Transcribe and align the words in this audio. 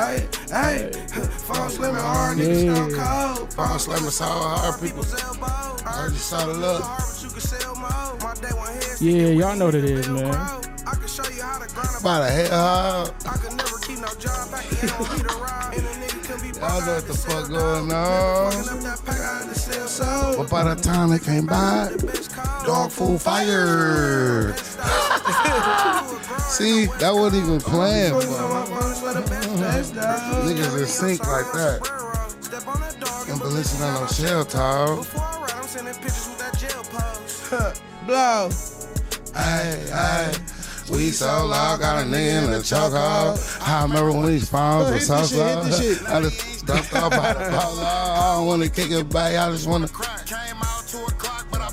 Hey, 0.00 0.26
hey, 0.48 0.90
phone 1.44 1.68
slamming 1.68 2.00
hard, 2.00 2.38
niggas 2.38 2.64
Yeah. 2.64 2.74
stone 2.74 3.36
cold. 3.36 3.52
Phone 3.52 3.78
slamming 3.78 4.10
so 4.10 4.24
hard, 4.24 4.80
people. 4.80 5.04
I 5.84 5.92
heard 5.92 6.12
you 6.12 6.18
saw 6.18 6.46
the 6.46 6.54
love. 6.54 6.82
Yeah, 8.98 9.26
y'all 9.28 9.56
know 9.56 9.66
what 9.66 9.74
it 9.74 9.84
is, 9.84 10.08
man. 10.08 10.24
I 10.86 10.94
can 10.94 11.06
show 11.06 11.28
you 11.28 11.42
how 11.42 11.58
to 11.58 11.68
grind 11.74 11.90
a 11.98 12.02
By 12.02 12.18
the 12.20 12.30
hell, 12.30 13.14
I 13.26 13.36
could 13.36 13.54
never 13.58 13.78
keep 13.80 13.98
no 13.98 14.08
job 14.18 14.50
back 14.50 14.64
then. 14.70 14.88
Beat 14.88 15.26
around, 15.36 15.74
and 15.74 15.86
a 15.86 15.92
nigga 16.00 16.24
can 16.24 16.40
be 16.40 16.58
y'all 16.58 16.80
know 16.80 16.94
what 16.94 17.06
the 17.06 17.14
fuck 17.14 17.48
going 17.50 17.92
on. 17.92 17.92
up 17.92 18.80
that 18.80 19.02
pack, 19.04 19.20
I 19.20 19.38
had 19.40 19.48
to 19.52 19.54
sell 19.54 19.86
soul. 19.86 20.36
But 20.38 20.48
by 20.48 20.74
the 20.74 20.80
time 20.80 21.10
they 21.10 21.18
came 21.18 21.44
by, 21.44 21.92
dog 22.64 22.90
food 22.90 23.20
fire. 23.20 24.56
See, 26.50 26.86
that 26.98 27.12
wasn't 27.14 27.44
even 27.44 27.60
planned. 27.60 28.12
bro. 28.12 28.20
Niggas 30.44 30.80
in 30.80 30.86
sync 30.86 31.20
like 31.26 31.52
that. 31.52 31.80
And 33.28 33.40
listening 33.42 33.94
to 33.94 34.00
no 34.00 34.06
shell 34.06 34.44
talk. 34.44 35.06
Blow. 38.06 38.50
Hey, 39.34 39.86
hey. 39.92 40.32
We 40.90 41.10
so 41.10 41.46
loud, 41.46 41.78
got 41.78 42.02
a 42.02 42.04
nigga 42.04 42.44
in 42.44 42.50
the 42.50 42.58
chokehold. 42.58 43.60
I 43.64 43.82
remember 43.84 44.10
when 44.12 44.26
these 44.26 44.48
phones 44.48 44.90
were 44.90 44.98
so 44.98 45.16
hit 45.18 45.64
this 45.64 45.78
shit, 45.78 45.98
hit 45.98 45.98
this 45.98 46.00
slow. 46.00 46.16
I 46.16 46.22
just 46.22 46.66
dumped 46.66 46.94
off 46.94 47.10
by 47.10 47.32
the 47.32 47.40
polo. 47.40 47.82
I 47.84 48.34
don't 48.36 48.46
wanna 48.46 48.68
kick 48.68 48.90
it 48.90 49.08
back, 49.08 49.36
I 49.36 49.50
just 49.52 49.68
wanna. 49.68 49.86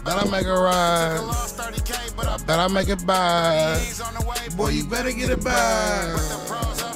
Bet 0.06 0.24
I 0.24 0.30
make 0.30 0.46
a 0.46 0.54
ride. 0.54 2.07
I 2.20 2.38
bet 2.46 2.60
I 2.60 2.68
make 2.68 2.90
it 2.90 3.06
back. 3.06 3.82
Boy, 4.56 4.70
you 4.70 4.84
better 4.86 5.12
get 5.12 5.30
it 5.30 5.44
back. 5.44 6.16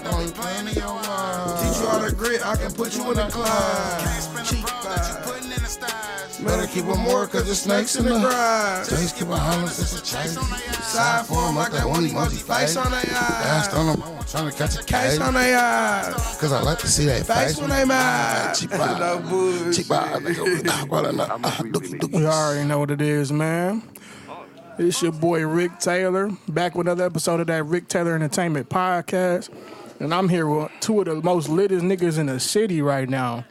Don't 0.03 0.25
you 0.25 0.31
play 0.31 0.59
in 0.59 0.67
your 0.75 0.87
mind. 0.87 1.59
Teach 1.59 1.81
you 1.81 1.87
how 1.87 2.05
to 2.07 2.15
grit, 2.15 2.45
I 2.45 2.55
can 2.55 2.71
put 2.71 2.95
you 2.95 3.09
in 3.11 3.17
the 3.17 3.27
climb. 3.29 4.45
Cheek 4.45 4.65
back. 4.65 5.25
Better 6.43 6.65
keep 6.65 6.85
it 6.85 6.97
more, 6.97 7.27
cause 7.27 7.45
there's 7.45 7.61
snakes 7.61 7.95
in 7.97 8.05
the 8.05 8.19
grind. 8.19 8.89
Chase 8.89 9.13
keep 9.13 9.27
a 9.27 9.35
hollering 9.37 9.67
since 9.67 9.93
a 9.99 10.03
chase. 10.03 10.33
Side 10.83 11.25
form 11.27 11.55
like 11.55 11.71
that 11.71 11.87
one 11.87 12.03
emoji 12.03 12.41
face 12.41 12.75
on 12.77 12.89
their 12.91 13.01
Danced 13.03 13.69
eyes. 13.69 13.73
on 13.75 13.85
them, 13.85 14.01
I'm 14.03 14.25
trying 14.25 14.49
to 14.51 14.57
catch 14.57 14.75
a 14.75 14.83
Case 14.83 14.87
case. 15.11 15.19
on 15.19 15.35
their 15.35 15.57
eyes. 15.59 16.13
Cause 16.39 16.51
I 16.51 16.61
like 16.63 16.79
to 16.79 16.87
see 16.87 17.05
that 17.05 17.27
Face 17.27 17.35
face. 17.37 17.57
when 17.59 17.69
they 17.69 17.85
mad. 17.85 18.55
Cheap 18.55 18.71
No 18.71 18.77
vibe. 18.77 19.29
bullshit. 19.29 19.73
Cheap 19.75 19.85
vibe. 19.85 20.21
nigga. 20.25 20.89
Well, 20.89 21.03
dookie, 21.03 21.99
dookie. 21.99 22.19
You 22.19 22.25
already 22.27 22.67
know 22.67 22.79
what 22.79 22.89
it 22.89 23.01
is, 23.01 23.31
man. 23.31 23.83
It's 24.77 25.01
your 25.01 25.11
boy 25.11 25.45
Rick 25.45 25.79
Taylor, 25.79 26.31
back 26.47 26.75
with 26.75 26.87
another 26.87 27.05
episode 27.05 27.39
of 27.39 27.47
that 27.47 27.63
Rick 27.65 27.87
Taylor 27.87 28.15
Entertainment 28.15 28.69
Podcast. 28.69 29.49
And 29.99 30.13
I'm 30.13 30.29
here 30.29 30.47
with 30.47 30.71
two 30.79 30.99
of 31.01 31.05
the 31.05 31.15
most 31.21 31.49
littest 31.49 31.83
niggas 31.83 32.17
in 32.17 32.27
the 32.27 32.39
city 32.39 32.81
right 32.81 33.07
now. 33.07 33.45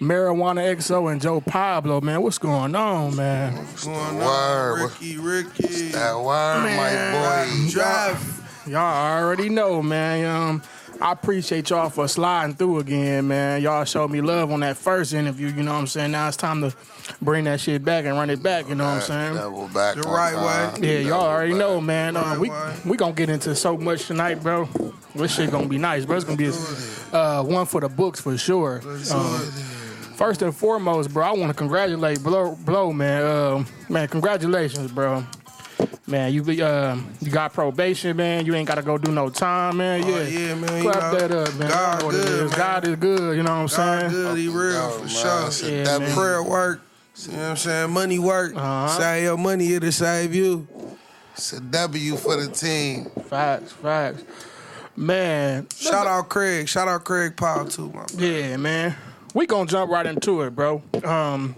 Marijuana 0.00 0.76
XO 0.76 1.10
and 1.10 1.20
Joe 1.20 1.40
Pablo, 1.40 2.00
man. 2.00 2.22
What's 2.22 2.38
going 2.38 2.76
on, 2.76 3.16
man? 3.16 3.56
What's 3.56 3.84
going 3.84 3.98
on? 3.98 4.16
Word. 4.18 4.82
Ricky, 4.84 5.16
Ricky. 5.18 5.88
That 5.88 6.16
word, 6.16 6.76
my 6.76 7.46
boy. 7.50 7.70
Drive. 7.70 8.62
Y'all 8.66 9.22
already 9.22 9.48
know, 9.48 9.82
man. 9.82 10.26
Um, 10.26 10.62
I 11.00 11.12
appreciate 11.12 11.70
y'all 11.70 11.90
for 11.90 12.08
sliding 12.08 12.56
through 12.56 12.80
again, 12.80 13.28
man. 13.28 13.62
Y'all 13.62 13.84
showed 13.84 14.10
me 14.10 14.20
love 14.20 14.50
on 14.50 14.60
that 14.60 14.76
first 14.76 15.14
interview, 15.14 15.46
you 15.48 15.62
know 15.62 15.72
what 15.72 15.78
I'm 15.78 15.86
saying? 15.86 16.10
Now 16.10 16.26
it's 16.26 16.36
time 16.36 16.60
to 16.62 16.74
bring 17.22 17.44
that 17.44 17.60
shit 17.60 17.84
back 17.84 18.04
and 18.04 18.16
run 18.16 18.30
it 18.30 18.42
back, 18.42 18.68
you 18.68 18.74
know 18.74 18.84
what 18.84 18.94
I'm 18.94 19.00
saying? 19.02 19.34
Double 19.34 19.68
back. 19.68 19.94
The 19.94 20.06
on 20.08 20.12
right 20.12 20.34
time. 20.34 20.80
way. 20.80 20.88
Yeah, 20.94 20.98
y'all 21.08 21.20
already 21.26 21.54
know, 21.54 21.80
man. 21.80 22.16
Uh, 22.16 22.22
Right, 22.22 22.38
we 22.38 22.50
right. 22.50 22.84
we 22.86 22.96
gonna 22.96 23.12
get 23.12 23.28
into 23.30 23.54
so 23.54 23.76
much 23.76 24.06
tonight, 24.06 24.42
bro. 24.42 24.68
This 25.14 25.34
shit 25.36 25.50
gonna 25.52 25.68
be 25.68 25.78
nice, 25.78 26.04
bro. 26.04 26.16
It's 26.16 26.24
gonna 26.24 26.36
be 26.36 26.50
uh, 27.12 27.44
one 27.44 27.66
for 27.66 27.80
the 27.80 27.88
books 27.88 28.20
for 28.20 28.36
sure. 28.36 28.82
Um, 29.12 29.40
first 30.16 30.42
and 30.42 30.54
foremost, 30.54 31.14
bro, 31.14 31.24
I 31.24 31.32
want 31.32 31.50
to 31.50 31.54
congratulate 31.54 32.22
Blow, 32.24 32.56
Blow 32.56 32.92
man. 32.92 33.22
Um 33.24 33.66
man, 33.88 34.08
congratulations, 34.08 34.90
bro. 34.90 35.24
Man, 36.06 36.32
you 36.32 36.42
be, 36.42 36.62
um, 36.62 37.12
you 37.20 37.30
got 37.30 37.52
probation, 37.52 38.16
man. 38.16 38.46
You 38.46 38.54
ain't 38.54 38.66
gotta 38.66 38.82
go 38.82 38.96
do 38.98 39.12
no 39.12 39.28
time, 39.30 39.76
man. 39.76 40.00
Yeah, 40.06 40.14
Oh, 40.14 40.22
yeah, 40.22 40.54
man, 40.54 40.82
you 40.82 40.90
Clap 40.90 41.12
know, 41.12 41.18
that 41.18 41.30
up, 41.32 41.54
man. 41.56 41.68
God 41.68 41.74
I 41.96 41.98
know 42.00 42.06
what 42.06 42.12
good, 42.12 42.28
is. 42.44 42.50
man. 42.50 42.58
God 42.58 42.88
is 42.88 42.96
good. 42.96 43.36
You 43.36 43.42
know 43.42 43.50
what 43.50 43.56
I'm 43.60 43.68
saying? 43.68 44.00
God 44.00 44.10
saying? 44.10 44.24
good, 44.24 44.38
he 44.38 44.48
real, 44.48 44.76
Oh, 44.76 44.90
for 44.90 44.98
man, 45.00 45.50
sure. 45.50 45.70
Yeah, 45.70 45.84
that 45.84 46.00
man. 46.00 46.14
Prayer 46.16 46.42
work. 46.42 46.80
You 47.26 47.32
know 47.32 47.38
what 47.38 47.44
I'm 47.50 47.56
saying? 47.56 47.90
Money 47.90 48.18
work. 48.18 48.56
Uh-huh. 48.56 48.88
Save 48.88 49.22
your 49.24 49.36
money, 49.36 49.72
it'll 49.74 49.92
save 49.92 50.34
you. 50.34 50.66
It's 51.34 51.52
a 51.52 51.60
W 51.60 52.16
for 52.16 52.36
the 52.36 52.50
team. 52.50 53.10
Facts, 53.28 53.72
facts. 53.72 54.24
Man, 54.96 55.68
Shout 55.76 56.06
out 56.08 56.28
Craig. 56.28 56.68
Shout 56.68 56.88
out 56.88 57.04
Craig 57.04 57.36
Powell, 57.36 57.66
too, 57.66 57.86
my 57.94 58.04
bro. 58.06 58.06
Yeah, 58.16 58.56
man. 58.56 58.96
We 59.34 59.46
gonna 59.46 59.68
jump 59.68 59.90
right 59.92 60.06
into 60.06 60.42
it, 60.42 60.56
bro. 60.56 60.82
Um, 61.04 61.54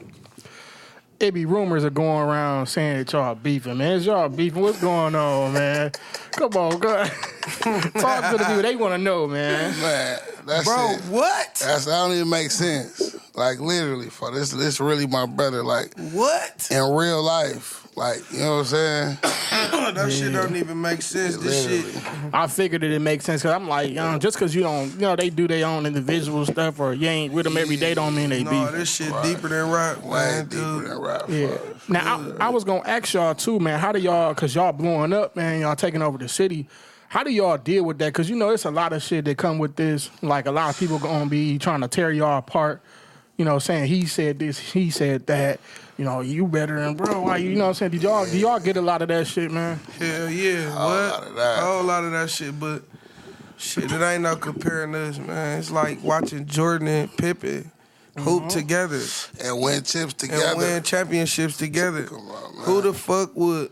it 1.20 1.34
be 1.34 1.44
rumors 1.44 1.84
are 1.84 1.90
going 1.90 2.26
around 2.28 2.66
saying 2.66 2.98
that 2.98 3.12
y'all 3.12 3.34
beefing, 3.34 3.76
man. 3.78 3.92
Is 3.92 4.06
y'all 4.06 4.28
beefing? 4.28 4.62
What's 4.62 4.80
going 4.80 5.14
on, 5.14 5.52
man? 5.52 5.92
Come 6.32 6.52
on, 6.56 6.78
go 6.78 7.04
talk 7.04 8.32
to 8.32 8.38
the 8.38 8.44
people. 8.46 8.62
They 8.62 8.74
want 8.76 8.94
to 8.94 8.98
know, 8.98 9.26
man. 9.26 9.78
Man, 9.80 10.18
that's 10.46 10.64
Bro, 10.64 10.92
it. 10.92 11.00
what? 11.04 11.54
That's 11.62 11.84
that 11.84 11.90
don't 11.92 12.12
even 12.14 12.30
make 12.30 12.50
sense. 12.50 13.16
Like 13.36 13.60
literally, 13.60 14.08
for 14.08 14.30
this, 14.32 14.50
this 14.50 14.80
really 14.80 15.06
my 15.06 15.26
brother. 15.26 15.62
Like 15.62 15.92
What? 16.12 16.68
in 16.70 16.82
real 16.94 17.22
life, 17.22 17.79
like 18.00 18.32
you 18.32 18.38
know 18.38 18.56
what 18.56 18.58
I'm 18.60 18.64
saying. 18.64 19.18
that 19.94 20.10
shit 20.10 20.32
don't 20.32 20.56
even 20.56 20.80
make 20.80 21.02
sense. 21.02 21.36
This 21.36 21.66
Literally. 21.66 21.92
shit. 21.92 22.34
I 22.34 22.46
figured 22.46 22.82
it, 22.82 22.92
it 22.92 22.98
makes 23.00 23.24
sense 23.26 23.42
because 23.42 23.54
I'm 23.54 23.68
like, 23.68 23.96
um, 23.98 24.18
just 24.20 24.36
because 24.38 24.54
you 24.54 24.62
don't, 24.62 24.90
you 24.94 25.00
know, 25.00 25.16
they 25.16 25.28
do 25.28 25.46
their 25.46 25.66
own 25.66 25.84
individual 25.84 26.46
stuff 26.46 26.80
or 26.80 26.94
you 26.94 27.06
ain't 27.08 27.32
with 27.32 27.44
them 27.44 27.56
every 27.58 27.76
day 27.76 27.92
don't 27.94 28.14
mean 28.14 28.30
they 28.30 28.42
No, 28.42 28.50
beef. 28.50 28.72
this 28.72 28.94
shit 28.94 29.12
deeper 29.22 29.48
than 29.48 29.70
rap, 29.70 29.98
Way 30.02 30.10
man, 30.18 30.48
deeper 30.48 30.62
dude. 30.62 30.84
than 30.86 30.98
rap. 30.98 31.22
Yeah. 31.28 31.56
Now 31.88 32.34
I, 32.40 32.46
I 32.46 32.48
was 32.48 32.64
gonna 32.64 32.88
ask 32.88 33.12
y'all 33.12 33.34
too, 33.34 33.60
man. 33.60 33.78
How 33.78 33.92
do 33.92 33.98
y'all, 34.00 34.34
cause 34.34 34.54
y'all 34.54 34.72
blowing 34.72 35.12
up, 35.12 35.36
man. 35.36 35.60
Y'all 35.60 35.76
taking 35.76 36.00
over 36.02 36.16
the 36.16 36.28
city. 36.28 36.68
How 37.08 37.22
do 37.24 37.30
y'all 37.30 37.58
deal 37.58 37.84
with 37.84 37.98
that? 37.98 38.14
Cause 38.14 38.30
you 38.30 38.36
know 38.36 38.50
it's 38.50 38.64
a 38.64 38.70
lot 38.70 38.92
of 38.92 39.02
shit 39.02 39.24
that 39.26 39.36
come 39.36 39.58
with 39.58 39.76
this. 39.76 40.10
Like 40.22 40.46
a 40.46 40.52
lot 40.52 40.70
of 40.70 40.78
people 40.78 40.98
gonna 40.98 41.26
be 41.26 41.58
trying 41.58 41.80
to 41.82 41.88
tear 41.88 42.10
y'all 42.12 42.38
apart. 42.38 42.80
You 43.36 43.44
know, 43.44 43.58
saying 43.58 43.86
he 43.86 44.06
said 44.06 44.38
this, 44.38 44.58
he 44.58 44.90
said 44.90 45.26
that. 45.26 45.60
You 46.00 46.06
know, 46.06 46.22
you 46.22 46.46
better 46.46 46.80
than 46.80 46.94
bro. 46.94 47.20
Why 47.20 47.36
you, 47.36 47.50
you 47.50 47.56
know 47.56 47.64
what 47.64 47.68
I'm 47.68 47.74
saying? 47.74 47.92
Did 47.92 48.04
y'all 48.04 48.24
do 48.24 48.38
y'all 48.38 48.58
get 48.58 48.78
a 48.78 48.80
lot 48.80 49.02
of 49.02 49.08
that 49.08 49.26
shit, 49.26 49.50
man? 49.50 49.78
Hell 49.98 50.30
yeah. 50.30 50.70
whole 50.70 50.88
what? 50.88 51.10
lot 51.12 51.26
of 51.26 51.34
that. 51.34 51.58
A 51.58 51.60
whole 51.60 51.84
lot 51.84 52.04
of 52.04 52.12
that 52.12 52.30
shit, 52.30 52.58
but 52.58 52.84
shit, 53.58 53.92
it 53.92 54.00
ain't 54.00 54.22
no 54.22 54.34
comparing 54.34 54.94
us, 54.94 55.18
man. 55.18 55.58
It's 55.58 55.70
like 55.70 56.02
watching 56.02 56.46
Jordan 56.46 56.88
and 56.88 57.14
Pippen 57.18 57.70
hoop 58.16 58.44
mm-hmm. 58.44 58.48
together 58.48 59.02
And 59.44 59.60
win 59.60 59.82
chips 59.82 60.14
and 60.22 60.56
win 60.56 60.82
championships 60.82 61.58
together. 61.58 62.04
Come 62.04 62.30
on, 62.30 62.56
man. 62.56 62.64
Who 62.64 62.80
the 62.80 62.94
fuck 62.94 63.36
would 63.36 63.70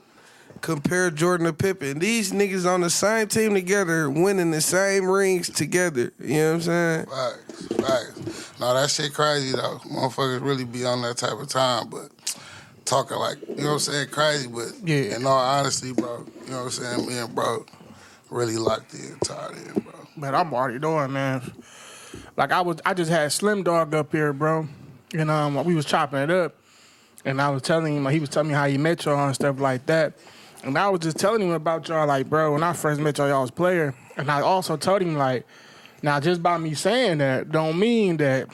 compare 0.60 1.10
Jordan 1.10 1.46
to 1.46 1.52
Pippen? 1.52 1.98
These 1.98 2.32
niggas 2.32 2.66
on 2.66 2.80
the 2.80 2.91
same 2.91 3.28
team 3.28 3.54
together, 3.54 4.08
winning 4.10 4.50
the 4.50 4.60
same 4.60 5.06
rings 5.06 5.48
together. 5.50 6.12
You 6.20 6.34
know 6.34 6.48
what 6.48 6.54
I'm 6.54 6.60
saying? 6.62 7.06
Facts, 7.06 7.66
facts. 7.76 8.60
No, 8.60 8.74
that 8.74 8.91
shit 8.91 9.14
crazy 9.14 9.52
though. 9.56 9.78
Motherfuckers 9.86 10.42
really 10.42 10.64
be 10.64 10.84
on 10.84 11.02
that 11.02 11.16
type 11.18 11.32
of 11.38 11.48
time, 11.48 11.88
but 11.88 12.10
talking 12.84 13.16
like 13.18 13.38
you 13.48 13.56
know 13.62 13.64
what 13.68 13.72
I'm 13.74 13.78
saying, 13.80 14.08
crazy. 14.08 14.48
But 14.48 14.72
Yeah. 14.84 15.16
in 15.16 15.26
all 15.26 15.38
honesty, 15.38 15.92
bro, 15.92 16.26
you 16.44 16.50
know 16.50 16.64
what 16.64 16.64
I'm 16.64 16.70
saying. 16.70 17.06
Me 17.08 17.18
and 17.18 17.34
bro 17.34 17.64
really 18.30 18.56
locked 18.56 18.94
in, 18.94 19.16
tied 19.20 19.52
in, 19.52 19.72
bro. 19.82 19.92
But 20.16 20.34
I'm 20.34 20.52
already 20.52 20.78
doing, 20.78 21.12
man. 21.12 21.52
Like 22.36 22.52
I 22.52 22.60
was, 22.60 22.78
I 22.84 22.94
just 22.94 23.10
had 23.10 23.30
Slim 23.32 23.62
Dog 23.62 23.94
up 23.94 24.12
here, 24.12 24.32
bro, 24.32 24.66
and 25.14 25.30
um, 25.30 25.64
we 25.64 25.74
was 25.74 25.84
chopping 25.84 26.20
it 26.20 26.30
up, 26.30 26.54
and 27.24 27.41
I 27.41 27.50
was 27.50 27.62
telling 27.62 27.97
him, 27.97 28.04
like, 28.04 28.14
he 28.14 28.20
was 28.20 28.28
telling 28.28 28.48
me 28.48 28.54
how 28.54 28.66
he 28.66 28.78
met 28.78 29.04
y'all 29.04 29.24
and 29.26 29.34
stuff 29.34 29.60
like 29.60 29.86
that, 29.86 30.14
and 30.64 30.76
I 30.78 30.88
was 30.88 31.00
just 31.00 31.19
telling 31.19 31.42
him 31.42 31.50
about 31.50 31.88
y'all, 31.88 32.06
like, 32.06 32.28
bro, 32.28 32.52
when 32.52 32.62
I 32.62 32.72
first 32.72 33.00
met 33.00 33.19
y'all, 33.19 33.28
y'all 33.28 33.42
was 33.42 33.50
player, 33.50 33.94
and 34.16 34.30
I 34.30 34.41
also 34.41 34.77
told 34.77 35.03
him 35.03 35.16
like, 35.16 35.47
now 36.03 36.21
just 36.21 36.42
by 36.42 36.59
me 36.59 36.74
saying 36.74 37.18
that, 37.18 37.50
don't 37.50 37.78
mean 37.78 38.18
that 38.18 38.48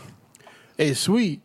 it's 0.79 1.01
sweet. 1.01 1.41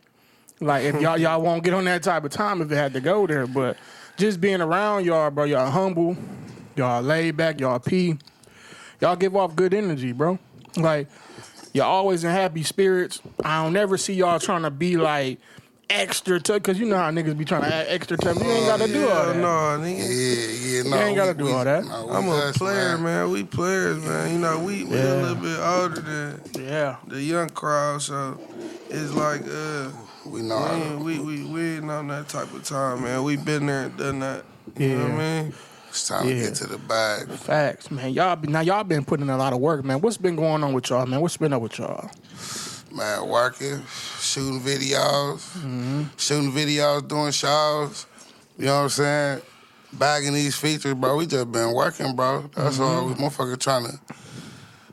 Like 0.60 0.84
if 0.84 1.00
y'all 1.00 1.16
y'all 1.18 1.40
won't 1.40 1.64
get 1.64 1.72
on 1.72 1.84
that 1.86 2.02
type 2.02 2.24
of 2.24 2.30
time 2.30 2.60
if 2.60 2.70
it 2.70 2.76
had 2.76 2.92
to 2.92 3.00
go 3.00 3.26
there, 3.26 3.46
but 3.46 3.76
just 4.16 4.40
being 4.40 4.60
around 4.60 5.06
y'all, 5.06 5.30
bro, 5.30 5.44
y'all 5.44 5.70
humble, 5.70 6.16
y'all 6.76 7.02
laid 7.02 7.36
back, 7.36 7.60
y'all 7.60 7.78
pee 7.78 8.18
y'all 9.00 9.16
give 9.16 9.34
off 9.36 9.56
good 9.56 9.74
energy, 9.74 10.12
bro. 10.12 10.38
Like 10.76 11.08
y'all 11.72 11.86
always 11.86 12.24
in 12.24 12.30
happy 12.30 12.62
spirits. 12.62 13.20
I 13.44 13.62
don't 13.62 13.72
never 13.72 13.96
see 13.96 14.14
y'all 14.14 14.38
trying 14.38 14.62
to 14.62 14.70
be 14.70 14.96
like 14.96 15.40
extra 15.90 16.40
tough, 16.40 16.62
cause 16.62 16.78
you 16.78 16.86
know 16.86 16.96
how 16.96 17.10
niggas 17.10 17.36
be 17.36 17.44
trying 17.44 17.62
to 17.62 17.74
act 17.74 17.90
extra 17.90 18.16
tough. 18.16 18.38
You 18.42 18.50
ain't 18.50 18.66
gotta 18.66 18.86
do 18.86 19.08
all 19.08 19.26
that. 19.26 19.36
no, 19.36 19.48
nigga. 19.84 19.98
Yeah, 19.98 20.76
yeah, 20.76 20.82
no. 20.84 20.96
You 20.96 21.02
ain't 21.06 21.16
gotta 21.16 21.32
we- 21.32 21.38
do 21.38 21.44
we- 21.44 21.52
all 21.52 21.64
that. 21.64 21.84
no, 21.84 22.10
I'm 22.10 22.28
a 22.28 22.52
player, 22.54 22.96
man. 22.98 23.30
We 23.30 23.44
players, 23.44 24.02
man. 24.04 24.32
You 24.32 24.38
know, 24.38 24.58
we 24.58 24.84
we 24.84 24.96
Yeah. 24.96 25.14
a 25.14 25.16
little 25.22 25.34
bit 25.36 25.58
older 25.60 26.00
than 26.00 26.40
Yeah. 26.64 26.96
the 27.06 27.20
young 27.20 27.50
crowd, 27.50 28.02
so 28.02 28.38
it's 28.88 29.12
like 29.12 29.42
uh 29.42 29.88
We 30.26 30.42
know. 30.42 30.58
we 30.58 30.80
ain't, 30.82 31.04
we 31.04 31.18
we 31.18 31.44
we 31.52 31.76
ain't 31.76 31.90
on 31.90 32.08
that 32.08 32.28
type 32.28 32.52
of 32.54 32.64
time, 32.64 33.02
man. 33.04 33.22
We 33.24 33.36
been 33.36 33.66
there 33.66 33.84
and 33.84 33.96
done 33.96 34.20
that. 34.20 34.44
You 34.78 34.96
know 34.96 35.04
what 35.04 35.12
I 35.12 35.16
mean? 35.42 35.52
It's 35.88 36.06
time 36.06 36.24
to 36.28 36.32
get 36.34 36.54
to 36.56 36.68
the 36.68 36.78
bag. 36.78 37.28
Facts, 37.30 37.90
man. 37.90 38.12
Y'all 38.12 38.36
be, 38.36 38.46
now 38.46 38.60
y'all 38.60 38.84
been 38.84 39.04
putting 39.04 39.26
in 39.26 39.30
a 39.30 39.36
lot 39.36 39.52
of 39.52 39.58
work, 39.58 39.84
man. 39.84 40.00
What's 40.00 40.16
been 40.18 40.36
going 40.36 40.62
on 40.62 40.72
with 40.72 40.88
y'all, 40.88 41.04
man? 41.04 41.20
What's 41.20 41.36
been 41.36 41.52
up 41.52 41.62
with 41.62 41.78
y'all? 41.78 42.08
Man, 42.92 43.28
working, 43.28 43.82
shooting 44.18 44.60
videos, 44.60 45.40
shooting 46.18 46.52
videos, 46.52 47.06
doing 47.06 47.30
shows. 47.30 48.06
You 48.58 48.66
know 48.66 48.76
what 48.76 48.82
I'm 48.82 48.88
saying? 48.88 49.42
Bagging 49.92 50.34
these 50.34 50.56
features, 50.56 50.94
bro. 50.94 51.16
We 51.16 51.26
just 51.26 51.50
been 51.50 51.72
working, 51.72 52.14
bro. 52.14 52.50
That's 52.54 52.78
mm-hmm. 52.78 52.82
all. 52.82 53.06
We 53.06 53.14
motherfucker 53.14 53.58
trying 53.58 53.86
to, 53.86 53.92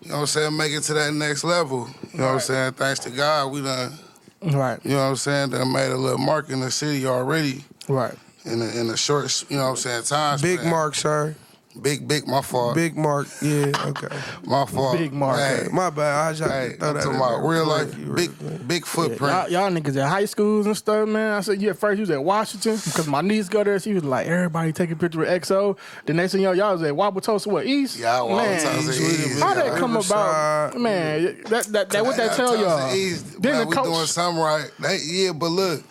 you 0.01 0.09
know 0.09 0.15
what 0.15 0.21
I'm 0.21 0.27
saying, 0.27 0.57
make 0.57 0.71
it 0.71 0.81
to 0.83 0.93
that 0.93 1.13
next 1.13 1.43
level. 1.43 1.89
You 2.13 2.19
know 2.19 2.25
what 2.25 2.33
I'm 2.33 2.39
saying? 2.39 2.73
Thanks 2.73 2.99
to 3.01 3.09
God, 3.09 3.51
we 3.51 3.61
done, 3.61 3.93
Right, 4.41 4.79
you 4.83 4.91
know 4.91 4.97
what 4.97 5.03
I'm 5.09 5.15
saying, 5.15 5.49
done 5.49 5.71
made 5.73 5.91
a 5.91 5.97
little 5.97 6.19
mark 6.19 6.49
in 6.49 6.59
the 6.59 6.69
city 6.69 7.07
already 7.07 7.65
right. 7.89 8.13
in 8.45 8.61
a, 8.61 8.67
in 8.79 8.89
a 8.89 8.97
short, 8.97 9.45
you 9.49 9.57
know 9.57 9.63
what 9.63 9.69
I'm 9.71 9.75
saying, 9.77 10.03
time 10.03 10.39
Big 10.39 10.59
span. 10.59 10.69
Mark, 10.69 10.93
sir. 10.93 11.35
Big, 11.81 12.07
big, 12.07 12.27
my 12.27 12.41
fault. 12.41 12.75
Big 12.75 12.97
Mark. 12.97 13.27
Yeah, 13.41 13.71
okay. 13.85 14.07
my 14.45 14.65
fault. 14.65 14.97
Big 14.97 15.13
Mark. 15.13 15.39
Hey, 15.39 15.67
My 15.71 15.89
bad. 15.89 16.27
I 16.27 16.33
just 16.33 16.51
hey, 16.51 16.75
throw 16.77 16.89
I'm 16.89 16.93
that 16.95 17.03
talking 17.03 17.15
in 17.15 17.21
about 17.21 17.41
there. 17.41 17.51
real 17.51 17.65
life, 17.65 17.89
Thank 17.91 18.07
you, 18.07 18.13
big, 18.13 18.31
real 18.41 18.57
big 18.59 18.85
footprint. 18.85 19.19
Y'all, 19.21 19.49
y'all 19.49 19.71
niggas 19.71 19.95
at 20.01 20.09
high 20.09 20.25
schools 20.25 20.65
and 20.65 20.75
stuff, 20.75 21.07
man. 21.07 21.33
I 21.33 21.41
said, 21.41 21.61
yeah, 21.61 21.71
at 21.71 21.77
first 21.77 21.97
you 21.97 22.01
was 22.01 22.09
at 22.11 22.23
Washington 22.23 22.75
because 22.83 23.07
my 23.07 23.21
niece 23.21 23.47
go 23.49 23.63
there. 23.63 23.79
She 23.79 23.93
was 23.93 24.03
like, 24.03 24.27
everybody 24.27 24.73
taking 24.73 24.93
a 24.93 24.99
picture 24.99 25.19
with 25.19 25.29
XO. 25.29 25.77
The 26.05 26.13
next 26.13 26.31
thing 26.33 26.41
y'all, 26.41 26.55
y'all 26.55 26.73
was 26.73 26.83
at 26.83 26.93
Wauwatosa, 26.93 27.47
what, 27.47 27.65
East? 27.65 27.99
Yeah, 27.99 28.19
man, 28.27 28.59
Wauwatosa 28.59 28.89
East, 28.89 29.39
How 29.41 29.49
yeah. 29.49 29.63
that 29.63 29.77
come 29.77 29.91
about? 29.97 30.73
Riverside. 30.73 30.81
Man, 30.81 31.41
that, 31.49 31.65
that, 31.65 31.89
that, 31.89 32.05
what 32.05 32.17
that 32.17 32.35
tell 32.35 32.57
y'all? 32.57 32.93
East, 32.95 33.41
Then 33.41 33.53
man, 33.53 33.61
the 33.61 33.67
we 33.67 33.75
doing 33.75 33.85
coach, 33.95 34.07
something 34.09 34.41
right. 34.41 34.69
They, 34.79 34.99
yeah, 35.03 35.31
but 35.33 35.49
look, 35.49 35.83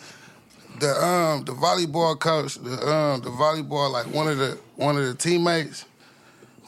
the 0.81 1.05
um 1.05 1.45
the 1.45 1.53
volleyball 1.53 2.19
coach, 2.19 2.57
the 2.57 2.73
um 2.89 3.21
the 3.23 3.31
volleyball 3.31 3.91
like 3.91 4.07
one 4.13 4.29
of 4.29 4.39
the 4.39 4.59
one 4.77 4.97
of 4.97 5.05
the 5.05 5.15
teammates, 5.15 5.85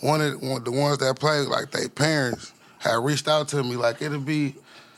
one 0.01 0.21
of 0.21 0.41
the, 0.41 0.47
one, 0.47 0.65
the 0.65 0.73
ones 0.73 0.99
that 0.99 1.19
play 1.19 1.41
like 1.41 1.71
they 1.71 1.89
parents 1.89 2.53
had 2.79 2.95
reached 2.97 3.29
out 3.29 3.49
to 3.49 3.63
me 3.63 3.77
like 3.77 4.01
it'll 4.03 4.21
be. 4.21 4.55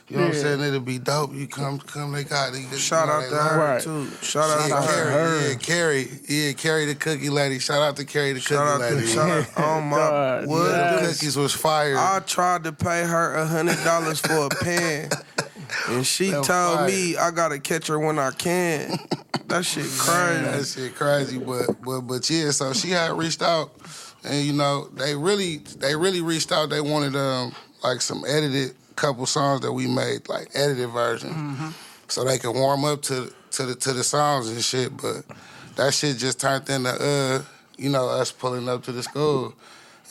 You 0.09 0.17
know 0.17 0.23
what 0.23 0.35
I'm 0.35 0.41
saying? 0.41 0.59
It'll 0.59 0.81
be 0.81 0.99
dope. 0.99 1.33
You 1.33 1.47
come, 1.47 1.79
come. 1.79 2.11
They 2.11 2.25
got. 2.25 2.51
They, 2.51 2.63
Shout 2.77 3.07
you 3.07 3.13
know, 3.13 3.13
out 3.13 3.29
to 3.29 3.35
her 3.37 3.57
Right. 3.57 3.81
too. 3.81 4.07
Shout 4.21 4.49
out 4.49 4.67
to 4.67 4.75
her. 4.75 5.47
yeah, 5.51 5.55
Carrie, 5.55 6.09
yeah, 6.27 6.51
Carrie 6.51 6.85
the 6.85 6.95
cookie 6.95 7.29
lady. 7.29 7.59
Shout 7.59 7.81
out 7.81 7.95
to 7.95 8.03
Carrie 8.03 8.33
the 8.33 8.41
Shout 8.41 8.67
cookie 8.81 8.83
out 8.83 8.89
to 8.89 8.95
lady. 8.95 9.07
shout 9.07 9.29
out. 9.29 9.47
Oh 9.55 9.79
my 9.79 9.95
God, 9.97 10.47
what 10.47 10.63
The 10.65 10.97
the- 11.07 11.07
cookies 11.13 11.37
was 11.37 11.53
fire. 11.53 11.95
I 11.97 12.19
tried 12.27 12.65
to 12.65 12.73
pay 12.73 13.03
her 13.05 13.35
a 13.35 13.45
hundred 13.45 13.81
dollars 13.85 14.19
for 14.19 14.47
a 14.47 14.49
pen, 14.49 15.09
and 15.89 16.05
she 16.05 16.29
That 16.31 16.43
told 16.43 16.77
fire. 16.79 16.87
me 16.87 17.15
I 17.17 17.31
gotta 17.31 17.59
catch 17.59 17.87
her 17.87 17.99
when 17.99 18.19
I 18.19 18.31
can. 18.31 18.97
That 19.47 19.65
shit 19.65 19.83
crazy. 19.83 20.43
That 20.43 20.53
crazy. 20.53 20.81
shit 20.81 20.95
crazy, 20.95 21.37
but 21.37 21.65
but 21.83 22.01
but 22.01 22.29
yeah. 22.29 22.51
So 22.51 22.71
she 22.71 22.89
had 22.91 23.11
reached 23.17 23.41
out, 23.41 23.71
and 24.23 24.45
you 24.45 24.53
know 24.53 24.87
they 24.95 25.13
really 25.13 25.57
they 25.57 25.93
really 25.93 26.21
reached 26.21 26.53
out. 26.53 26.69
They 26.69 26.79
wanted 26.79 27.17
um 27.17 27.53
like 27.83 27.99
some 27.99 28.23
edited 28.25 28.75
couple 28.95 29.25
songs 29.25 29.59
that 29.61 29.73
we 29.73 29.87
made, 29.87 30.29
like 30.29 30.47
edited 30.53 30.89
version, 30.91 31.73
so 32.07 32.23
they 32.23 32.37
could 32.37 32.53
warm 32.55 32.85
up 32.85 33.01
to 33.03 33.33
to 33.51 33.65
the 33.65 33.75
to 33.75 33.91
the 33.91 34.05
songs 34.05 34.47
and 34.49 34.63
shit. 34.63 34.95
But 34.95 35.25
that 35.75 35.93
shit 35.93 36.15
just 36.17 36.39
turned 36.39 36.69
into 36.69 36.89
uh 36.89 37.41
you 37.77 37.89
know 37.89 38.07
us 38.07 38.31
pulling 38.31 38.69
up 38.69 38.83
to 38.85 38.93
the 38.93 39.03
school. 39.03 39.53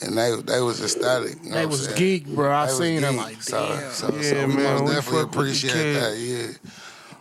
And 0.03 0.17
they 0.17 0.35
they 0.41 0.61
was 0.61 0.81
ecstatic. 0.81 1.35
You 1.43 1.49
know 1.51 1.55
they 1.55 1.65
was 1.65 1.87
geek, 1.89 2.27
bro. 2.27 2.51
I 2.51 2.65
They 2.67 2.71
seen 2.73 3.01
them 3.01 3.17
like, 3.17 3.41
so, 3.41 3.67
damn. 3.67 3.91
So, 3.91 4.15
Yeah, 4.15 4.21
so 4.21 4.47
we 4.47 4.53
man, 4.55 4.63
most 4.63 4.81
we 4.81 4.95
definitely 4.95 5.01
fuck 5.01 5.11
with 5.11 5.11
the 5.11 5.39
appreciate 5.39 5.93
that. 5.93 6.17
Yeah, 6.17 6.71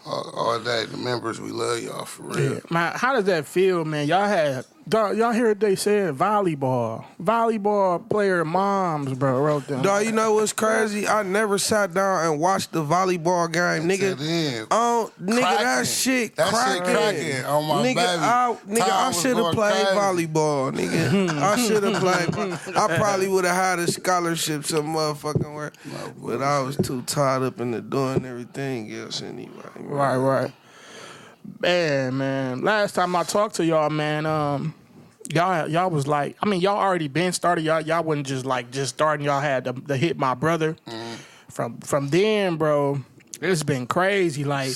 all, 0.07 0.31
all 0.35 0.61
day. 0.61 0.87
The 0.87 0.97
members, 0.97 1.41
we 1.41 1.51
love 1.51 1.83
y'all 1.83 2.05
for 2.07 2.23
real. 2.23 2.55
Yeah. 2.55 2.61
Man, 2.71 2.93
how 2.97 3.13
does 3.13 3.25
that 3.25 3.47
feel, 3.47 3.85
man? 3.85 4.07
Y'all 4.09 4.27
had 4.27 4.65
dog, 4.91 5.17
y'all 5.17 5.33
hear 5.33 5.49
what 5.49 5.61
they 5.61 5.75
said 5.77 6.15
volleyball, 6.17 7.05
volleyball 7.23 8.07
player 8.11 8.45
moms, 8.45 9.15
bro, 9.15 9.41
wrote 9.41 9.67
them. 9.67 9.81
Dog, 9.83 10.05
you 10.05 10.13
know 10.13 10.35
what's 10.35 10.53
crazy? 10.53 11.07
I 11.09 11.23
never 11.23 11.57
sat 11.59 11.95
down 11.95 12.27
and 12.27 12.41
watched 12.41 12.73
the 12.73 12.85
volleyball 12.85 13.51
game, 13.51 13.89
nigga. 13.89 14.19
Then. 14.19 14.67
Oh, 14.71 15.11
nigga, 15.23 15.41
that 15.41 15.59
Cracking. 15.61 15.85
shit 15.85 16.37
That 16.37 16.47
shit 16.47 16.85
cracking. 16.85 16.95
cracking 16.95 17.45
on 17.47 17.65
my 17.69 17.75
nigga, 17.77 17.95
baby. 17.95 17.99
I, 18.23 18.57
nigga, 18.67 18.79
Time 18.81 19.09
I 19.09 19.13
should 19.13 19.37
have 19.37 19.55
played 19.55 19.87
crazy. 19.87 19.97
volleyball, 20.27 20.73
nigga. 20.75 21.29
I 21.41 21.57
should 21.57 21.83
have 21.85 22.01
played. 22.03 22.35
vo- 22.35 22.81
I 22.81 22.97
probably 22.99 23.29
would 23.29 23.45
have 23.45 23.57
had 23.57 23.79
a 23.79 23.87
scholarship 23.91 24.65
some 24.65 24.87
motherfucking 24.95 25.55
where, 25.55 25.73
but 26.23 26.43
I 26.43 26.61
was 26.61 26.77
too 26.77 27.03
tied 27.03 27.43
up 27.43 27.61
into 27.61 27.81
doing 27.81 28.27
everything 28.27 28.93
else 28.93 29.23
anyway. 29.23 29.55
man. 29.77 29.89
Right, 29.89 30.17
right. 30.17 30.53
Man, 31.61 32.17
man. 32.19 32.63
Last 32.63 32.95
time 32.95 33.17
I 33.17 33.23
talked 33.23 33.55
to 33.57 33.65
y'all, 33.65 33.89
man, 33.91 34.27
um, 34.27 34.75
y'all 35.33 35.69
y'all 35.69 35.91
was 35.91 36.07
like, 36.07 36.37
I 36.43 36.47
mean, 36.47 36.61
y'all 36.61 36.79
already 36.79 37.09
been 37.09 37.33
started. 37.33 37.65
Y'all 37.65 37.81
y'all 37.81 38.03
wasn't 38.03 38.27
just 38.27 38.45
like 38.45 38.71
just 38.71 38.95
starting. 38.95 39.27
Y'all 39.27 39.41
had 39.41 39.65
the, 39.65 39.73
the 39.73 39.97
hit 39.97 40.19
my 40.19 40.35
brother. 40.35 40.77
Mm-hmm. 40.87 41.15
From 41.49 41.79
from 41.81 42.09
then, 42.09 42.57
bro, 42.57 43.01
it's 43.41 43.63
been 43.63 43.87
crazy. 43.87 44.45
Like 44.45 44.75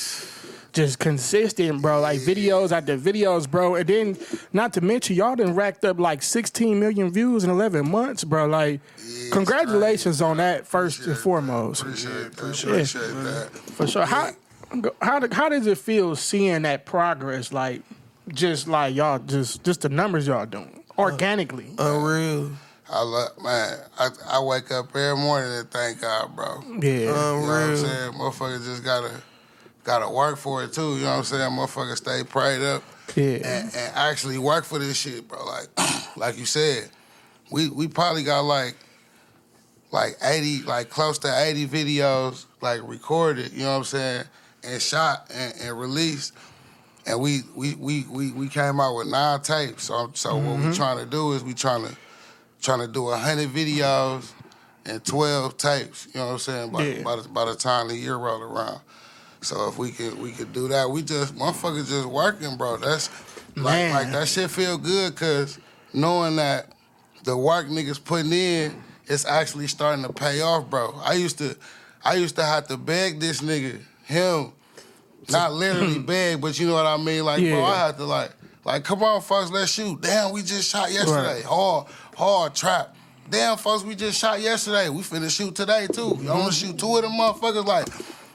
just 0.75 0.99
consistent, 0.99 1.81
bro. 1.81 2.01
Like 2.01 2.21
videos 2.21 2.73
after 2.73 2.99
videos, 2.99 3.49
bro. 3.49 3.77
And 3.77 3.89
then 3.89 4.19
not 4.53 4.73
to 4.75 4.81
mention, 4.81 5.17
y'all 5.17 5.37
done 5.37 5.55
racked 5.55 5.85
up 5.85 5.99
like 5.99 6.23
16 6.23 6.79
million 6.79 7.11
views 7.11 7.45
in 7.45 7.51
11 7.51 7.89
months, 7.89 8.25
bro. 8.25 8.47
Like, 8.47 8.81
congratulations 9.31 10.21
on 10.21 10.39
that 10.39 10.67
first 10.67 11.07
and 11.07 11.17
foremost. 11.17 11.83
Appreciate 11.83 12.13
that. 12.13 12.33
Appreciate 12.33 13.05
that. 13.25 13.51
For 13.53 13.87
sure. 13.87 14.05
How 14.05 14.33
how 15.01 15.21
how 15.31 15.49
does 15.49 15.67
it 15.67 15.79
feel 15.79 16.17
seeing 16.17 16.63
that 16.63 16.85
progress? 16.85 17.53
Like 17.53 17.83
just 18.29 18.69
like 18.69 18.95
y'all 18.95 19.19
just 19.19 19.65
just 19.65 19.83
the 19.83 19.89
numbers 19.89 20.27
y'all 20.27 20.47
doing 20.47 20.83
uh, 20.97 21.03
organically. 21.03 21.71
Unreal. 21.79 22.53
I 22.89 23.03
love 23.03 23.31
man. 23.43 23.79
I, 23.99 24.09
I 24.29 24.41
wake 24.41 24.71
up 24.71 24.95
every 24.95 25.17
morning 25.17 25.53
and 25.53 25.71
thank 25.71 26.01
God, 26.01 26.37
bro. 26.37 26.61
You 26.67 26.79
yeah. 26.83 27.07
know 27.13 27.41
what 27.41 27.51
I'm 27.51 27.77
saying? 27.77 28.13
Motherfucker 28.13 28.65
just 28.65 28.85
gotta 28.85 29.23
gotta 29.85 30.09
work 30.09 30.37
for 30.37 30.65
it 30.65 30.73
too. 30.73 30.97
You 30.97 31.03
know 31.03 31.11
what 31.11 31.17
I'm 31.19 31.25
saying? 31.25 31.51
Motherfucker 31.51 31.97
stay 31.97 32.23
prayed 32.25 32.63
up 32.63 32.83
yeah. 33.15 33.25
and, 33.25 33.75
and 33.75 33.93
actually 33.95 34.39
work 34.39 34.65
for 34.65 34.79
this 34.79 34.97
shit, 34.97 35.27
bro. 35.29 35.45
Like 35.45 35.69
like 36.17 36.39
you 36.39 36.47
said, 36.47 36.91
we 37.51 37.69
we 37.69 37.89
probably 37.89 38.23
got 38.23 38.41
like 38.41 38.77
like 39.95 40.17
80, 40.23 40.65
like 40.65 40.91
close 40.91 41.19
to 41.21 41.29
80 41.29 41.69
videos 41.69 42.47
like 42.61 42.81
recorded, 42.83 43.53
you 43.53 43.61
know 43.61 43.71
what 43.71 43.79
I'm 43.79 43.85
saying, 43.85 44.25
and 44.65 44.83
shot 44.83 45.31
and, 45.33 45.55
and 45.63 45.79
released. 45.79 46.33
And 47.07 47.21
we 47.21 47.43
we, 47.55 47.75
we 47.75 48.05
we 48.11 48.33
we 48.33 48.49
came 48.49 48.81
out 48.81 48.97
with 48.97 49.09
nine 49.09 49.41
tapes. 49.43 49.85
So 49.85 50.11
so 50.15 50.37
what 50.37 50.43
we 50.45 50.51
mm-hmm. 50.51 50.73
trying 50.73 50.99
to 50.99 51.07
do 51.07 51.33
is 51.33 51.45
we 51.45 51.55
trying 51.55 51.87
to 51.87 51.97
trying 52.63 52.81
to 52.81 52.89
do 52.89 53.11
hundred 53.11 53.51
videos 53.51 54.33
and 54.87 55.05
twelve 55.05 55.57
tapes. 55.57 56.09
You 56.13 56.21
know 56.21 56.27
what 56.27 56.33
I'm 56.33 56.39
saying? 56.39 56.71
By, 56.71 56.85
Yeah. 56.85 57.03
by, 57.03 57.17
the, 57.17 57.29
by 57.29 57.45
the 57.45 57.55
time 57.55 57.89
the 57.89 57.97
year 57.97 58.17
roll 58.17 58.43
around. 58.43 58.81
So 59.43 59.69
if 59.69 59.77
we 59.77 59.91
could 59.91 60.19
we 60.19 60.33
could 60.33 60.53
do 60.53 60.69
that, 60.69 60.91
we 60.91 61.03
just 61.03 61.35
motherfuckers 61.37 61.89
just 61.89 62.07
working, 62.07 62.57
bro. 62.57 62.79
That's 62.79 63.11
like 63.57 63.65
Man. 63.65 63.93
like 63.93 64.13
that 64.13 64.29
shit 64.29 64.51
feel 64.51 64.79
good 64.79 65.15
cause 65.17 65.59
knowing 65.93 66.37
that 66.37 66.73
the 67.25 67.37
work 67.37 67.67
niggas 67.67 68.03
putting 68.03 68.33
in 68.33 68.83
is 69.07 69.27
actually 69.27 69.67
starting 69.67 70.05
to 70.05 70.13
pay 70.13 70.41
off, 70.41 70.69
bro. 70.71 70.95
I 71.03 71.15
used 71.15 71.39
to 71.39 71.57
I 72.05 72.15
used 72.15 72.37
to 72.37 72.45
have 72.45 72.67
to 72.69 72.77
beg 72.77 73.21
this 73.21 73.41
nigga, 73.41 73.81
him, 74.05 74.53
not 75.31 75.53
literally 75.53 75.99
beg, 76.07 76.41
but 76.41 76.59
you 76.59 76.67
know 76.67 76.75
what 76.75 76.87
I 76.87 76.97
mean? 76.97 77.25
Like, 77.25 77.43
bro, 77.43 77.65
I 77.65 77.87
had 77.87 77.97
to 77.99 78.05
like 78.05 78.31
like, 78.65 78.83
come 78.83 79.03
on, 79.03 79.21
folks, 79.21 79.51
let's 79.51 79.73
shoot. 79.73 80.01
Damn, 80.01 80.33
we 80.33 80.43
just 80.43 80.71
shot 80.71 80.91
yesterday. 80.91 81.35
Right. 81.35 81.45
Hard, 81.45 81.87
hard 82.17 82.55
trap. 82.55 82.97
Damn, 83.31 83.57
folks, 83.57 83.85
we 83.85 83.95
just 83.95 84.19
shot 84.19 84.41
yesterday. 84.41 84.89
We 84.89 85.03
finna 85.03 85.35
shoot 85.35 85.55
today 85.55 85.87
too. 85.93 86.03
I 86.03 86.07
wanna 86.07 86.25
mm-hmm. 86.25 86.51
shoot 86.51 86.79
two 86.79 86.97
of 86.97 87.03
them 87.03 87.13
motherfuckers, 87.13 87.65
like, 87.65 87.87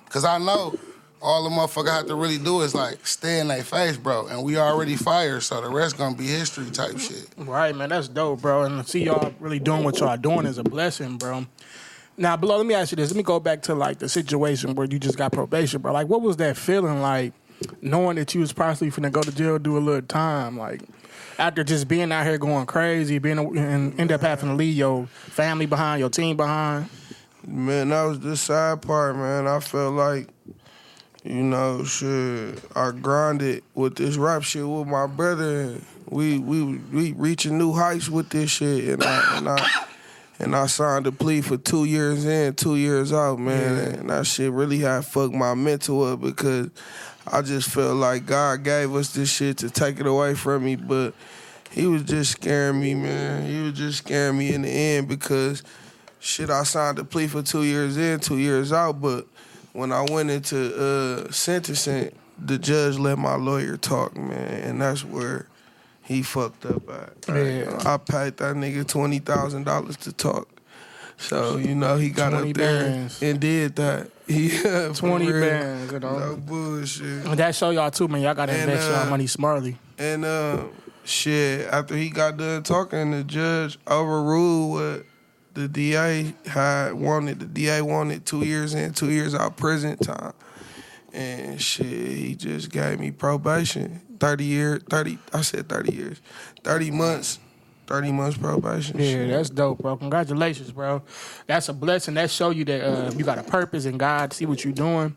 cause 0.10 0.25
I 0.25 0.38
know 0.38 0.77
all 1.22 1.43
the 1.43 1.50
motherfucker 1.50 1.91
have 1.91 2.08
to 2.08 2.15
really 2.15 2.38
do 2.38 2.62
is 2.62 2.74
like 2.74 3.05
stay 3.05 3.39
in 3.39 3.50
their 3.50 3.63
face, 3.63 3.98
bro. 3.98 4.27
And 4.27 4.43
we 4.43 4.58
already 4.58 4.96
fired, 4.96 5.41
so 5.41 5.62
the 5.62 5.69
rest 5.69 5.98
gonna 5.98 6.15
be 6.15 6.27
history 6.27 6.69
type 6.72 6.98
shit. 7.00 7.27
Right, 7.38 7.75
man. 7.75 7.89
That's 7.89 8.08
dope, 8.08 8.41
bro. 8.41 8.63
And 8.63 8.84
to 8.84 8.89
see 8.89 9.05
y'all 9.05 9.34
really 9.39 9.60
doing 9.60 9.84
what 9.84 10.00
y'all 10.00 10.17
doing 10.17 10.46
is 10.46 10.58
a 10.58 10.63
blessing, 10.63 11.17
bro. 11.17 11.46
Now, 12.20 12.36
Blow, 12.36 12.58
let 12.58 12.66
me 12.66 12.76
ask 12.76 12.92
you 12.92 12.98
this. 12.98 13.12
Let 13.12 13.16
me 13.16 13.24
go 13.24 13.40
back 13.40 13.62
to 13.64 13.74
like 13.74 14.00
the 14.00 14.10
situation 14.10 14.76
where 14.76 14.86
you 14.86 15.00
just 15.00 15.18
got 15.18 15.32
probation, 15.32 15.82
bro. 15.82 15.94
Like, 15.94 16.10
what 16.10 16.22
was 16.22 16.36
that 16.38 16.58
feeling 16.58 17.02
like, 17.02 17.32
knowing 17.82 18.18
that 18.18 18.36
you 18.36 18.42
was 18.42 18.52
possibly 18.52 18.92
finna 18.92 19.10
go 19.10 19.22
to 19.22 19.32
jail, 19.32 19.58
do 19.58 19.78
a 19.78 19.80
little 19.80 20.02
time, 20.02 20.58
like 20.58 20.82
after 21.38 21.64
just 21.64 21.88
being 21.88 22.12
out 22.12 22.26
here 22.26 22.38
going 22.38 22.66
crazy, 22.66 23.20
being 23.20 23.40
and 23.58 23.98
end 23.98 24.12
up 24.12 24.20
having 24.20 24.50
to 24.50 24.56
leave 24.56 24.76
your 24.76 25.08
family 25.08 25.66
behind, 25.66 26.02
your 26.02 26.10
team 26.10 26.36
behind. 26.36 26.90
Man, 27.48 27.88
that 27.88 28.04
was 28.04 28.20
the 28.20 28.36
sad 28.36 28.82
part, 28.82 29.16
man. 29.16 29.48
I 29.48 29.62
felt 29.62 29.94
like, 29.94 30.28
you 31.24 31.42
know, 31.42 31.86
shit. 31.86 32.62
I 32.76 32.92
grinded 32.92 33.64
with 33.74 33.96
this 33.96 34.18
rap 34.18 34.44
shit 34.44 34.68
with 34.68 34.88
my 34.88 35.08
brother. 35.08 35.78
We 36.10 36.38
we 36.38 36.64
we 36.64 37.14
reaching 37.14 37.58
new 37.58 37.72
heights 37.72 38.10
with 38.10 38.28
this 38.30 38.52
shit, 38.52 38.90
and 38.90 39.04
I 39.06 39.38
and 39.38 39.48
I 39.48 39.86
and 40.39 40.55
I 40.55 40.67
signed 40.67 41.05
a 41.05 41.12
plea 41.12 41.41
for 41.41 41.58
two 41.58 41.84
years 41.84 42.25
in, 42.25 42.55
two 42.55 42.77
years 42.77 43.12
out, 43.12 43.39
man. 43.39 43.96
And 43.96 44.10
that 44.10 44.25
shit 44.25 44.51
really 44.51 44.79
had 44.79 45.05
fucked 45.05 45.34
my 45.34 45.53
mental 45.53 46.03
up 46.03 46.22
because 46.22 46.69
I 47.27 47.41
just 47.41 47.69
felt 47.69 47.98
like 47.98 48.25
God 48.25 48.63
gave 48.63 48.96
us 48.96 49.13
this 49.13 49.29
shit 49.29 49.58
to 49.58 49.69
take 49.69 50.00
it 50.00 50.08
away 50.08 50.36
from 50.36 50.63
me, 50.63 50.77
but 50.77 51.13
he 51.72 51.86
was 51.86 52.03
just 52.03 52.31
scaring 52.31 52.79
me, 52.79 52.96
man. 52.96 53.46
He 53.46 53.62
was 53.62 53.74
just 53.74 54.00
scaring 54.00 54.38
me 54.38 54.53
in 54.53 54.62
the 54.62 54.69
end 54.69 55.10
because 55.10 55.62
shit, 56.19 56.50
I 56.50 56.63
signed 56.63 57.00
a 57.00 57.03
plea 57.03 57.27
for 57.27 57.43
two 57.43 57.63
years 57.63 57.98
in, 57.98 58.22
two 58.22 58.38
years 58.38 58.72
out, 58.72 59.01
but 59.01 59.27
when 59.74 59.91
I 59.91 60.05
went 60.10 60.29
into 60.29 60.75
uh, 60.75 61.31
sentencing, 61.31 62.12
the 62.43 62.58
judge 62.58 62.98
let 62.98 63.17
my 63.17 63.36
lawyer 63.36 63.75
talk, 63.75 64.15
man, 64.15 64.63
and 64.63 64.81
that's 64.81 65.03
where 65.03 65.48
he 66.10 66.24
fucked 66.24 66.66
up. 66.66 66.86
Like, 66.89 67.28
Yeah. 67.30 67.82
I 67.86 67.96
paid 67.98 68.36
that 68.38 68.56
nigga 68.58 68.86
twenty 68.86 69.20
thousand 69.20 69.63
dollars 69.63 69.96
to 69.98 70.12
talk. 70.12 70.50
So, 71.18 71.58
you 71.58 71.75
know, 71.75 71.98
he 71.98 72.10
got 72.12 72.34
up 72.34 72.44
there 72.54 72.84
bands. 72.89 73.22
and 73.22 73.39
did 73.39 73.75
that. 73.78 74.10
Yeah, 74.30 74.89
for 74.89 74.96
20 74.96 75.32
real. 75.32 75.42
bands, 75.42 75.92
you 75.92 76.00
know. 76.00 76.20
No 76.20 76.36
bullshit. 76.38 77.25
And 77.25 77.38
that 77.39 77.56
show 77.56 77.72
y'all 77.72 77.89
too, 77.92 78.08
man. 78.08 78.22
Y'all 78.22 78.36
gotta 78.36 78.51
And, 78.54 78.70
invest 78.70 78.89
uh, 78.89 78.94
y'all 78.94 79.10
money 79.10 79.25
smartly. 79.28 79.75
And 79.98 80.24
uh, 80.24 80.66
shit, 81.04 81.68
after 81.68 81.96
he 81.98 82.10
got 82.12 82.38
done 82.38 82.62
talking, 82.63 83.10
the 83.12 83.24
judge 83.24 83.78
overruled 83.88 84.72
what 84.72 85.06
the 85.56 85.68
DA 85.68 86.34
had 86.46 86.94
wanted. 86.94 87.39
The 87.39 87.48
DA 87.48 87.82
wanted 87.82 88.25
two 88.25 88.46
years 88.46 88.74
in, 88.75 88.94
two 88.94 89.10
years 89.10 89.34
out 89.36 89.58
prison 89.58 89.98
time. 89.98 90.34
And 91.12 91.60
shit, 91.60 91.88
he 91.88 92.36
just 92.36 92.70
gave 92.72 93.00
me 93.00 93.10
probation. 93.12 94.00
30 94.20 94.44
years, 94.46 94.84
30, 94.90 95.18
I 95.34 95.42
said 95.42 95.70
30 95.70 95.94
years. 95.96 96.22
30 96.64 96.92
months, 96.92 97.40
30 97.88 98.12
months 98.12 98.38
probation. 98.38 99.00
Yeah, 99.00 99.28
that's 99.28 99.50
dope, 99.50 99.80
bro. 99.80 99.98
Congratulations, 99.98 100.72
bro. 100.72 101.02
That's 101.48 101.70
a 101.70 101.74
blessing. 101.74 102.14
That 102.16 102.30
show 102.30 102.50
you 102.52 102.66
that 102.66 102.82
uh, 102.82 103.12
you 103.16 103.24
got 103.24 103.38
a 103.38 103.44
purpose 103.44 103.86
in 103.86 103.98
God. 103.98 104.34
See 104.34 104.46
what 104.46 104.64
you're 104.64 104.74
doing. 104.74 105.16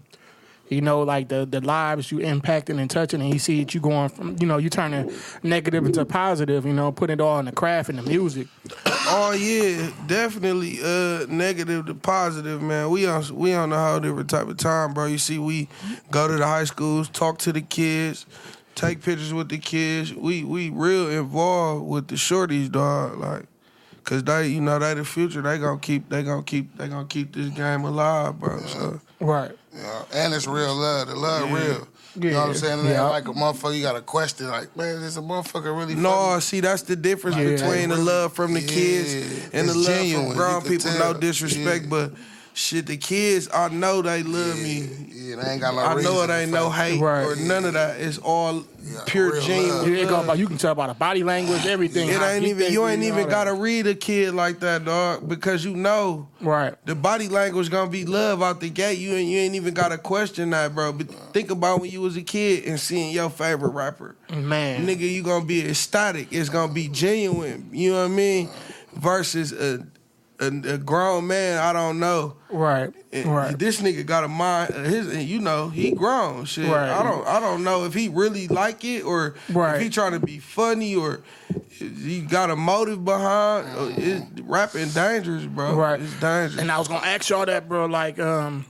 You 0.69 0.81
know, 0.81 1.03
like 1.03 1.29
the 1.29 1.45
the 1.45 1.61
lives 1.61 2.11
you 2.11 2.19
impacting 2.19 2.81
and 2.81 2.89
touching, 2.89 3.21
and 3.21 3.31
you 3.31 3.39
see 3.39 3.63
that 3.63 3.75
you 3.75 3.81
going 3.81 4.09
from, 4.09 4.37
you 4.41 4.47
know, 4.47 4.57
you 4.57 4.71
turning 4.71 5.13
negative 5.43 5.85
into 5.85 6.03
positive. 6.07 6.65
You 6.65 6.73
know, 6.73 6.91
putting 6.93 7.15
it 7.15 7.21
all 7.21 7.39
in 7.41 7.45
the 7.45 7.53
craft 7.53 7.91
and 7.91 7.99
the 7.99 8.03
music. 8.03 8.47
Oh 8.87 9.33
yeah, 9.33 9.91
definitely 10.07 10.79
uh 10.83 11.27
negative 11.29 11.85
to 11.87 11.95
positive, 11.95 12.63
man. 12.63 12.89
We 12.89 13.07
on 13.07 13.23
we 13.37 13.53
on 13.53 13.71
a 13.71 13.87
whole 13.87 14.01
different 14.01 14.31
type 14.31 14.49
of 14.49 14.57
time, 14.57 14.95
bro. 14.95 15.07
You 15.07 15.19
see, 15.19 15.39
we 15.39 15.69
go 16.11 16.27
to 16.27 16.39
the 16.39 16.47
high 16.47 16.65
schools, 16.65 17.11
talk 17.11 17.37
to 17.41 17.53
the 17.53 17.61
kids, 17.61 18.25
take 18.83 19.03
pictures 19.03 19.33
with 19.33 19.49
the 19.49 19.59
kids. 19.59 20.13
We 20.15 20.45
we 20.45 20.71
real 20.71 21.09
involved 21.11 21.87
with 21.87 22.09
the 22.09 22.17
shorties, 22.17 22.71
dog. 22.71 23.19
Like, 23.19 23.45
cause 24.05 24.25
they, 24.25 24.49
you 24.49 24.61
know, 24.61 24.79
they 24.79 24.95
the 24.95 25.05
future. 25.05 25.41
They 25.43 25.59
gonna 25.59 25.79
keep, 25.79 26.09
they 26.09 26.23
gonna 26.23 26.43
keep, 26.43 26.77
they 26.77 26.89
gonna 26.89 27.07
keep 27.07 27.33
this 27.35 27.49
game 27.51 27.85
alive, 27.85 28.39
bro. 28.39 28.61
So 28.67 29.01
Right. 29.21 29.53
Yeah, 29.75 30.03
and 30.15 30.35
it's 30.35 30.47
real 30.47 30.75
love. 30.75 31.09
The 31.09 31.15
love 31.15 31.49
Yeah. 31.49 31.57
real. 31.57 31.89
You 32.21 32.31
know 32.33 32.41
what 32.41 32.49
I'm 32.49 32.55
saying? 32.55 32.79
And 32.81 32.89
then 32.89 32.95
Yeah. 32.95 33.05
like 33.09 33.27
a 33.27 33.33
motherfucker, 33.33 33.75
you 33.75 33.83
got 33.83 33.97
a 33.97 34.03
question 34.03 34.49
like, 34.49 34.77
man, 34.77 34.97
is 34.97 35.17
a 35.17 35.21
motherfucker 35.23 35.75
really 35.77 35.95
no, 35.95 36.11
fucking- 36.11 36.41
see, 36.43 36.61
that's 36.61 36.83
the 36.83 36.97
difference 36.97 37.37
Yeah. 37.39 37.45
between 37.57 37.89
the 37.89 37.97
love 37.97 38.35
from 38.35 38.53
the 38.53 38.61
Yeah, 38.61 38.67
kids 38.69 39.15
and 39.55 39.67
the 39.69 39.75
love 39.75 39.87
genuine. 39.87 40.27
from 40.29 40.37
grown 40.37 40.55
You 40.57 40.61
can 40.61 40.71
people. 40.79 40.91
tell. 40.91 41.15
No 41.15 41.21
disrespect, 41.21 41.85
Yeah. 41.85 41.89
but 41.91 42.13
shit, 42.55 42.87
the 42.87 42.97
kids, 42.97 43.49
I 43.53 43.69
know 43.69 44.03
they 44.03 44.23
love 44.23 44.57
me. 44.61 44.89
Yeah, 45.13 45.37
they 45.37 45.53
ain't 45.53 45.61
got 45.61 45.75
no 45.75 45.81
I 45.81 46.03
know 46.03 46.23
it 46.23 46.31
ain't 46.31 46.51
no 46.51 46.69
hate 46.71 47.01
Right. 47.01 47.25
or 47.25 47.37
none 47.37 47.65
of 47.65 47.75
that. 47.75 48.01
It's 48.01 48.19
all 48.19 48.65
Yeah, 48.83 49.01
pure 49.07 49.33
real 49.33 49.43
genuine. 49.43 49.69
love. 49.79 49.89
You, 49.89 49.97
ain't 49.97 50.09
gonna, 50.09 50.35
you 50.35 50.47
can 50.49 50.59
tell 50.59 50.75
by 50.75 50.89
the 50.89 50.95
body 50.95 51.23
language, 51.25 51.65
everything. 51.67 52.09
It 52.09 52.21
ain't 52.21 52.45
even 52.45 52.73
you 52.73 52.87
ain't 52.87 53.03
even 53.05 53.29
gotta 53.29 53.55
read 53.55 53.87
a 53.87 53.95
kid 53.95 54.35
like 54.35 54.61
that, 54.61 54.85
dog, 54.85 55.29
because 55.29 55.65
you 55.65 55.75
know 55.77 56.29
Right. 56.41 56.75
the 56.85 56.95
body 56.97 57.29
language 57.29 57.71
gonna 57.71 57.91
be 57.91 58.05
love 58.05 58.43
out 58.43 58.61
the 58.61 58.69
gate. 58.71 58.99
You 58.99 59.13
ain't 59.15 59.31
you 59.31 59.39
ain't 59.39 59.55
even 59.55 59.73
gotta 59.75 59.97
question 59.99 60.51
that, 60.51 60.75
bro. 60.75 60.93
But 60.93 61.09
think 61.33 61.51
about 61.51 61.81
when 61.81 61.91
you 61.91 62.01
was 62.01 62.17
a 62.17 62.23
kid 62.23 62.65
and 62.65 62.79
seeing 62.81 63.13
your 63.13 63.31
favorite 63.31 63.71
rapper. 63.71 64.17
Man. 64.35 64.87
Nigga, 64.87 65.01
you 65.11 65.23
gonna 65.23 65.45
be 65.45 65.67
ecstatic. 65.69 66.29
It's 66.33 66.49
gonna 66.49 66.73
be 66.73 66.89
genuine. 66.89 67.71
You 67.73 67.93
know 67.93 67.99
what 68.01 68.05
I 68.11 68.15
mean? 68.15 68.51
Versus 68.95 69.53
a 69.53 69.87
a, 70.43 70.75
a 70.75 70.79
grown 70.79 71.27
man, 71.27 71.59
I 71.59 71.73
don't 71.73 71.99
know. 72.01 72.37
Right. 72.51 72.93
And 73.13 73.35
Right. 73.35 73.59
This 73.59 73.81
nigga 73.81 74.05
got 74.05 74.25
a 74.25 74.29
mind. 74.29 74.73
uh, 74.75 74.83
His, 74.83 75.09
and 75.09 75.23
you 75.23 75.41
know, 75.41 75.69
he 75.69 75.93
grown. 75.93 76.45
Shit. 76.45 76.71
Right. 76.71 76.91
I 76.91 77.03
don't. 77.03 77.27
I 77.27 77.41
don't 77.41 77.65
know 77.65 77.85
if 77.85 77.95
he 77.95 78.09
really 78.09 78.49
like 78.49 78.85
it 78.85 79.03
or 79.05 79.35
Right. 79.51 79.77
if 79.77 79.83
he 79.83 79.89
trying 79.89 80.13
to 80.13 80.21
be 80.21 80.39
funny 80.39 80.95
or 80.97 81.21
he 81.71 82.21
got 82.23 82.51
a 82.51 82.57
motive 82.57 83.05
behind. 83.05 83.67
uh, 83.77 83.93
It, 83.97 84.23
rapping 84.45 84.89
dangerous, 84.91 85.45
bro. 85.47 85.75
Right. 85.75 86.01
It's 86.01 86.13
dangerous. 86.21 86.59
And 86.59 86.71
I 86.71 86.79
was 86.79 86.89
gonna 86.89 87.07
ask 87.07 87.29
y'all 87.29 87.47
that, 87.47 87.69
bro. 87.69 87.87
Like, 87.87 88.19
um, 88.19 88.65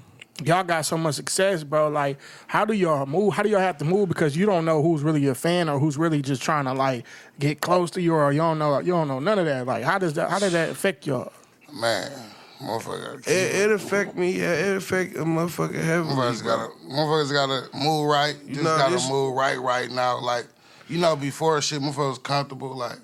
y'all 0.44 0.64
got 0.64 0.84
so 0.86 0.96
much 0.96 1.14
success, 1.16 1.62
bro. 1.64 1.88
Like, 1.88 2.18
how 2.46 2.64
do 2.64 2.72
y'all 2.74 3.06
move? 3.06 3.34
How 3.34 3.42
do 3.42 3.48
y'all 3.48 3.60
have 3.60 3.78
to 3.78 3.84
move? 3.84 4.08
Because 4.08 4.36
you 4.36 4.46
don't 4.46 4.64
know 4.64 4.82
who's 4.82 5.02
really 5.02 5.26
a 5.28 5.34
fan 5.34 5.68
or 5.68 5.78
who's 5.78 5.96
really 5.96 6.22
just 6.22 6.42
trying 6.42 6.64
to 6.66 6.72
like 6.72 7.04
get 7.38 7.60
close 7.60 7.90
to 7.92 8.00
you, 8.00 8.14
or 8.14 8.32
you 8.32 8.38
don't 8.38 8.58
know. 8.58 8.78
You 8.78 8.92
don't 8.92 9.08
know 9.08 9.18
none 9.20 9.38
of 9.38 9.46
that. 9.46 9.66
Like, 9.66 9.84
how 9.84 9.98
does 9.98 10.14
that? 10.14 10.30
How 10.30 10.38
does 10.38 10.52
that 10.52 10.70
affect 10.70 11.06
y'all? 11.06 11.32
Man, 11.72 12.12
motherfucker. 12.60 13.26
it, 13.26 13.28
it 13.28 13.70
affect 13.72 14.16
me. 14.16 14.32
Yeah, 14.32 14.52
it 14.52 14.76
affect 14.76 15.16
a 15.16 15.20
motherfucker 15.24 15.82
heavily. 15.82 16.14
Motherfuckers 16.14 16.42
bro. 16.42 16.56
gotta, 16.56 16.72
motherfuckers 16.86 17.32
gotta 17.32 17.76
move 17.76 18.06
right. 18.08 18.36
Just 18.48 18.62
know, 18.62 18.76
gotta 18.76 18.94
this- 18.94 19.08
move 19.08 19.34
right 19.34 19.58
right 19.60 19.90
now. 19.90 20.18
Like, 20.20 20.46
you 20.88 20.98
know, 20.98 21.16
before 21.16 21.60
shit, 21.62 21.80
motherfuckers 21.80 22.08
was 22.10 22.18
comfortable. 22.18 22.76
Like, 22.76 22.98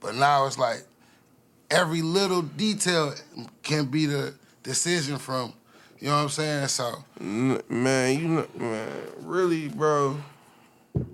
but 0.00 0.14
now 0.14 0.46
it's 0.46 0.58
like 0.58 0.84
every 1.70 2.02
little 2.02 2.42
detail 2.42 3.14
can 3.62 3.86
be 3.86 4.06
the 4.06 4.34
decision 4.62 5.18
from. 5.18 5.52
You 5.98 6.08
know 6.08 6.16
what 6.16 6.22
I'm 6.24 6.28
saying? 6.30 6.66
So 6.68 7.04
Man, 7.20 8.18
you 8.18 8.26
know, 8.28 8.46
man, 8.56 8.88
really, 9.20 9.68
bro. 9.68 10.16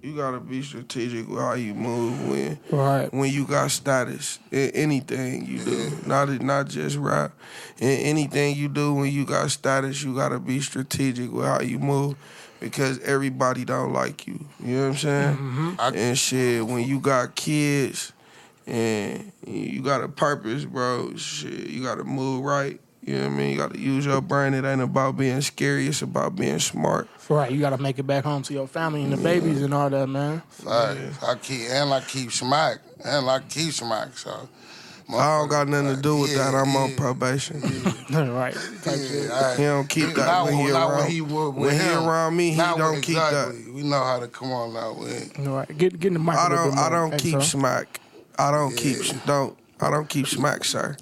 You 0.03 0.17
gotta 0.17 0.41
be 0.41 0.63
strategic 0.63 1.29
with 1.29 1.39
how 1.39 1.55
you 1.55 1.75
move 1.75 2.29
when 2.29 2.59
Right. 2.71 3.13
when 3.13 3.31
you 3.33 3.45
got 3.45 3.71
status 3.71 4.39
in 4.51 4.71
anything 4.71 5.47
you 5.47 5.59
do. 5.65 5.91
Not 6.07 6.29
not 6.43 6.69
just 6.69 6.97
rap. 6.97 7.33
In 7.79 7.89
anything 7.89 8.57
you 8.57 8.69
do 8.69 8.95
when 8.95 9.13
you 9.13 9.25
got 9.25 9.51
status, 9.51 10.03
you 10.03 10.15
gotta 10.15 10.39
be 10.41 10.61
strategic 10.61 11.33
with 11.33 11.47
how 11.47 11.61
you 11.61 11.79
move 11.79 12.17
because 12.59 12.99
everybody 13.01 13.65
don't 13.65 13.93
like 13.93 14.27
you. 14.27 14.45
You 14.65 14.77
know 14.77 14.83
what 14.83 14.89
I'm 14.91 14.97
saying? 14.97 15.37
Mm-hmm. 15.37 15.71
I- 15.79 15.89
and 15.91 16.19
shit, 16.19 16.67
when 16.67 16.85
you 16.87 16.99
got 16.99 17.37
kids 17.37 18.13
and 18.67 19.31
you 19.47 19.81
got 19.83 20.03
a 20.03 20.09
purpose, 20.09 20.65
bro, 20.65 21.15
shit, 21.17 21.69
you 21.71 21.83
gotta 21.85 22.05
move 22.05 22.45
right. 22.45 22.81
You 23.09 23.15
know 23.17 23.23
what 23.23 23.33
I 23.33 23.37
mean? 23.37 23.51
You 23.53 23.57
gotta 23.57 23.79
use 23.79 24.05
your 24.05 24.21
brain. 24.21 24.53
It 24.53 24.67
ain't 24.67 24.83
about 24.83 25.17
being 25.17 25.41
scary, 25.41 25.87
it's 25.89 26.03
about 26.03 26.37
being 26.37 26.59
smart. 26.59 27.09
Right. 27.31 27.51
You 27.51 27.59
got 27.59 27.71
to 27.71 27.79
make 27.79 27.99
it 27.99 28.03
back 28.07 28.25
home 28.25 28.43
to 28.43 28.53
your 28.53 28.67
family 28.67 29.03
and 29.03 29.13
the 29.13 29.17
babies 29.17 29.63
and 29.63 29.73
all 29.73 29.89
that, 29.89 30.07
man. 30.09 30.43
like, 30.63 30.99
I 31.23 31.35
keep 31.41 31.71
and 31.71 31.93
I 31.93 32.01
keep 32.03 32.31
smack 32.33 32.79
and 33.05 33.29
I 33.31 33.41
keep 33.41 33.73
smack. 33.73 34.17
So 34.19 34.49
I 35.11 35.39
don't 35.39 35.49
got 35.49 35.69
nothing 35.69 35.97
to 35.97 36.03
do 36.03 36.21
with 36.21 36.33
Yeah, 36.33 36.51
that. 36.51 36.55
I'm 36.55 36.77
on 36.77 36.91
yeah. 36.91 36.97
probation. 36.99 37.61
right. 38.11 38.55
Yeah, 38.85 39.29
all 39.33 39.43
right. 39.43 39.57
He 39.59 39.65
don't 39.65 39.89
keep 39.89 40.15
that 40.15 40.27
Not 40.27 40.45
when 40.47 40.55
he 40.59 40.71
around. 40.71 40.99
when 40.99 41.11
he, 41.11 41.21
with, 41.23 41.55
When 41.55 41.81
he 41.81 41.89
around 41.89 42.37
me, 42.37 42.51
he 42.51 42.57
Not 42.59 42.77
don't 42.77 42.93
when- 42.93 43.01
keep 43.03 43.17
that. 43.17 43.49
exactly. 43.49 43.73
We 43.73 43.83
know 43.85 44.05
how 44.05 44.21
to 44.21 44.29
come 44.29 44.53
on 44.53 44.75
now. 44.75 44.93
We 44.93 45.07
ain't- 45.11 45.39
Right. 45.49 45.79
Get 45.79 45.99
get 45.99 46.09
in 46.09 46.13
the 46.15 46.19
mic. 46.21 46.35
a 46.35 46.39
I 46.41 46.49
little 46.51 46.65
don't. 46.71 46.79
I 46.79 46.89
don't 46.91 47.11
Thanks, 47.11 47.23
keep 47.25 47.33
bro. 47.33 47.41
smack. 47.43 48.01
I 48.39 48.51
don't 48.51 48.77
keep. 48.77 48.99
Don't. 49.25 49.57
I 49.81 49.91
don't 49.91 50.09
keep 50.11 50.27
smack, 50.27 50.65
sir. 50.65 50.97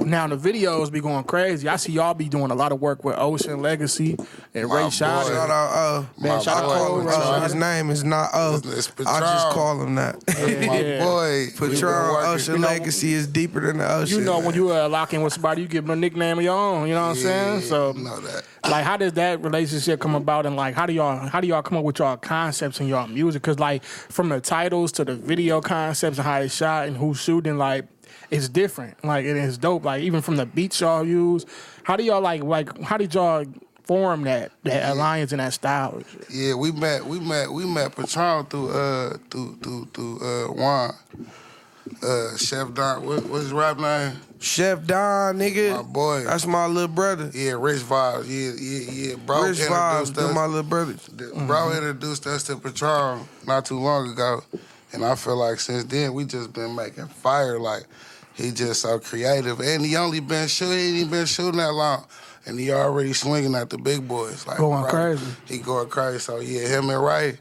Now 0.00 0.26
the 0.26 0.36
videos 0.36 0.90
be 0.90 1.00
going 1.00 1.24
crazy. 1.24 1.68
I 1.68 1.76
see 1.76 1.92
y'all 1.92 2.14
be 2.14 2.28
doing 2.28 2.50
a 2.50 2.54
lot 2.54 2.72
of 2.72 2.80
work 2.80 3.04
with 3.04 3.16
Ocean 3.18 3.60
Legacy 3.60 4.16
and 4.54 4.68
My 4.68 4.74
Ray 4.76 4.82
boy. 4.84 4.88
Shot. 4.90 5.26
Shout 5.26 5.50
out. 5.50 5.70
Uh, 5.72 6.04
Man, 6.18 6.36
My 6.36 6.42
shout 6.42 6.56
I 6.56 6.60
out 6.60 6.64
call 6.66 6.88
boy, 6.94 7.00
him. 7.00 7.06
Ray 7.06 7.14
Uh, 7.14 7.40
his 7.42 7.54
name 7.54 7.90
is 7.90 8.02
not 8.02 8.30
O. 8.32 8.56
It's- 8.56 8.92
it's 8.98 9.06
I 9.08 9.20
just 9.20 9.48
call 9.50 9.82
him 9.82 9.94
that. 9.96 10.16
My 10.28 10.80
Yeah. 10.80 11.04
boy, 11.04 11.46
we 11.60 11.68
been 11.68 11.70
Patron 11.76 12.26
Ocean 12.26 12.54
You 12.54 12.60
know, 12.60 12.68
Legacy 12.68 13.12
is 13.12 13.26
deeper 13.26 13.60
than 13.60 13.78
the 13.78 13.92
ocean. 13.92 14.18
You 14.18 14.24
know, 14.24 14.38
when 14.40 14.54
you 14.54 14.72
uh, 14.74 14.88
lock 14.88 15.12
in 15.14 15.22
with 15.22 15.34
somebody, 15.34 15.62
you 15.62 15.68
give 15.68 15.84
them 15.84 15.90
a 15.92 16.00
nickname 16.00 16.38
of 16.38 16.44
your 16.44 16.56
own. 16.56 16.88
You 16.88 16.94
know 16.94 17.02
what 17.02 17.08
I'm 17.10 17.16
saying? 17.16 17.60
So, 17.62 17.92
know 17.92 18.20
that. 18.20 18.44
like, 18.68 18.84
how 18.84 18.96
does 18.96 19.12
that 19.14 19.42
relationship 19.42 20.00
come 20.00 20.14
about? 20.14 20.46
And 20.46 20.56
like, 20.56 20.74
how 20.74 20.86
do 20.86 20.92
y'all 20.92 21.28
how 21.28 21.40
do 21.40 21.46
y'all 21.46 21.62
come 21.62 21.78
up 21.78 21.84
with 21.84 21.98
y'all 21.98 22.16
concepts 22.16 22.80
and 22.80 22.88
y'all 22.88 23.06
music? 23.06 23.42
Because 23.42 23.58
like, 23.58 23.84
from 23.84 24.30
the 24.30 24.40
titles 24.40 24.92
to 24.92 25.04
the 25.04 25.14
video 25.14 25.60
concepts 25.60 26.18
and 26.18 26.26
how 26.26 26.40
it's 26.40 26.54
shot 26.54 26.88
and 26.88 26.96
who's 26.96 27.20
shooting, 27.20 27.58
like, 27.58 27.86
it's 28.30 28.48
different. 28.48 29.02
Like, 29.04 29.24
it 29.24 29.36
is 29.36 29.58
dope. 29.58 29.84
Like, 29.84 30.02
even 30.02 30.20
from 30.22 30.36
the 30.36 30.46
beats 30.46 30.80
y'all 30.80 31.04
use, 31.06 31.46
how 31.84 31.96
do 31.96 32.04
y'all 32.04 32.20
like 32.20 32.42
like 32.42 32.80
how 32.82 32.96
did 32.96 33.14
y'all 33.14 33.44
form 33.84 34.22
that 34.22 34.52
that 34.64 34.92
alliance 34.92 35.32
and 35.32 35.40
that 35.40 35.52
style? 35.52 36.02
Yeah, 36.30 36.54
we 36.54 36.70
met. 36.72 37.04
We 37.04 37.18
met. 37.20 37.50
We 37.50 37.64
met 37.66 37.94
Patron 37.96 38.46
through 38.46 38.70
uh 38.70 39.16
through 39.30 39.56
through 39.62 39.88
through 39.92 40.18
uh 40.20 40.52
Juan. 40.52 40.94
Uh, 42.06 42.36
Chef 42.36 42.72
Don. 42.72 43.04
What, 43.04 43.24
what's 43.26 43.44
his 43.44 43.52
rap 43.52 43.78
name? 43.78 44.12
Chef 44.38 44.84
Don, 44.86 45.36
nigga. 45.38 45.76
My 45.76 45.82
boy. 45.82 46.24
That's 46.24 46.46
my 46.46 46.66
little 46.66 46.88
brother. 46.88 47.30
Yeah, 47.34 47.52
Rich 47.58 47.80
Vibes. 47.82 48.26
Yeah, 48.28 48.52
yeah, 48.60 49.08
yeah. 49.10 49.16
Bro 49.16 49.42
Rich 49.48 49.58
vibes. 49.58 49.66
introduced 50.00 50.14
They're 50.14 50.26
us. 50.26 50.34
my 50.34 50.46
little 50.46 50.62
brothers. 50.62 51.06
The- 51.06 51.44
Bro 51.46 51.72
introduced 51.72 52.26
us 52.26 52.44
to 52.44 52.56
Patron 52.56 53.26
not 53.46 53.64
too 53.64 53.78
long 53.80 54.08
ago, 54.10 54.42
and 54.92 55.04
I 55.04 55.14
feel 55.16 55.36
like 55.36 55.58
since 55.58 55.84
then 55.84 56.14
we 56.14 56.24
just 56.26 56.52
been 56.52 56.76
making 56.76 57.08
fire. 57.08 57.58
Like 57.58 57.84
he 58.34 58.50
just 58.52 58.82
so 58.82 58.98
creative, 58.98 59.60
and 59.60 59.84
he 59.84 59.96
only 59.96 60.20
been 60.20 60.48
shooting. 60.48 60.78
He 60.78 61.00
ain't 61.02 61.10
been 61.10 61.26
shooting 61.26 61.58
that 61.58 61.72
long, 61.72 62.06
and 62.46 62.58
he 62.58 62.72
already 62.72 63.12
swinging 63.12 63.54
at 63.54 63.70
the 63.70 63.78
big 63.78 64.06
boys. 64.06 64.46
Like 64.46 64.58
Going 64.58 64.82
bro, 64.82 64.90
crazy. 64.90 65.26
He 65.46 65.58
going 65.58 65.88
crazy. 65.88 66.18
So 66.18 66.40
yeah, 66.40 66.68
him 66.68 66.90
and 66.90 67.04
Ray, 67.04 67.38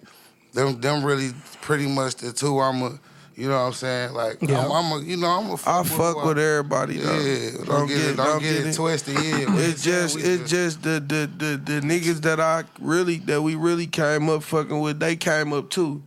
them 0.54 0.80
them 0.82 1.04
really 1.04 1.32
pretty 1.62 1.88
much 1.88 2.16
the 2.16 2.32
two 2.32 2.60
I'm 2.60 2.82
a 2.82 3.00
you 3.40 3.48
know 3.48 3.54
what 3.54 3.68
I'm 3.68 3.74
saying? 3.74 4.14
Like 4.14 4.42
Yeah. 4.42 4.66
I'm, 4.66 4.72
I'm 4.72 4.92
a 4.92 5.06
you 5.06 5.16
know 5.16 5.28
I'm 5.28 5.50
a 5.52 5.54
I 5.54 5.84
fuck 5.84 6.26
with 6.26 6.38
everybody 6.38 6.98
though. 6.98 7.20
Yeah, 7.20 7.52
don't, 7.66 7.88
get 7.88 7.98
it, 7.98 8.18
don't, 8.18 8.42
get, 8.42 8.66
it 8.66 8.76
twisted. 8.76 9.14
Yeah, 9.14 9.46
It's 9.60 9.82
just 9.82 10.18
we 10.18 10.24
it's 10.24 10.52
just 10.52 10.84
the, 10.84 11.00
the 11.00 11.30
the 11.38 11.58
the 11.58 11.80
niggas 11.80 12.22
that 12.24 12.42
I 12.42 12.66
really 12.82 13.18
that 13.20 13.42
we 13.42 13.56
really 13.56 13.88
came 13.88 14.28
up 14.30 14.44
fucking 14.44 14.78
with. 14.82 15.00
They 15.00 15.16
came 15.16 15.54
up 15.54 15.70
too. 15.70 16.04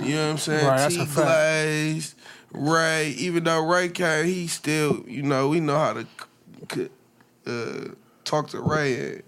You 0.00 0.14
know 0.14 0.24
what 0.24 0.30
I'm 0.32 0.38
saying? 0.38 0.66
Right, 0.66 0.76
that's 0.76 0.94
T 0.94 1.00
a. 1.00 1.06
Glaze, 1.06 2.14
Ray. 2.52 3.10
Even 3.18 3.44
though 3.44 3.66
Ray 3.66 3.88
came, 3.88 4.26
he 4.26 4.46
still 4.46 5.04
you 5.06 5.22
know 5.22 5.48
we 5.48 5.60
know 5.60 5.78
how 5.78 5.92
to 6.72 6.90
uh, 7.46 7.94
talk 8.24 8.48
to 8.50 8.60
Ray 8.60 8.94
and 8.94 9.22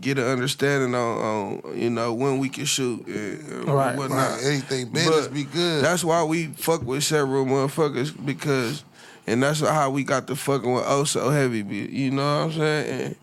get 0.00 0.18
an 0.18 0.24
understanding 0.24 0.94
on, 0.94 1.18
on 1.18 1.78
you 1.78 1.90
know 1.90 2.12
when 2.12 2.38
we 2.38 2.48
can 2.48 2.64
shoot 2.64 3.06
and, 3.06 3.48
and 3.50 3.68
Right, 3.68 3.96
whatnot. 3.96 4.32
Right, 4.32 4.44
anything 4.44 4.90
business 4.90 5.26
But 5.26 5.34
be 5.34 5.44
good. 5.44 5.84
That's 5.84 6.04
why 6.04 6.24
we 6.24 6.46
fuck 6.48 6.82
with 6.82 7.04
several 7.04 7.44
motherfuckers 7.44 8.14
because, 8.24 8.84
and 9.26 9.42
that's 9.42 9.60
how 9.60 9.90
we 9.90 10.04
got 10.04 10.26
the 10.26 10.36
fucking 10.36 10.72
with 10.72 10.84
Oh 10.86 11.04
So 11.04 11.30
Heavy. 11.30 11.60
You 11.60 12.10
know 12.10 12.22
what 12.22 12.44
I'm 12.44 12.52
saying? 12.52 13.00
And, 13.00 13.16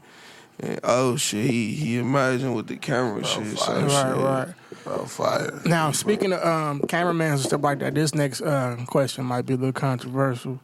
and 0.60 0.80
oh 0.84 1.16
shit, 1.18 1.50
he 1.50 1.74
he 1.74 1.98
amazing 1.98 2.54
with 2.54 2.68
the 2.68 2.78
camera 2.78 3.24
shit. 3.24 3.58
So 3.58 3.66
fire. 3.66 3.82
shit. 3.82 3.90
Right, 3.90 4.46
right. 4.48 4.56
Oh, 4.86 5.06
fire. 5.06 5.62
Now, 5.66 5.92
speaking 5.92 6.34
of 6.34 6.44
um, 6.46 6.82
cameramans 6.82 7.42
and 7.42 7.48
stuff 7.50 7.62
like 7.62 7.80
that, 7.80 7.94
this 7.94 8.16
next 8.16 8.42
uh, 8.42 8.78
question 8.88 9.26
might 9.26 9.44
be 9.46 9.54
a 9.54 9.58
little 9.58 9.72
controversial. 9.74 10.60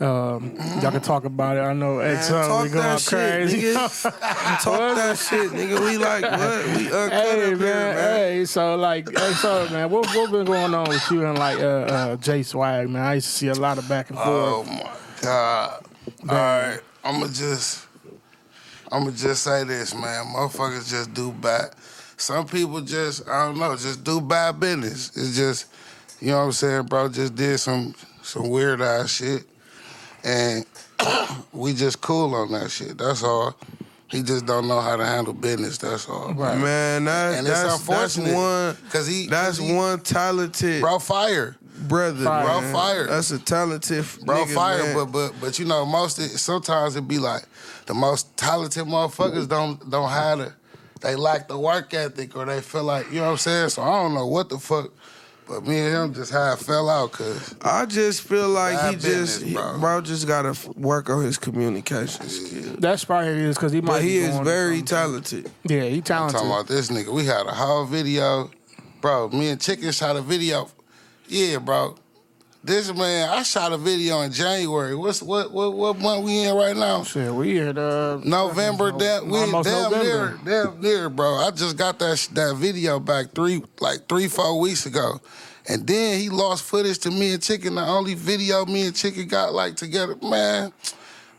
Um, 0.00 0.54
y'all 0.80 0.92
can 0.92 1.00
talk 1.00 1.24
about 1.24 1.56
it. 1.56 1.60
I 1.60 1.72
know 1.72 1.96
Man, 1.96 2.14
X 2.16 2.30
we 2.30 2.68
going 2.68 2.98
shit, 2.98 3.08
crazy. 3.08 3.62
nigga. 3.72 4.02
talk 4.62 4.94
that 4.94 5.18
shit, 5.18 5.50
nigga. 5.50 5.80
We 5.80 5.98
like 5.98 6.22
what? 6.22 6.66
We 6.76 6.86
uncut 6.92 7.12
Hey 7.12 7.36
man, 7.36 7.46
here, 7.48 7.56
man. 7.56 7.96
hey, 7.96 8.44
so 8.44 8.76
like, 8.76 9.08
hey, 9.10 9.32
so 9.32 9.68
man, 9.70 9.90
what 9.90 10.06
what 10.14 10.30
been 10.30 10.44
going 10.46 10.72
on 10.72 10.88
with 10.88 11.10
you 11.10 11.26
and 11.26 11.36
like 11.36 11.58
uh, 11.58 11.62
uh, 11.66 12.16
J 12.16 12.40
Swaqq, 12.42 12.88
man? 12.88 13.02
I 13.02 13.14
used 13.14 13.26
to 13.26 13.32
see 13.32 13.48
a 13.48 13.54
lot 13.54 13.76
of 13.78 13.88
back 13.88 14.10
and 14.10 14.18
forth. 14.20 14.28
Oh 14.28 14.64
my 14.64 14.92
god! 15.20 15.84
All 16.28 16.36
right, 16.36 16.80
I'ma 17.02 17.26
just, 17.26 17.84
I'ma 18.92 19.10
just 19.10 19.42
say 19.42 19.64
this, 19.64 19.96
man. 19.96 20.26
Motherfuckers 20.26 20.88
just 20.88 21.12
do 21.12 21.32
bad. 21.32 21.70
Some 22.18 22.46
people 22.46 22.80
just, 22.80 23.28
I 23.28 23.46
don't 23.46 23.58
know, 23.58 23.74
just 23.76 24.02
do 24.04 24.20
bad 24.20 24.58
business. 24.60 25.16
It's 25.16 25.36
just, 25.36 25.66
you 26.20 26.28
know 26.32 26.38
what 26.38 26.44
I'm 26.44 26.52
saying, 26.52 26.82
bro? 26.86 27.08
Just 27.08 27.34
did 27.36 27.58
some 27.58 27.94
some 28.22 28.48
weird 28.50 28.80
ass 28.82 29.10
shit, 29.10 29.44
and 30.24 30.66
we 31.52 31.72
just 31.74 32.00
cool 32.00 32.34
on 32.34 32.50
that 32.52 32.70
shit. 32.70 32.98
That's 32.98 33.22
all. 33.22 33.54
He 34.10 34.22
just 34.22 34.46
don't 34.46 34.66
know 34.68 34.80
how 34.80 34.96
to 34.96 35.04
handle 35.04 35.32
business. 35.34 35.78
That's 35.78 36.08
all. 36.08 36.32
Right. 36.34 36.58
Man, 36.58 37.04
that, 37.04 37.38
And 37.38 37.46
it's 37.46 37.62
that's, 37.62 37.86
that's 37.86 38.16
one 38.18 38.76
because 38.84 39.06
he- 39.06 39.26
that's 39.26 39.58
he- 39.58 39.74
one 39.74 40.00
talented 40.00 40.80
Bro, 40.80 40.98
fire. 41.00 41.56
brother. 41.86 42.24
Fire. 42.24 42.44
Bro, 42.44 42.60
man. 42.62 42.72
fire. 42.72 43.06
That's 43.06 43.30
a 43.30 43.38
talented 43.38 44.04
bro 44.24 44.44
nigga, 44.44 44.54
fire 44.54 44.82
man. 44.82 44.94
but 44.96 45.04
but 45.12 45.32
but 45.40 45.58
you 45.58 45.66
know 45.66 45.84
most 45.86 46.18
it, 46.18 46.30
sometimes 46.30 46.96
it 46.96 47.06
be 47.06 47.18
like 47.18 47.44
the 47.86 47.94
most 47.94 48.34
talented 48.36 48.84
motherfuckers 48.86 49.46
don't 49.46 49.88
don't 49.90 50.08
have 50.08 50.38
the 50.38 50.52
they 51.00 51.14
lack 51.16 51.48
the 51.48 51.58
work 51.58 51.92
ethic 51.94 52.36
or 52.36 52.44
they 52.44 52.60
feel 52.60 52.84
like 52.84 53.06
you 53.10 53.16
know 53.20 53.26
what 53.26 53.30
I'm 53.32 53.36
saying 53.38 53.68
so 53.70 53.82
I 53.82 54.02
don't 54.02 54.14
know 54.14 54.26
what 54.26 54.48
the 54.48 54.58
fuck 54.58 54.90
but 55.48 55.66
me 55.66 55.78
and 55.78 55.94
him 55.94 56.14
just 56.14 56.30
had 56.30 56.56
fell 56.58 56.90
out 56.90 57.12
cause 57.12 57.54
I 57.62 57.86
just 57.86 58.20
feel 58.22 58.48
like 58.50 58.76
Bad 58.76 58.88
he 58.90 58.94
just 58.96 59.04
business, 59.06 59.42
he- 59.48 59.54
bro. 59.54 59.78
bro. 59.78 60.00
just 60.02 60.26
gotta 60.26 60.50
f- 60.50 60.68
work 60.76 61.08
on 61.08 61.22
his 61.24 61.38
communication 61.38 62.28
skills. 62.28 62.76
That's 62.78 63.04
probably 63.06 63.30
it 63.30 63.38
is 63.38 63.56
because 63.56 63.72
he 63.72 63.80
might. 63.80 63.92
But 63.94 64.02
be 64.02 64.08
he 64.08 64.16
is 64.18 64.38
very 64.40 64.82
talented. 64.82 65.50
Yeah, 65.64 65.84
he 65.84 65.96
I'm 65.96 66.02
talented. 66.02 66.34
talking 66.36 66.50
about 66.52 66.66
this 66.66 66.90
nigga 66.90 67.12
we 67.14 67.24
had 67.24 67.46
a 67.46 67.54
whole 67.54 67.86
video 67.86 68.50
bro 69.00 69.28
me 69.30 69.48
and 69.48 69.58
Chicken 69.60 69.90
shot 69.92 70.16
a 70.16 70.20
video 70.20 70.68
yeah 71.28 71.58
bro 71.58 71.96
this 72.64 72.92
man 72.92 73.28
I 73.28 73.42
shot 73.44 73.72
a 73.72 73.78
video 73.78 74.20
in 74.22 74.32
January 74.32 74.94
what's 74.94 75.22
what 75.22 75.52
what 75.52 75.74
what 75.74 75.98
month 75.98 76.24
we 76.24 76.42
in 76.44 76.54
right 76.54 76.76
now 76.76 77.02
Shit, 77.04 77.32
we 77.32 77.58
in 77.58 77.78
uh, 77.78 78.20
November, 78.24 78.90
damn, 78.92 79.28
we 79.28 79.38
damn 79.38 79.52
November. 79.52 80.02
near, 80.02 80.38
damn 80.44 80.80
near, 80.80 81.08
bro. 81.08 81.36
I 81.36 81.50
just 81.52 81.76
got 81.76 81.98
that 82.00 82.28
that 82.32 82.56
video 82.56 82.98
back 82.98 83.32
three, 83.32 83.62
like 83.80 84.08
three, 84.08 84.26
four 84.28 84.58
weeks 84.58 84.86
ago, 84.86 85.20
and 85.68 85.86
then 85.86 86.18
he 86.18 86.28
lost 86.28 86.64
footage 86.64 86.98
to 87.00 87.10
me 87.10 87.32
and 87.34 87.42
Chicken. 87.42 87.76
The 87.76 87.86
only 87.86 88.14
video 88.14 88.66
me 88.66 88.86
and 88.86 88.94
Chicken 88.94 89.28
got 89.28 89.54
like 89.54 89.76
together, 89.76 90.16
man. 90.22 90.72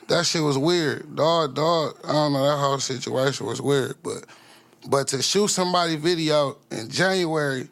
That 0.07 0.25
shit 0.25 0.41
was 0.41 0.57
weird, 0.57 1.15
dog. 1.15 1.55
Dog, 1.55 1.97
I 2.03 2.13
don't 2.13 2.33
know. 2.33 2.43
That 2.43 2.57
whole 2.57 2.79
situation 2.79 3.45
was 3.45 3.61
weird, 3.61 3.95
but 4.01 4.25
but 4.87 5.07
to 5.09 5.21
shoot 5.21 5.49
somebody 5.49 5.97
video 5.97 6.57
in 6.71 6.89
January, 6.89 7.67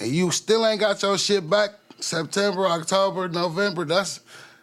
and 0.00 0.10
you 0.10 0.30
still 0.32 0.66
ain't 0.66 0.80
got 0.80 1.00
your 1.00 1.16
shit 1.16 1.48
back 1.48 1.70
September, 2.00 2.66
October, 2.66 3.28
November. 3.28 3.84
That's 3.84 4.20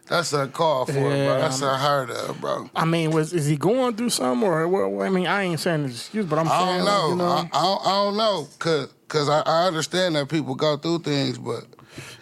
that's 0.07 0.33
a 0.33 0.47
call 0.47 0.85
for 0.85 0.91
it, 0.91 1.01
bro. 1.01 1.09
Yeah, 1.09 1.37
That's 1.39 1.61
unheard 1.61 2.11
of, 2.11 2.39
bro. 2.39 2.69
I 2.75 2.85
mean, 2.85 3.11
was 3.11 3.33
is 3.33 3.47
he 3.47 3.57
going 3.57 3.95
through 3.95 4.11
something 4.11 4.47
or? 4.47 4.67
What, 4.67 5.05
I 5.05 5.09
mean, 5.09 5.27
I 5.27 5.43
ain't 5.43 5.59
saying 5.59 5.85
it's 5.85 6.01
excuse, 6.01 6.25
but 6.25 6.37
I'm 6.37 6.47
I 6.47 6.59
saying 6.59 6.85
don't 6.85 6.85
know. 6.85 7.09
You 7.09 7.15
know 7.15 7.25
I, 7.25 7.49
I, 7.51 7.61
don't, 7.61 7.81
I 7.85 7.89
don't 7.89 8.17
know, 8.17 8.47
cause 8.59 8.93
cause 9.07 9.29
I, 9.29 9.41
I 9.41 9.67
understand 9.67 10.15
that 10.15 10.29
people 10.29 10.55
go 10.55 10.77
through 10.77 10.99
things, 10.99 11.37
but 11.37 11.65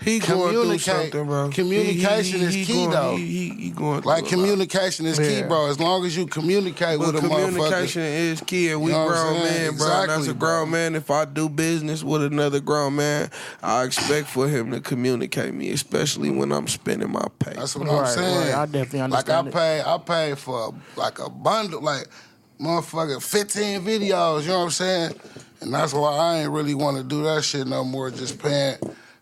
He 0.03 0.19
going 0.19 0.51
through 0.53 0.77
something, 0.79 1.25
bro. 1.25 1.49
communication 1.49 2.39
He- 2.39 2.45
he- 2.45 2.45
is 2.45 2.53
he 2.55 2.65
key, 2.65 2.73
going, 2.73 2.89
though. 2.91 3.15
He, 3.15 3.25
he, 3.25 3.49
he 3.63 3.69
going 3.71 4.01
like 4.03 4.25
communication 4.27 5.05
is 5.05 5.17
key, 5.17 5.41
bro. 5.43 5.67
As 5.69 5.79
long 5.79 6.05
as 6.05 6.15
you 6.17 6.25
communicate 6.27 6.99
But 6.99 7.13
with 7.13 7.23
a 7.23 7.27
motherfucker. 7.27 7.45
communication 7.45 8.01
motherfucker. 8.01 8.31
is 8.31 8.41
key, 8.41 8.69
and 8.71 8.81
we 8.81 8.91
You 8.91 8.97
know 8.97 9.05
what 9.05 9.15
I'm 9.17 9.33
grown 9.33 9.41
saying? 9.43 9.67
men, 9.71 9.77
bro. 9.77 10.01
And 10.03 10.11
as 10.11 10.27
a 10.27 10.33
grown 10.33 10.63
bro. 10.69 10.71
man, 10.71 10.95
if 10.95 11.09
I 11.11 11.25
do 11.25 11.47
business 11.49 12.03
with 12.03 12.23
another 12.23 12.59
grown 12.59 12.95
man, 12.95 13.29
I 13.61 13.83
expect 13.83 14.27
for 14.27 14.47
him 14.47 14.71
to 14.71 14.79
communicate 14.81 15.53
me, 15.53 15.71
especially 15.71 16.29
when 16.29 16.51
I'm 16.51 16.67
spending 16.67 17.11
my 17.11 17.25
pay. 17.39 17.53
That's 17.53 17.75
what 17.75 17.87
Right, 17.87 17.99
I'm 17.99 18.05
saying. 18.07 18.37
right. 18.49 18.55
I 18.55 18.65
definitely 18.65 19.01
understand. 19.01 19.11
Like 19.11 19.29
I 19.29 19.39
understand 19.39 19.47
it. 19.47 19.53
pay, 19.85 19.91
I 19.91 19.97
pay 20.29 20.35
for 20.35 20.73
like 20.95 21.19
a 21.19 21.29
bundle, 21.29 21.81
like 21.81 22.07
motherfucker, 22.59 23.21
15 23.21 23.81
videos. 23.81 24.41
You 24.43 24.47
know 24.49 24.57
what 24.59 24.63
I'm 24.65 24.69
saying? 24.71 25.13
And 25.61 25.73
that's 25.73 25.93
why 25.93 26.11
I 26.13 26.37
ain't 26.41 26.51
really 26.51 26.73
want 26.75 26.97
to 26.97 27.03
do 27.03 27.23
that 27.23 27.43
shit 27.43 27.67
no 27.67 27.83
more. 27.85 28.11
Just 28.11 28.37
paying 28.41 28.75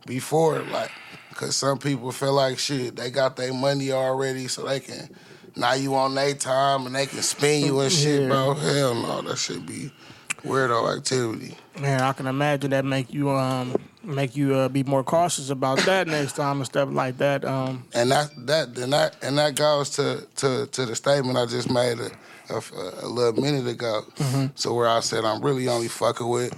before, 0.05 0.59
like, 0.63 0.91
cause 1.35 1.55
some 1.55 1.77
people 1.77 2.11
feel 2.11 2.33
like 2.33 2.59
shit. 2.59 2.95
They 2.95 3.09
got 3.11 3.35
their 3.35 3.53
money 3.53 3.91
already, 3.91 4.47
so 4.47 4.65
they 4.65 4.79
can. 4.79 5.09
Now 5.55 5.73
you 5.73 5.95
on 5.95 6.15
their 6.15 6.33
time 6.33 6.85
and 6.85 6.95
they 6.95 7.05
can 7.07 7.21
spin 7.21 7.65
you 7.65 7.79
and 7.81 7.91
shit, 7.91 8.21
Yeah. 8.21 8.27
bro. 8.29 8.53
Hell 8.53 8.95
no, 8.95 9.21
that 9.23 9.37
should 9.37 9.65
be 9.65 9.91
weirdo 10.43 10.95
activity. 10.97 11.57
Man, 11.79 12.01
I 12.01 12.13
can 12.13 12.25
imagine 12.27 12.71
that 12.71 12.85
make 12.85 13.13
you 13.13 13.29
um 13.29 13.75
make 14.03 14.35
you 14.35 14.55
uh, 14.55 14.69
be 14.69 14.83
more 14.83 15.03
cautious 15.03 15.49
about 15.49 15.77
that 15.85 16.07
next 16.07 16.35
time 16.35 16.57
and 16.57 16.65
stuff 16.65 16.89
like 16.91 17.17
that. 17.19 17.45
Um, 17.45 17.83
And 17.93 18.11
that 18.11 18.29
that 18.47 18.77
and 18.77 18.93
that 18.93 19.15
and 19.21 19.37
that 19.37 19.55
goes 19.55 19.89
to 19.91 20.25
to 20.37 20.67
to 20.67 20.85
the 20.85 20.95
statement 20.95 21.37
I 21.37 21.45
just 21.45 21.69
made 21.69 21.99
a, 21.99 22.09
a, 22.49 22.61
a 23.03 23.07
little 23.07 23.39
minute 23.41 23.67
ago. 23.67 24.03
So 24.55 24.73
where 24.73 24.87
I 24.87 25.01
said 25.01 25.23
I'm 25.25 25.41
really 25.41 25.67
only 25.67 25.87
fucking 25.89 26.27
with 26.27 26.55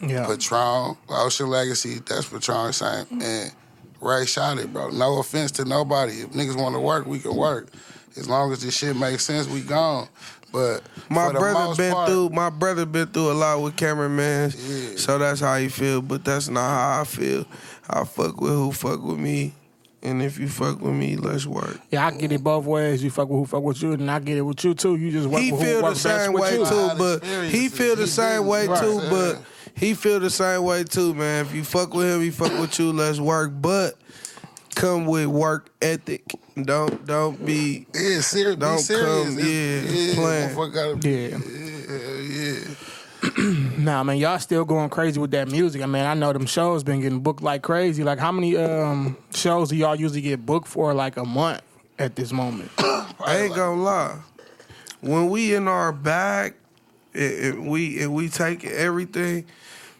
yeah, 0.00 0.26
Patron, 0.26 0.96
Ocean 1.08 1.48
Legacy. 1.48 2.00
That's 2.06 2.26
Patron 2.26 2.72
saying 2.72 3.06
and 3.22 3.52
Ray 4.00 4.24
shot 4.26 4.58
it, 4.58 4.72
bro. 4.72 4.88
No 4.90 5.18
offense 5.18 5.50
to 5.52 5.64
nobody. 5.64 6.12
If 6.22 6.30
niggas 6.30 6.56
want 6.56 6.74
to 6.74 6.80
work, 6.80 7.06
we 7.06 7.18
can 7.18 7.36
work. 7.36 7.68
As 8.16 8.28
long 8.28 8.52
as 8.52 8.62
this 8.62 8.76
shit 8.76 8.96
makes 8.96 9.24
sense, 9.24 9.46
we 9.46 9.60
gone. 9.60 10.08
But 10.52 10.82
My 11.08 11.28
for 11.28 11.32
the 11.34 11.38
brother 11.38 11.54
most 11.66 11.76
been 11.78 11.92
part, 11.92 12.08
through. 12.08 12.30
My 12.30 12.50
brother 12.50 12.84
been 12.84 13.06
through 13.06 13.30
a 13.30 13.34
lot 13.34 13.62
with 13.62 13.76
cameramen, 13.76 14.52
Yeah. 14.56 14.96
so 14.96 15.16
that's 15.18 15.40
how 15.40 15.56
he 15.58 15.68
feel. 15.68 16.02
But 16.02 16.24
that's 16.24 16.48
not 16.48 16.60
how 16.68 17.00
I 17.02 17.04
feel. 17.04 17.44
I 17.88 18.04
fuck 18.04 18.40
with 18.40 18.50
who 18.52 18.72
fuck 18.72 19.00
with 19.02 19.18
me, 19.18 19.54
and 20.02 20.20
if 20.22 20.38
you 20.40 20.48
fuck 20.48 20.80
with 20.80 20.94
me, 20.94 21.14
let's 21.16 21.46
work. 21.46 21.78
yeah, 21.92 22.06
I 22.06 22.10
get 22.10 22.32
it 22.32 22.42
both 22.42 22.64
ways. 22.64 23.04
You 23.04 23.10
fuck 23.10 23.28
with 23.28 23.38
who 23.38 23.46
fuck 23.46 23.62
with 23.62 23.80
you, 23.80 23.92
and 23.92 24.10
I 24.10 24.18
get 24.18 24.38
it 24.38 24.42
with 24.42 24.64
you 24.64 24.74
too. 24.74 24.96
You 24.96 25.12
just 25.12 25.28
work 25.28 25.40
he 25.40 25.52
with 25.52 25.60
who 25.60 25.66
feel 25.66 25.82
work 25.82 25.94
the 25.94 26.02
best 26.08 26.24
same 26.24 26.32
with 26.32 26.42
way 26.42 26.56
too, 26.68 26.90
but 26.98 27.24
he 27.46 27.68
feel 27.68 27.94
the 27.94 28.06
same 28.08 28.46
way 28.46 28.66
too. 28.66 29.00
But 29.08 29.34
Yeah. 29.36 29.38
He 29.74 29.94
feel 29.94 30.20
the 30.20 30.30
same 30.30 30.62
way 30.64 30.84
too, 30.84 31.14
man. 31.14 31.46
If 31.46 31.54
you 31.54 31.64
fuck 31.64 31.94
with 31.94 32.06
him, 32.08 32.20
he 32.20 32.30
fuck 32.30 32.52
with 32.60 32.78
you. 32.78 32.92
Let's 32.92 33.18
work, 33.20 33.52
but 33.54 33.94
come 34.74 35.06
with 35.06 35.26
work 35.26 35.70
ethic. 35.82 36.24
Don't 36.60 37.06
don't 37.06 37.44
be. 37.44 37.86
Yeah, 37.94 38.20
serious. 38.20 38.56
Don't 38.56 38.78
serious. 38.78 39.28
come, 39.28 39.38
yeah, 39.38 39.80
yeah, 39.80 40.14
playing. 40.14 40.72
gotta- 40.72 41.08
Yeah. 41.08 41.38
yeah, 41.88 42.64
yeah. 42.64 42.74
Nah, 43.76 44.02
man, 44.02 44.16
y'all 44.16 44.38
still 44.38 44.64
going 44.64 44.88
crazy 44.88 45.20
with 45.20 45.30
that 45.32 45.48
music. 45.48 45.82
I 45.82 45.86
mean, 45.86 46.04
I 46.04 46.14
know 46.14 46.32
them 46.32 46.46
shows 46.46 46.82
been 46.82 47.00
getting 47.00 47.20
booked 47.20 47.42
like 47.42 47.60
crazy. 47.62 48.02
Like, 48.02 48.18
how 48.18 48.32
many 48.32 48.56
um 48.56 49.16
shows 49.34 49.68
do 49.70 49.76
y'all 49.76 49.94
usually 49.94 50.22
get 50.22 50.44
booked 50.46 50.68
for 50.68 50.94
like 50.94 51.16
a 51.18 51.24
month 51.24 51.60
at 51.98 52.16
this 52.16 52.32
moment? 52.32 52.70
I 52.78 53.42
ain't 53.44 53.54
gonna 53.54 53.80
lie. 53.82 54.18
When 55.02 55.28
we 55.30 55.54
in 55.54 55.68
our 55.68 55.92
bag, 55.92 56.54
and, 57.14 57.44
and 57.44 57.68
we 57.68 58.02
and 58.02 58.14
we 58.14 58.28
take 58.28 58.64
everything, 58.64 59.44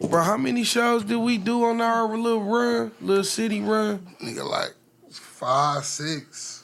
bro. 0.00 0.22
How 0.22 0.36
many 0.36 0.64
shows 0.64 1.04
did 1.04 1.16
we 1.16 1.38
do 1.38 1.64
on 1.64 1.80
our 1.80 2.16
little 2.16 2.42
run, 2.44 2.92
little 3.00 3.24
city 3.24 3.60
run? 3.60 3.98
Nigga, 4.22 4.48
like 4.48 4.74
five, 5.10 5.84
six. 5.84 6.56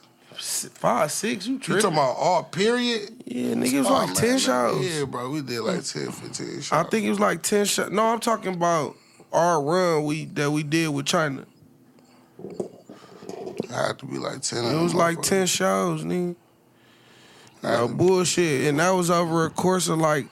Five, 0.74 1.10
six. 1.10 1.46
You 1.46 1.54
You 1.54 1.58
talking 1.60 1.92
about 1.94 2.16
all 2.18 2.44
period? 2.44 3.10
Yeah, 3.24 3.54
nigga, 3.54 3.72
it 3.72 3.78
was 3.78 3.86
Oh, 3.88 3.92
like 3.94 4.06
man, 4.08 4.16
ten 4.16 4.28
man. 4.30 4.38
shows. 4.38 4.94
Yeah, 4.98 5.04
bro, 5.06 5.30
we 5.30 5.40
did 5.40 5.60
like 5.60 5.82
10, 5.82 6.12
15 6.12 6.46
shows. 6.60 6.72
I 6.72 6.82
think 6.84 7.06
it 7.06 7.10
was 7.10 7.18
like 7.20 7.42
ten 7.42 7.64
shows. 7.64 7.90
No, 7.90 8.04
I'm 8.04 8.20
talking 8.20 8.54
about 8.54 8.96
our 9.32 9.60
run 9.62 10.04
we 10.04 10.26
that 10.26 10.50
we 10.50 10.62
did 10.62 10.88
with 10.90 11.06
China. 11.06 11.46
I 13.72 13.86
had 13.88 13.98
to 13.98 14.06
be 14.06 14.18
like 14.18 14.42
ten. 14.42 14.64
It 14.64 14.80
was 14.82 14.94
like 14.94 15.22
ten 15.22 15.46
shows, 15.46 16.04
nigga. 16.04 16.36
No 17.62 17.88
bullshit, 17.88 18.68
and 18.68 18.78
that 18.78 18.90
was 18.90 19.10
over 19.10 19.46
a 19.46 19.50
course 19.50 19.88
of 19.88 19.98
like 19.98 20.26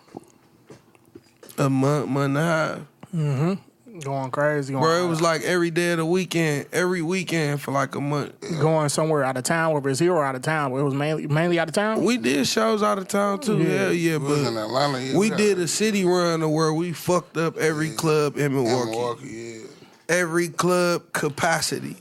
a 1.59 1.71
month, 1.71 2.09
month 2.09 2.25
and 2.27 2.39
a 2.39 2.41
half. 2.41 2.79
Mm-hmm. 3.15 3.99
Going 4.01 4.31
crazy. 4.33 4.73
Going 4.73 4.83
Bro, 4.83 5.05
it 5.05 5.09
was 5.09 5.23
like 5.23 5.43
every 5.43 5.71
day 5.71 5.93
of 5.93 5.99
the 5.99 6.07
weekend, 6.07 6.67
every 6.73 7.01
weekend 7.01 7.63
for 7.63 7.71
like 7.71 7.95
a 7.95 8.01
month. 8.01 8.41
going 8.61 8.89
somewhere 8.89 9.23
out 9.23 9.37
of 9.37 9.45
town, 9.45 9.73
whether 9.73 9.89
it's 9.89 10.01
here 10.01 10.13
or 10.13 10.25
out 10.25 10.35
of 10.35 10.43
town. 10.43 10.73
Where 10.73 10.81
it 10.81 10.85
was 10.85 10.95
mainly 10.95 11.29
mainly 11.29 11.61
out 11.61 11.69
of 11.69 11.75
town. 11.75 12.03
We 12.05 12.19
did 12.19 12.49
shows 12.49 12.83
out 12.83 12.99
of 12.99 13.07
town 13.07 13.39
too. 13.39 13.59
Yeah. 13.59 13.79
Hell 13.79 13.93
yeah, 13.93 14.17
We 14.17 14.25
was 14.25 14.49
in 14.49 14.55
but 14.55 14.65
Atlanta. 14.65 15.01
Yeah, 15.01 15.17
we 15.17 15.31
did 15.31 15.61
a 15.61 15.69
city 15.69 16.05
run 16.05 16.41
to 16.41 16.49
where 16.49 16.75
we 16.75 16.93
fucked 16.93 17.37
up 17.37 17.57
every 17.57 17.91
club 17.91 18.37
in 18.37 18.47
in 18.47 18.55
Milwaukee. 18.55 18.91
Milwaukee. 18.91 19.29
Yeah. 19.29 19.67
Every 20.09 20.49
club 20.49 21.13
capacity. 21.13 21.97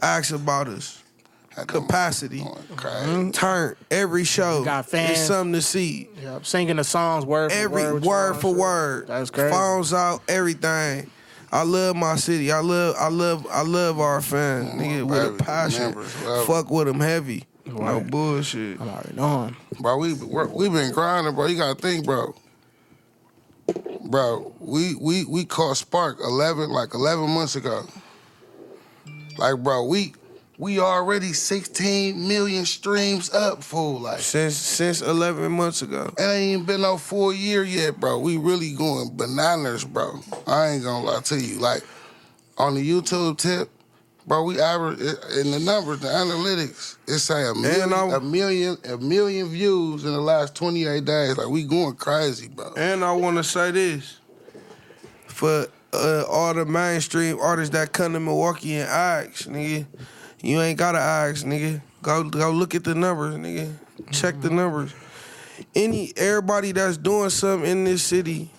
Ask 0.00 0.34
about 0.34 0.68
us. 0.68 1.03
Had 1.56 1.68
them 1.68 1.82
Capacity. 1.86 2.38
going 2.38 2.56
crazy. 2.76 3.06
Mm-hmm, 3.06 3.30
turn 3.30 3.76
every 3.90 4.24
show. 4.24 4.64
Got 4.64 4.86
fans. 4.86 5.12
It's 5.12 5.20
something 5.20 5.52
to 5.52 5.62
see. 5.62 6.08
Yep. 6.22 6.44
Singing 6.46 6.76
the 6.76 6.84
songs 6.84 7.24
word 7.24 7.52
for 7.52 7.56
Every 7.58 7.82
word. 7.92 8.04
word, 8.04 8.34
for 8.34 8.40
songs. 8.42 8.56
word. 8.58 9.06
That's 9.06 9.30
crazy. 9.30 9.50
Phones 9.54 9.92
out, 9.92 10.20
everything. 10.28 11.10
I 11.52 11.62
love 11.62 11.94
my 11.94 12.16
city. 12.16 12.50
I 12.50 12.58
love, 12.58 12.96
I 12.98 13.08
love, 13.08 13.46
I 13.48 13.62
love 13.62 14.00
our 14.00 14.20
fans, 14.20 14.70
nigga, 14.80 15.04
with 15.08 15.40
a 15.40 15.44
passion. 15.44 15.92
Fuck 16.46 16.70
with 16.70 16.88
them 16.88 16.98
heavy. 16.98 17.44
No 17.66 18.00
bullshit. 18.00 18.80
I'm 18.80 18.88
already 18.88 19.14
knowing. 19.14 19.56
Bro, 19.80 19.98
we 19.98 20.12
we're- 20.14 20.50
we 20.52 20.68
been 20.68 20.92
grinding, 20.92 21.34
bro. 21.34 21.46
You 21.46 21.56
gotta 21.56 21.80
think, 21.80 22.04
bro. 22.04 22.34
Bro, 24.06 24.52
we 24.60 24.94
we 24.96 25.24
we 25.24 25.44
caught 25.44 25.76
Spark 25.76 26.18
eleven 26.20 26.70
like 26.70 26.92
eleven 26.94 27.30
months 27.30 27.56
ago. 27.56 27.84
Like, 29.38 29.56
bro, 29.62 29.84
we 29.84 30.12
we 30.58 30.78
already 30.78 31.32
sixteen 31.32 32.28
million 32.28 32.64
streams 32.64 33.32
up, 33.32 33.62
fool. 33.62 34.00
Like, 34.00 34.20
Since 34.20 34.56
since 34.56 35.02
eleven 35.02 35.52
months 35.52 35.82
ago. 35.82 36.12
it 36.18 36.22
ain't 36.22 36.52
even 36.52 36.64
been 36.64 36.80
no 36.82 36.96
full 36.96 37.32
year 37.32 37.64
yet, 37.64 37.98
bro. 37.98 38.18
We 38.18 38.36
really 38.36 38.72
going 38.74 39.16
bananas, 39.16 39.84
bro. 39.84 40.20
I 40.46 40.68
ain't 40.68 40.84
gonna 40.84 41.04
lie 41.04 41.20
to 41.22 41.36
you. 41.40 41.58
Like, 41.58 41.82
on 42.56 42.74
the 42.76 42.88
YouTube 42.88 43.38
tip, 43.38 43.68
bro, 44.28 44.44
we 44.44 44.60
average 44.60 45.00
in 45.00 45.50
the 45.50 45.58
numbers, 45.58 46.00
the 46.00 46.08
analytics. 46.08 46.98
It 47.08 47.18
say 47.18 47.46
a 47.48 47.54
million, 47.54 47.92
I- 47.92 48.16
a 48.16 48.20
million, 48.20 48.76
a 48.88 48.96
million 48.96 49.48
views 49.48 50.04
in 50.04 50.12
the 50.12 50.20
last 50.20 50.54
twenty 50.54 50.86
eight 50.86 51.04
days. 51.04 51.36
Like, 51.36 51.48
we 51.48 51.64
going 51.64 51.96
crazy, 51.96 52.46
bro. 52.48 52.72
And 52.76 53.04
I 53.04 53.12
want 53.12 53.38
to 53.38 53.44
say 53.44 53.72
this 53.72 54.18
for 55.26 55.66
uh, 55.92 56.24
all 56.28 56.54
the 56.54 56.64
mainstream 56.64 57.38
artists 57.40 57.72
that 57.72 57.92
come 57.92 58.12
to 58.12 58.20
Milwaukee 58.20 58.76
and 58.76 58.88
ask, 58.88 59.46
nigga, 59.48 59.86
you 60.44 60.60
ain't 60.60 60.78
gotta 60.78 60.98
ask, 60.98 61.44
nigga. 61.46 61.80
Go 62.02 62.24
go 62.24 62.50
look 62.50 62.74
at 62.74 62.84
the 62.84 62.94
numbers, 62.94 63.36
nigga. 63.36 63.72
Check 64.10 64.40
the 64.40 64.48
mm-hmm. 64.48 64.56
numbers. 64.56 64.94
Any 65.74 66.12
everybody 66.16 66.72
that's 66.72 66.98
doing 66.98 67.30
something 67.30 67.70
in 67.70 67.84
this 67.84 68.02
city 68.02 68.50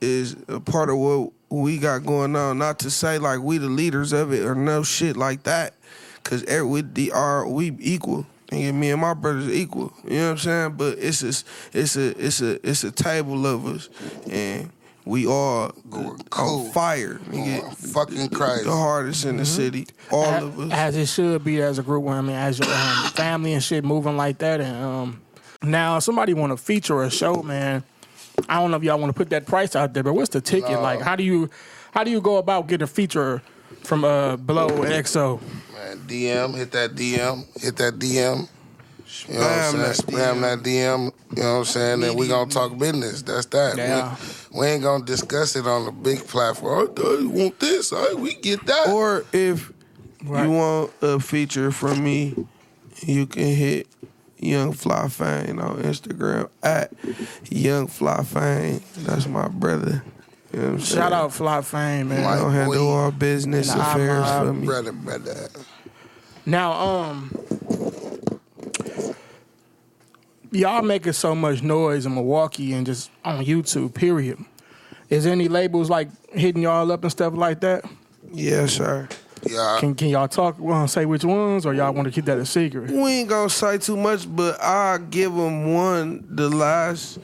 is 0.00 0.36
a 0.48 0.60
part 0.60 0.88
of 0.88 0.98
what 0.98 1.32
we 1.48 1.78
got 1.78 2.04
going 2.04 2.36
on. 2.36 2.58
Not 2.58 2.78
to 2.80 2.90
say 2.90 3.18
like 3.18 3.40
we 3.40 3.58
the 3.58 3.66
leaders 3.66 4.12
of 4.12 4.32
it 4.32 4.44
or 4.44 4.54
no 4.54 4.84
shit 4.84 5.16
like 5.16 5.42
that, 5.44 5.74
cause 6.22 6.44
every, 6.44 6.68
we 6.68 6.82
the 6.82 7.10
are 7.12 7.48
we 7.48 7.74
equal. 7.80 8.26
Nigga, 8.48 8.74
me 8.74 8.90
and 8.90 9.00
my 9.00 9.14
brothers 9.14 9.48
equal. 9.48 9.92
You 10.04 10.10
know 10.10 10.24
what 10.26 10.30
I'm 10.32 10.38
saying? 10.38 10.72
But 10.72 10.98
it's 10.98 11.22
a, 11.22 11.28
it's 11.72 11.96
a 11.96 12.24
it's 12.24 12.40
a 12.40 12.68
it's 12.68 12.84
a 12.84 12.92
table 12.92 13.46
of 13.46 13.66
us, 13.66 13.88
and 14.30 14.70
we 15.04 15.26
all 15.26 15.72
Going 15.90 16.18
cool. 16.30 16.66
on 16.66 16.70
fire. 16.72 17.14
Going 17.30 17.44
Nigga, 17.60 17.76
fucking 17.92 18.28
crazy. 18.30 18.64
the 18.64 18.70
hardest 18.72 19.24
in 19.24 19.36
the 19.36 19.44
city. 19.44 19.86
All 20.10 20.24
as, 20.24 20.42
of 20.44 20.60
us. 20.60 20.72
as 20.72 20.96
it 20.96 21.06
should 21.06 21.42
be 21.44 21.60
as 21.60 21.78
a 21.78 21.82
group. 21.82 22.06
I 22.08 22.20
mean, 22.20 22.36
as 22.36 22.58
your 22.58 22.68
um, 22.68 23.04
family 23.14 23.52
and 23.54 23.62
shit 23.62 23.84
moving 23.84 24.16
like 24.16 24.38
that. 24.38 24.60
And 24.60 24.76
um, 24.84 25.20
now, 25.62 25.96
if 25.96 26.04
somebody 26.04 26.34
want 26.34 26.52
to 26.52 26.56
feature 26.56 27.02
a 27.02 27.10
show, 27.10 27.42
man. 27.42 27.82
I 28.48 28.60
don't 28.60 28.70
know 28.70 28.78
if 28.78 28.82
y'all 28.82 28.98
want 28.98 29.10
to 29.10 29.16
put 29.16 29.30
that 29.30 29.46
price 29.46 29.76
out 29.76 29.92
there, 29.92 30.02
but 30.02 30.14
what's 30.14 30.30
the 30.30 30.40
ticket 30.40 30.70
No. 30.70 30.80
like? 30.80 31.00
How 31.00 31.16
do 31.16 31.22
you 31.22 31.50
how 31.92 32.02
do 32.02 32.10
you 32.10 32.20
go 32.20 32.38
about 32.38 32.66
getting 32.66 32.84
a 32.84 32.88
feature 32.88 33.42
from 33.84 34.04
uh 34.04 34.36
Blow 34.36 34.68
and 34.68 34.86
XO? 35.04 35.40
Man, 35.74 35.98
DM, 36.08 36.54
hit 36.56 36.72
that 36.72 36.94
DM, 36.94 37.60
hit 37.62 37.76
that 37.76 37.98
DM. 37.98 38.48
You 39.28 39.34
know 39.34 39.40
what 39.40 39.50
I'm 39.50 39.72
saying? 39.72 39.82
that 39.82 39.96
Spam 39.96 40.34
DM. 40.36 40.40
that 40.40 40.58
DM. 40.62 41.12
You 41.36 41.42
know 41.42 41.52
what 41.52 41.58
I'm 41.58 41.64
saying? 41.64 42.00
Then 42.00 42.16
we 42.16 42.28
gonna 42.28 42.50
talk 42.50 42.76
business. 42.78 43.22
That's 43.22 43.46
that. 43.46 43.76
Yeah. 43.76 44.16
We, 44.52 44.60
we 44.60 44.66
ain't 44.66 44.82
gonna 44.82 45.04
discuss 45.04 45.54
it 45.56 45.66
on 45.66 45.84
the 45.84 45.92
big 45.92 46.26
platform. 46.26 46.90
Oh, 46.96 47.18
you 47.18 47.28
want 47.28 47.60
this? 47.60 47.92
All 47.92 48.04
right, 48.04 48.16
we 48.16 48.34
get 48.34 48.64
that. 48.66 48.88
Or 48.88 49.24
if 49.32 49.72
Right. 50.24 50.44
you 50.44 50.52
want 50.52 50.92
a 51.02 51.18
feature 51.18 51.72
from 51.72 52.02
me, 52.04 52.46
you 53.04 53.26
can 53.26 53.54
hit 53.54 53.88
Young 54.38 54.72
Fly 54.72 55.08
Fang 55.08 55.60
on 55.60 55.82
Instagram 55.82 56.48
at 56.62 56.92
Young 57.50 57.88
Fly 57.88 58.22
Fang. 58.22 58.82
That's 58.98 59.26
my 59.26 59.48
brother. 59.48 60.02
You 60.52 60.60
know 60.60 60.70
what 60.72 60.80
saying? 60.82 61.00
Shout 61.00 61.12
out 61.12 61.32
Fly 61.32 61.60
Fame, 61.62 62.08
man. 62.10 62.22
Mike. 62.24 62.38
Don't 62.38 62.52
handle 62.52 62.74
Boy. 62.74 62.80
all 62.92 63.10
business 63.10 63.74
affairs 63.74 64.28
for 64.30 64.52
me. 64.52 64.66
brother, 64.66 64.92
brother. 64.92 65.48
Now, 66.44 66.72
um, 66.72 67.36
y'all 70.52 70.82
making 70.82 71.12
so 71.14 71.34
much 71.34 71.62
noise 71.62 72.06
in 72.06 72.14
Milwaukee 72.14 72.72
and 72.72 72.86
just 72.86 73.10
on 73.24 73.44
YouTube. 73.44 73.94
Period. 73.94 74.38
Is 75.10 75.26
any 75.26 75.48
labels 75.48 75.90
like 75.90 76.08
hitting 76.32 76.62
y'all 76.62 76.90
up 76.92 77.02
and 77.02 77.10
stuff 77.10 77.34
like 77.34 77.60
that? 77.60 77.84
Yeah, 78.32 78.66
sir. 78.66 79.08
Yeah, 79.44 79.78
Can 79.80 79.94
Can 79.96 80.08
y'all 80.08 80.28
talk? 80.28 80.58
Want 80.58 80.88
to 80.88 80.92
say 80.92 81.04
which 81.04 81.24
ones, 81.24 81.66
or 81.66 81.74
y'all 81.74 81.92
want 81.92 82.06
to 82.06 82.12
keep 82.12 82.26
that 82.26 82.38
a 82.38 82.46
secret? 82.46 82.90
We 82.90 83.10
ain't 83.10 83.28
gonna 83.28 83.50
say 83.50 83.76
too 83.78 83.96
much, 83.96 84.34
but 84.34 84.62
I 84.62 84.98
give 84.98 85.34
them 85.34 85.74
one. 85.74 86.24
The 86.30 86.48
last 86.48 87.18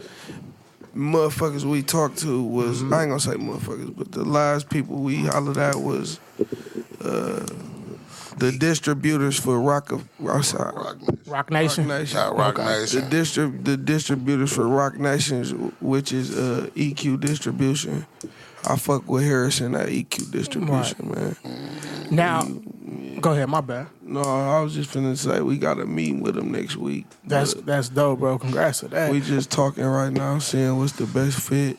motherfuckers 0.97 1.63
we 1.63 1.83
talked 1.83 2.19
to 2.19 2.43
was 2.43 2.83
I 2.83 3.03
ain't 3.03 3.11
gonna 3.11 3.21
say 3.21 3.35
motherfuckers, 3.35 3.97
but 3.97 4.11
the 4.11 4.25
last 4.25 4.69
people 4.69 4.97
we 4.97 5.27
hollered 5.27 5.59
at 5.59 5.77
was 5.77 6.19
uh, 7.05 7.47
the 8.39 8.53
distributors 8.53 9.39
for 9.39 9.61
Rock 9.61 9.93
of 9.93 10.09
I'm 10.27 10.43
sorry, 10.43 10.75
Roc 10.75 10.97
Nation. 11.01 11.19
Roc 11.27 11.27
Roc 11.27 11.51
Nation. 11.51 11.89
Nation. 11.89 12.17
Yeah, 12.19 12.31
Roc 12.31 12.59
Okay. 12.59 12.85
The 12.85 13.01
distrib 13.17 13.65
the 13.65 13.77
distributors 13.77 14.53
for 14.53 14.67
Roc 14.67 14.99
Nations, 14.99 15.53
which 15.81 16.13
is 16.13 16.37
uh, 16.37 16.69
EQ 16.75 17.21
distribution. 17.21 18.07
I 18.67 18.77
fuck 18.77 19.09
with 19.09 19.23
Harrison 19.25 19.75
at 19.75 19.89
EQ 19.89 20.31
distribution, 20.33 21.11
man. 21.13 21.37
Now, 22.11 22.43
go 23.21 23.33
ahead. 23.33 23.49
My 23.49 23.61
bad. 23.61 23.87
No, 24.03 24.21
I 24.21 24.61
was 24.61 24.75
just 24.75 24.91
finna 24.91 25.17
say 25.17 25.41
we 25.41 25.59
got 25.59 25.79
a 25.79 25.87
meeting 25.87 26.23
with 26.23 26.37
him 26.37 26.51
next 26.51 26.77
week. 26.77 27.07
That's 27.25 27.55
But 27.55 27.67
that's 27.67 27.89
dope, 27.89 28.19
bro. 28.21 28.39
Congrats 28.39 28.81
to 28.81 28.89
that. 28.89 29.13
we 29.13 29.21
just 29.21 29.51
talking 29.51 29.85
right 29.85 30.13
now, 30.13 30.39
seeing 30.39 30.77
what's 30.79 30.93
the 30.93 31.07
best 31.07 31.41
fit. 31.41 31.79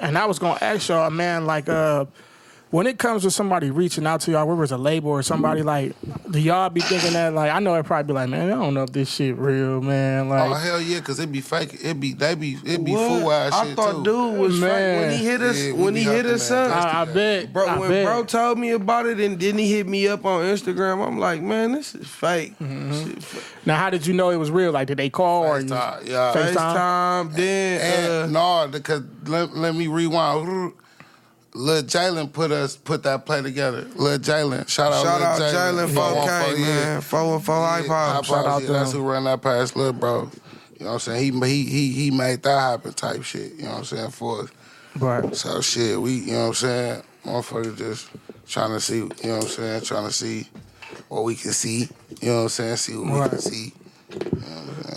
And 0.00 0.18
I 0.18 0.26
was 0.26 0.38
gonna 0.38 0.58
ask 0.60 0.88
y'all, 0.88 1.10
man, 1.10 1.46
like 1.46 1.68
uh 1.68 2.06
when 2.72 2.86
it 2.86 2.98
comes 2.98 3.22
to 3.22 3.30
somebody 3.30 3.70
reaching 3.70 4.06
out 4.06 4.22
to 4.22 4.30
y'all, 4.30 4.46
whether 4.48 4.62
it's 4.62 4.72
a 4.72 4.78
label 4.78 5.10
or 5.10 5.22
somebody 5.22 5.62
like, 5.62 5.94
do 6.30 6.40
y'all 6.40 6.70
be 6.70 6.80
thinking 6.80 7.12
that 7.12 7.34
like 7.34 7.50
I 7.52 7.58
know 7.60 7.74
it 7.74 7.84
probably 7.84 8.08
be 8.08 8.14
like, 8.14 8.30
man, 8.30 8.46
I 8.50 8.54
don't 8.54 8.72
know 8.72 8.84
if 8.84 8.92
this 8.92 9.12
shit 9.14 9.36
real, 9.36 9.82
man. 9.82 10.30
Like 10.30 10.50
Oh 10.50 10.54
hell 10.54 10.80
yeah, 10.80 11.00
cause 11.00 11.20
it 11.20 11.30
be 11.30 11.42
fake. 11.42 11.78
It 11.84 12.00
be 12.00 12.14
they 12.14 12.34
be 12.34 12.56
it 12.64 12.82
be 12.82 12.92
What? 12.92 13.08
fool 13.20 13.30
ass 13.30 13.52
I 13.52 13.66
shit 13.66 13.76
thought 13.76 13.96
too. 13.96 14.04
dude 14.04 14.38
was 14.40 14.58
fake. 14.58 14.70
When 15.00 15.10
he 15.10 15.24
hit 15.24 15.42
us. 15.42 15.58
Yeah, 15.62 15.72
when 15.74 15.94
he 15.94 16.02
hit 16.02 16.24
us 16.24 16.50
up, 16.50 16.74
I, 16.74 17.02
I 17.02 17.04
bet. 17.04 17.52
bro. 17.52 17.66
I 17.66 17.78
when 17.78 17.90
bet. 17.90 18.06
bro 18.06 18.24
told 18.24 18.58
me 18.58 18.70
about 18.70 19.04
it, 19.04 19.20
and 19.20 19.38
then 19.38 19.58
he 19.58 19.70
hit 19.70 19.86
me 19.86 20.08
up 20.08 20.24
on 20.24 20.42
Instagram. 20.42 21.06
I'm 21.06 21.18
like, 21.18 21.42
man, 21.42 21.72
this 21.72 21.94
is 21.94 22.08
fake. 22.08 22.58
Mm-hmm. 22.58 23.04
Shit, 23.04 23.22
fake. 23.22 23.44
now 23.66 23.76
how 23.76 23.90
did 23.90 24.06
you 24.06 24.14
know 24.14 24.30
it 24.30 24.36
was 24.36 24.50
real? 24.50 24.72
Like 24.72 24.88
did 24.88 24.96
they 24.96 25.10
call 25.10 25.42
or 25.44 25.60
you, 25.60 25.66
FaceTime, 25.66 26.08
yeah. 26.08 26.32
FaceTime? 26.34 26.54
FaceTime, 26.54 27.34
then 27.34 27.80
uh, 27.80 28.22
And 28.24 28.32
no, 28.32 28.66
because 28.70 29.02
let, 29.26 29.54
let 29.54 29.74
me 29.74 29.88
rewind. 29.88 30.72
Lil 31.54 31.82
Jalen 31.82 32.32
put 32.32 32.50
us 32.50 32.76
put 32.76 33.02
that 33.02 33.26
play 33.26 33.42
together. 33.42 33.82
Lil 33.96 34.18
Jalen, 34.18 34.66
shout 34.68 34.92
out, 34.92 35.02
shout 35.04 35.20
Lil 35.20 35.80
out 35.80 35.86
Jalen 35.86 35.88
4K, 35.88 35.92
414, 35.92 36.60
man. 36.62 37.00
414 37.02 37.54
Yeah, 37.54 37.88
iPod. 37.88 38.20
iPods, 38.20 38.24
Shout 38.24 38.46
out 38.46 38.60
yeah, 38.62 38.66
to 38.68 38.72
That's 38.72 38.92
him. 38.92 39.00
who 39.00 39.10
ran 39.10 39.24
that 39.24 39.42
past 39.42 39.76
Lil 39.76 39.92
Bro. 39.92 40.30
You 40.78 40.86
know 40.86 40.86
what 40.86 40.92
I'm 40.94 40.98
saying? 41.00 41.42
He 41.42 41.46
he 41.48 41.64
he 41.66 41.92
he 41.92 42.10
made 42.10 42.42
that 42.42 42.58
happen 42.58 42.92
type 42.94 43.22
shit. 43.22 43.54
You 43.56 43.64
know 43.64 43.70
what 43.72 43.78
I'm 43.78 43.84
saying 43.84 44.10
for 44.10 44.42
us. 44.42 44.48
Right. 44.98 45.36
So 45.36 45.60
shit, 45.60 46.00
we 46.00 46.12
you 46.20 46.32
know 46.32 46.40
what 46.40 46.46
I'm 46.48 46.54
saying. 46.54 47.02
Motherfuckers 47.24 47.76
just 47.78 48.08
trying 48.48 48.70
to 48.70 48.80
see. 48.80 48.96
You 48.96 49.08
know 49.24 49.34
what 49.36 49.42
I'm 49.44 49.48
saying? 49.50 49.80
Trying 49.82 50.06
to 50.06 50.12
see 50.12 50.48
what 51.08 51.24
we 51.24 51.34
can 51.34 51.52
see. 51.52 51.88
You 52.20 52.28
know 52.28 52.36
what 52.36 52.42
I'm 52.44 52.48
saying? 52.48 52.76
See 52.76 52.96
what 52.96 53.22
we 53.24 53.28
can 53.28 53.38
see. 53.40 53.72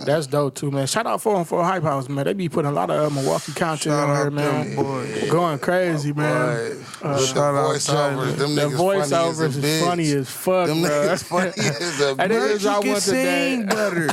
That's 0.05 0.27
dope 0.27 0.53
too, 0.53 0.69
man. 0.69 0.85
Shout 0.85 1.07
out 1.07 1.19
404 1.21 1.63
Hype 1.63 1.81
House, 1.81 2.07
man. 2.09 2.25
They 2.25 2.33
be 2.33 2.47
putting 2.47 2.69
a 2.69 2.73
lot 2.73 2.91
of 2.91 3.11
uh, 3.11 3.15
Milwaukee 3.15 3.53
content 3.53 3.81
Shout 3.95 4.07
on 4.09 4.15
out 4.15 4.21
here, 4.21 4.29
man. 4.31 4.75
boys. 4.75 5.31
Going 5.31 5.57
crazy, 5.57 6.13
man. 6.13 6.77
Uh, 7.01 7.17
shout 7.25 7.55
out 7.55 7.71
voiceovers, 7.75 8.35
them 8.37 8.53
The 8.55 8.61
niggas 8.61 8.75
voiceovers 8.77 9.35
funny 9.41 9.49
as 9.49 9.55
is 9.55 9.57
bitch. 9.63 9.83
funny 9.83 10.11
as 10.11 10.29
fuck, 10.29 10.67
Them 10.67 10.81
bro. 10.81 10.89
niggas 10.91 11.23
funny 11.23 11.47
as 11.57 12.01
a 12.01 12.09
And 12.09 12.17
bitch. 12.31 12.59
niggas 12.59 12.63
You 12.63 12.69
I 12.69 12.81
can 12.81 12.91
went 12.91 13.03
today. 13.03 13.55
sing 13.55 13.65
butter. 13.65 14.07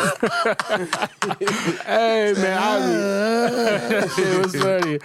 Hey 1.85 2.33
man, 2.37 2.59
I 2.59 2.79
be 4.17 4.23
it 4.23 4.47
was 4.47 4.55
funny. 4.57 4.99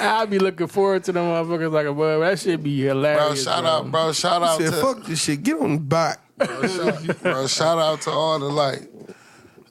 I 0.00 0.24
be 0.26 0.38
looking 0.38 0.66
forward 0.68 1.02
to 1.04 1.12
them 1.12 1.24
motherfuckers 1.24 1.72
like 1.72 1.86
a 1.86 1.92
bug. 1.92 2.20
That 2.20 2.38
shit 2.38 2.62
be 2.62 2.82
Bro, 2.84 2.94
hilarious. 2.94 3.44
shout 3.44 3.62
bro. 3.62 3.70
out, 3.70 3.90
bro. 3.90 4.12
Shout 4.12 4.42
out 4.42 4.58
Said, 4.60 4.70
to 4.70 4.76
fuck 4.80 5.04
this 5.04 5.20
shit. 5.22 5.42
Get 5.42 5.58
on 5.60 5.72
the 5.74 5.80
back. 5.80 6.20
bro, 6.36 6.66
shout, 6.68 7.22
bro, 7.22 7.46
shout 7.48 7.78
out 7.78 8.00
to 8.02 8.10
all 8.10 8.38
the 8.38 8.46
like 8.46 8.82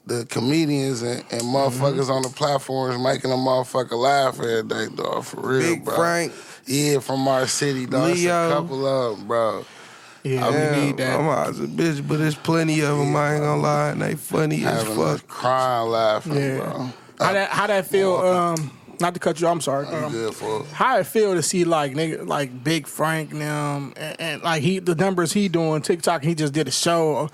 the 0.08 0.26
comedians 0.26 1.02
and, 1.02 1.20
and 1.30 1.42
motherfuckers 1.42 2.08
on 2.10 2.22
the 2.22 2.28
platforms 2.30 2.98
making 3.02 3.30
a 3.30 3.34
motherfucker 3.34 3.92
laugh 3.92 4.40
every 4.40 4.62
day, 4.64 4.86
dog. 4.94 5.24
For 5.24 5.40
real, 5.40 5.60
Big 5.60 5.84
bro. 5.84 5.94
Frank. 5.94 6.32
Yeah, 6.66 6.98
from 7.00 7.26
our 7.28 7.46
city, 7.46 7.86
dog. 7.86 8.10
It's 8.10 8.20
a 8.20 8.24
Leo. 8.24 8.48
couple 8.50 8.86
of 8.86 9.18
'em, 9.20 9.26
bro. 9.26 9.64
Yeah, 10.24 10.46
we 10.48 10.52
Damn, 10.56 10.86
need 10.86 10.96
that. 10.98 11.18
I'm 11.20 11.28
out 11.28 11.48
a 11.48 11.52
bitch, 11.52 12.06
but 12.06 12.18
there's 12.18 12.34
plenty 12.34 12.80
of 12.80 12.98
them. 12.98 13.14
I 13.16 13.34
ain't 13.34 13.42
gonna 13.44 13.62
lie, 13.62 13.90
and 13.90 14.02
they 14.02 14.14
funny 14.16 14.64
as 14.64 14.82
Having 14.82 15.02
us 15.02 15.20
fuck. 15.20 15.28
crying, 15.28 15.90
laughing, 15.90 16.34
Yeah. 16.34 16.56
bro. 16.58 16.88
How 17.20 17.32
that 17.32 17.50
how 17.50 17.66
that 17.68 17.86
feel? 17.86 18.16
Um, 18.16 18.70
not 19.00 19.14
to 19.14 19.20
cut 19.20 19.40
you. 19.40 19.46
I'm 19.46 19.60
sorry. 19.60 19.86
Um, 19.86 20.10
good 20.12 20.34
how 20.72 20.98
it 20.98 21.04
feel 21.06 21.34
to 21.34 21.42
see 21.42 21.64
like 21.64 21.92
nigga 21.92 22.26
like 22.26 22.64
Big 22.64 22.86
Frank 22.86 23.32
now 23.32 23.92
and, 23.96 24.20
and 24.20 24.42
like 24.42 24.62
he 24.62 24.78
the 24.78 24.94
numbers 24.94 25.32
he 25.32 25.48
doing 25.48 25.82
TikTok. 25.82 26.22
He 26.22 26.34
just 26.34 26.52
did 26.52 26.68
a 26.68 26.70
show 26.70 27.16
on 27.16 27.30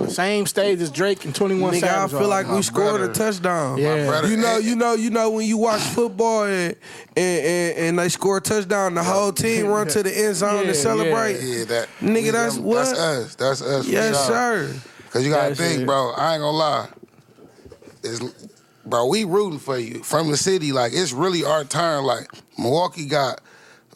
the 0.00 0.10
same 0.10 0.46
stage 0.46 0.80
as 0.80 0.90
Drake 0.90 1.24
and 1.24 1.34
Twenty 1.34 1.58
One 1.60 1.74
Nigga, 1.74 1.84
I 1.84 2.08
feel 2.08 2.18
on. 2.20 2.28
like 2.28 2.46
My 2.46 2.56
we 2.56 2.62
scored 2.62 2.96
brother. 2.98 3.10
a 3.10 3.14
touchdown. 3.14 3.78
Yeah. 3.78 4.26
You 4.26 4.36
know, 4.36 4.58
you 4.58 4.76
know, 4.76 4.94
you 4.94 5.10
know 5.10 5.30
when 5.30 5.46
you 5.46 5.56
watch 5.58 5.80
football 5.82 6.44
and 6.44 6.74
and, 7.16 7.46
and, 7.46 7.78
and 7.78 7.98
they 7.98 8.08
score 8.08 8.38
a 8.38 8.40
touchdown, 8.40 8.94
the 8.94 9.02
whole 9.04 9.32
team 9.32 9.66
run 9.66 9.88
to 9.88 10.02
the 10.02 10.16
end 10.16 10.36
zone 10.36 10.60
Yeah, 10.60 10.66
to 10.66 10.74
celebrate. 10.74 11.40
Yeah, 11.40 11.64
that 11.66 11.88
Nigga, 12.00 12.22
we 12.24 12.30
that's 12.30 12.54
them- 12.56 12.64
what? 12.64 12.84
That's 12.84 12.98
us. 12.98 13.34
That's 13.36 13.62
us. 13.62 13.84
for 13.86 13.90
Yes, 13.90 14.16
sure. 14.26 14.68
sir. 14.68 14.74
Cause 15.10 15.24
you 15.24 15.30
gotta 15.30 15.48
That's 15.54 15.60
think, 15.60 15.82
it. 15.82 15.86
bro. 15.86 16.12
I 16.16 16.34
ain't 16.34 16.42
gonna 16.42 16.56
lie. 16.56 16.88
It's, 18.02 18.20
bro, 18.86 19.06
we 19.06 19.24
rooting 19.24 19.58
for 19.58 19.78
you 19.78 20.02
from 20.02 20.30
the 20.30 20.36
city. 20.36 20.72
Like 20.72 20.92
it's 20.94 21.12
really 21.12 21.44
our 21.44 21.64
turn. 21.64 22.04
Like 22.04 22.28
Milwaukee 22.58 23.06
got 23.06 23.40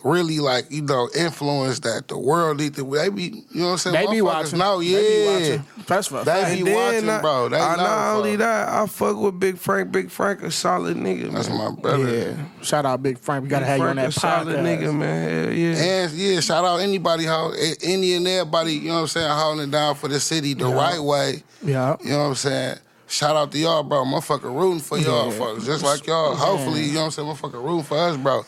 really 0.05 0.39
like 0.39 0.71
you 0.71 0.83
know 0.83 1.11
influence 1.17 1.81
that 1.81 2.09
the 2.09 2.19
world 2.19 2.59
need 2.59 2.75
to. 2.75 2.85
They 2.85 3.09
be 3.09 3.23
you 3.23 3.61
know 3.61 3.67
what 3.67 3.73
I'm 3.73 3.79
saying. 3.79 3.95
They 3.95 4.07
be 4.07 4.23
Motherfuckers 4.23 4.25
watching. 4.25 4.59
Know, 4.59 4.79
They 4.81 4.87
yeah. 4.87 5.39
be 5.39 5.41
watching. 5.59 5.85
That's 5.87 6.07
for 6.07 6.21
a 6.21 6.25
They 6.25 6.63
be 6.63 6.73
watching, 6.75 7.09
I, 7.09 7.21
bro. 7.21 7.49
They 7.49 7.59
I 7.59 7.77
know, 7.77 7.83
not 7.83 8.17
only 8.17 8.31
fuck. 8.33 8.39
that, 8.41 8.69
I 8.69 8.87
fuck 8.87 9.17
with 9.19 9.41
Big 9.41 9.59
Frank. 9.59 9.93
Big 9.93 10.11
Frank 10.11 10.43
a 10.43 10.51
solid 10.51 10.97
nigga, 10.97 11.25
man. 11.25 11.35
That's 11.35 11.49
man. 11.49 11.59
my 11.75 11.81
brother. 11.81 12.09
Yeah. 12.09 12.63
Shout 12.63 12.87
out 12.87 13.03
Big 13.03 13.19
Frank. 13.19 13.43
We 13.43 13.49
gotta 13.49 13.65
Big 13.65 13.69
have 13.71 13.79
you 13.79 13.85
on 13.85 13.97
that 13.97 14.09
a 14.09 14.13
solid 14.13 14.57
podcast. 14.57 14.79
nigga, 14.81 14.95
man. 14.97 15.45
Hell 15.45 15.53
yeah. 15.55 15.77
And 15.77 16.13
yeah, 16.13 16.41
shout 16.41 16.65
out 16.65 16.81
anybody, 16.81 17.25
how 17.25 17.53
any 17.83 18.15
and 18.15 18.27
everybody, 18.27 18.75
you 18.75 18.89
know 18.89 18.95
what 18.97 19.01
I'm 19.03 19.07
saying, 19.09 19.31
holding 19.31 19.69
it 19.69 19.71
down 19.71 19.95
for 19.97 20.09
the 20.09 20.21
city 20.21 20.55
the 20.55 20.67
right 20.67 21.01
way. 21.01 21.43
Yeah. 21.63 21.97
You 22.03 22.11
know 22.11 22.19
what 22.19 22.25
I'm 22.25 22.35
saying? 22.37 22.79
Shout 23.11 23.35
out 23.35 23.51
to 23.53 23.59
y'all, 23.59 23.83
bro. 23.83 24.05
Motherfucker 24.05 24.45
rooting 24.55 24.79
for 24.81 24.97
y'all, 24.97 25.33
Yeah. 25.33 25.39
folks. 25.39 25.67
Just 25.67 25.83
like 25.85 26.07
y'all. 26.07 26.35
Hopefully, 26.37 26.83
you 26.85 26.93
know 26.95 27.01
what 27.01 27.05
I'm 27.07 27.11
saying? 27.11 27.29
Motherfucker 27.29 27.63
rooting 27.63 27.83
for 27.83 27.99
us, 27.99 28.17
bro. 28.17 28.45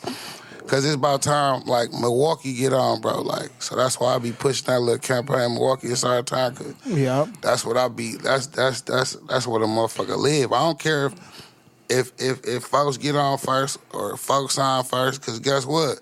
Cause 0.68 0.84
it's 0.86 0.94
about 0.94 1.20
time, 1.22 1.64
like 1.66 1.92
Milwaukee 1.92 2.54
get 2.54 2.72
on, 2.72 3.00
bro. 3.00 3.20
Like, 3.22 3.50
so 3.60 3.74
that's 3.74 3.98
why 3.98 4.14
I 4.14 4.18
be 4.18 4.30
pushing 4.30 4.66
that 4.66 4.78
little 4.80 5.00
campaign. 5.00 5.54
Milwaukee, 5.54 5.88
it's 5.88 6.04
our 6.04 6.22
time. 6.22 6.54
Cause 6.54 6.74
Yeah. 6.86 7.26
that's 7.42 7.64
what 7.66 7.76
I 7.76 7.88
be. 7.88 8.14
That's 8.16 8.46
that's 8.46 8.80
that's 8.82 9.16
that's 9.28 9.46
what 9.48 9.62
a 9.62 9.66
motherfucker 9.66 10.16
live. 10.16 10.52
I 10.52 10.60
don't 10.60 10.78
care 10.78 11.06
if 11.06 11.14
if 11.90 12.12
if, 12.18 12.46
if 12.46 12.62
folks 12.62 12.96
get 12.96 13.16
on 13.16 13.38
first 13.38 13.78
or 13.92 14.16
folks 14.16 14.56
on 14.56 14.84
first. 14.84 15.20
Cause 15.22 15.40
guess 15.40 15.66
what? 15.66 15.98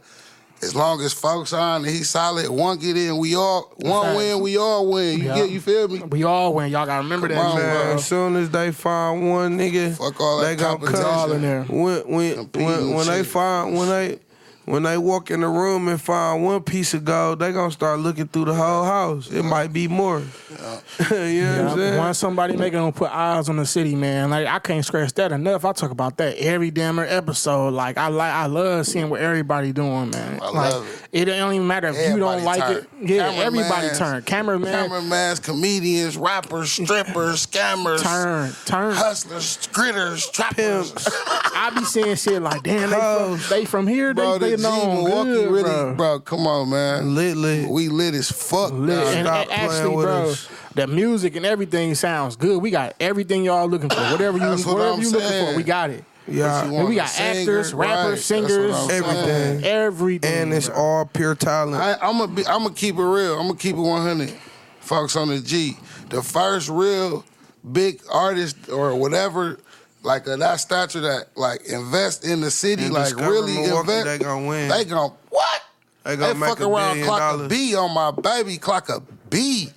As 0.62 0.74
long 0.74 1.00
as 1.00 1.12
folks 1.14 1.52
on 1.54 1.84
and 1.84 1.94
he's 1.94 2.10
solid, 2.10 2.50
one 2.50 2.78
get 2.78 2.96
in, 2.96 3.16
we 3.16 3.34
all 3.34 3.72
one 3.76 4.04
Facts. 4.04 4.16
win, 4.18 4.40
we 4.40 4.58
all 4.58 4.90
win. 4.92 5.18
You 5.18 5.24
Yeah. 5.26 5.34
get 5.36 5.50
you 5.50 5.60
feel 5.60 5.88
me? 5.88 6.00
We 6.00 6.22
all 6.24 6.52
win. 6.52 6.70
Y'all 6.70 6.84
gotta 6.84 7.02
remember 7.02 7.28
that. 7.28 7.34
Come 7.36 7.46
on, 7.46 7.56
man. 7.58 7.66
Man, 7.66 7.84
bro. 7.86 7.94
as 7.94 8.04
soon 8.06 8.36
as 8.36 8.50
they 8.50 8.70
find 8.70 9.30
one 9.30 9.58
nigga, 9.58 9.96
Fuck 9.96 10.20
all 10.20 10.38
that 10.40 10.46
they 10.48 10.56
gonna 10.56 10.70
competition. 10.76 11.02
cut 11.02 11.12
all 11.12 11.32
in 11.32 11.40
there. 11.42 11.62
When 11.64 12.00
when 12.06 12.50
when, 12.54 12.94
when 12.94 13.06
they 13.06 13.22
find 13.22 13.74
when 13.76 13.88
they 13.88 14.18
when 14.66 14.82
they 14.84 14.96
walk 14.98 15.30
in 15.30 15.40
the 15.40 15.48
room 15.48 15.88
and 15.88 16.00
find 16.00 16.44
one 16.44 16.62
piece 16.62 16.94
of 16.94 17.04
gold, 17.04 17.38
they 17.40 17.52
gonna 17.52 17.70
start 17.72 17.98
looking 18.00 18.28
through 18.28 18.44
the 18.44 18.54
whole 18.54 18.84
house. 18.84 19.30
It 19.30 19.42
might 19.42 19.72
be 19.72 19.88
more. 19.88 20.20
you 20.20 20.56
know 20.58 20.68
what 20.68 21.12
I'm 21.12 21.34
Yeah, 21.34 21.74
saying? 21.74 21.98
once 21.98 22.18
somebody 22.18 22.56
making 22.56 22.78
them 22.80 22.92
put 22.92 23.10
eyes 23.10 23.48
on 23.48 23.56
the 23.56 23.66
city, 23.66 23.94
man, 23.96 24.30
like 24.30 24.46
I 24.46 24.58
can't 24.58 24.84
scratch 24.84 25.12
that 25.14 25.32
enough. 25.32 25.64
I 25.64 25.72
talk 25.72 25.90
about 25.90 26.16
that 26.18 26.36
every 26.36 26.70
damn 26.70 26.98
episode. 26.98 27.70
Like 27.74 27.96
I 27.98 28.08
like, 28.08 28.32
I 28.32 28.46
love 28.46 28.86
seeing 28.86 29.10
what 29.10 29.20
everybody 29.20 29.72
doing, 29.72 30.10
man. 30.10 30.40
I 30.40 30.50
like, 30.50 30.72
love 30.72 30.88
it. 31.09 31.09
Don't 31.12 31.52
even 31.54 31.66
matter 31.66 31.88
if 31.88 32.08
you 32.08 32.18
don't 32.18 32.44
like 32.44 32.76
it. 32.76 32.88
Yeah, 33.02 33.30
everybody 33.32 33.88
Cameramans. 33.88 33.98
turn. 33.98 34.22
Cameraman, 34.22 34.72
Cameramans, 34.72 35.40
comedians, 35.40 36.16
rappers, 36.16 36.70
strippers, 36.70 37.46
scammers, 37.46 38.02
turn, 38.02 38.52
turn. 38.64 38.94
hustlers, 38.94 39.66
critters, 39.72 40.28
trappers. 40.30 40.92
I 41.26 41.72
be 41.74 41.84
seeing 41.84 42.14
shit 42.14 42.40
like, 42.40 42.62
damn, 42.62 42.90
they 42.90 42.96
from, 42.96 43.40
they 43.50 43.64
from 43.64 43.86
here. 43.88 44.14
Bro, 44.14 44.38
they 44.38 44.50
the 44.52 44.56
they 44.58 44.62
G 44.62 44.86
Milwaukee 44.86 45.30
good, 45.30 45.50
really, 45.50 45.62
bro. 45.62 45.94
bro. 45.96 46.20
Come 46.20 46.46
on, 46.46 46.70
man. 46.70 47.14
lit 47.14 47.36
lit. 47.36 47.68
We 47.68 47.88
lit 47.88 48.14
as 48.14 48.30
fuck. 48.30 48.70
Lit. 48.72 48.96
dog. 48.96 49.06
And, 49.14 49.26
Stop 49.26 49.36
and 49.40 49.48
playing 49.48 49.70
actually, 49.70 49.96
with 49.96 50.06
bro, 50.06 50.22
us. 50.30 50.48
the 50.74 50.86
music 50.86 51.34
and 51.36 51.44
everything 51.44 51.94
sounds 51.96 52.36
good. 52.36 52.62
We 52.62 52.70
got 52.70 52.94
everything 53.00 53.44
y'all 53.44 53.68
looking 53.68 53.88
for. 53.90 53.96
Whatever 53.96 54.38
you, 54.38 54.44
That's 54.44 54.64
whatever 54.64 55.02
you 55.02 55.10
looking 55.10 55.46
for, 55.46 55.56
we 55.56 55.62
got 55.64 55.90
it. 55.90 56.04
Yeah, 56.28 56.64
And 56.64 56.88
we 56.88 56.94
got 56.96 57.08
singer, 57.08 57.40
actors, 57.40 57.74
rappers, 57.74 58.10
right. 58.12 58.18
Singers, 58.18 58.70
what 58.72 58.90
saying. 58.90 59.02
everything. 59.04 59.64
everything. 59.64 60.32
and 60.42 60.52
it's 60.54 60.68
bro. 60.68 60.76
all 60.78 61.06
pure 61.06 61.34
talent. 61.34 61.76
I, 61.82 61.94
I'm 62.06 62.18
gonna 62.18 62.28
be. 62.32 62.46
I'm 62.46 62.62
gonna 62.62 62.74
keep 62.74 62.96
it 62.96 63.02
real. 63.02 63.34
I'm 63.38 63.48
gonna 63.48 63.58
keep 63.58 63.74
it 63.76 63.80
100. 63.80 64.32
Folks 64.80 65.16
on 65.16 65.28
the 65.28 65.40
G, 65.40 65.76
the 66.08 66.22
first 66.22 66.68
real 66.68 67.24
big 67.72 68.00
artist 68.10 68.68
or 68.70 68.94
whatever, 68.96 69.58
like 70.02 70.26
of 70.26 70.38
that 70.40 70.56
stature 70.56 71.00
that 71.00 71.26
like 71.36 71.62
invest 71.66 72.24
in 72.24 72.40
the 72.40 72.50
city, 72.50 72.84
And 72.84 72.92
like 72.94 73.14
really 73.16 73.54
Milwaukee, 73.54 73.78
invest. 73.92 74.04
they 74.06 74.18
gonna 74.18 74.46
win. 74.48 74.68
They 74.68 74.84
gon' 74.84 75.12
what? 75.30 75.62
They 76.04 76.16
They, 76.16 76.22
gonna 76.22 76.34
make 76.38 76.48
fuck 76.50 76.60
a 76.60 76.64
around, 76.66 76.88
billion 76.94 77.06
clock 77.06 77.18
dollars. 77.20 77.46
a 77.46 77.48
B 77.48 77.74
on 77.76 77.92
my 77.92 78.10
baby, 78.10 78.56
clock 78.56 78.88
a 78.88 79.00
B. 79.28 79.68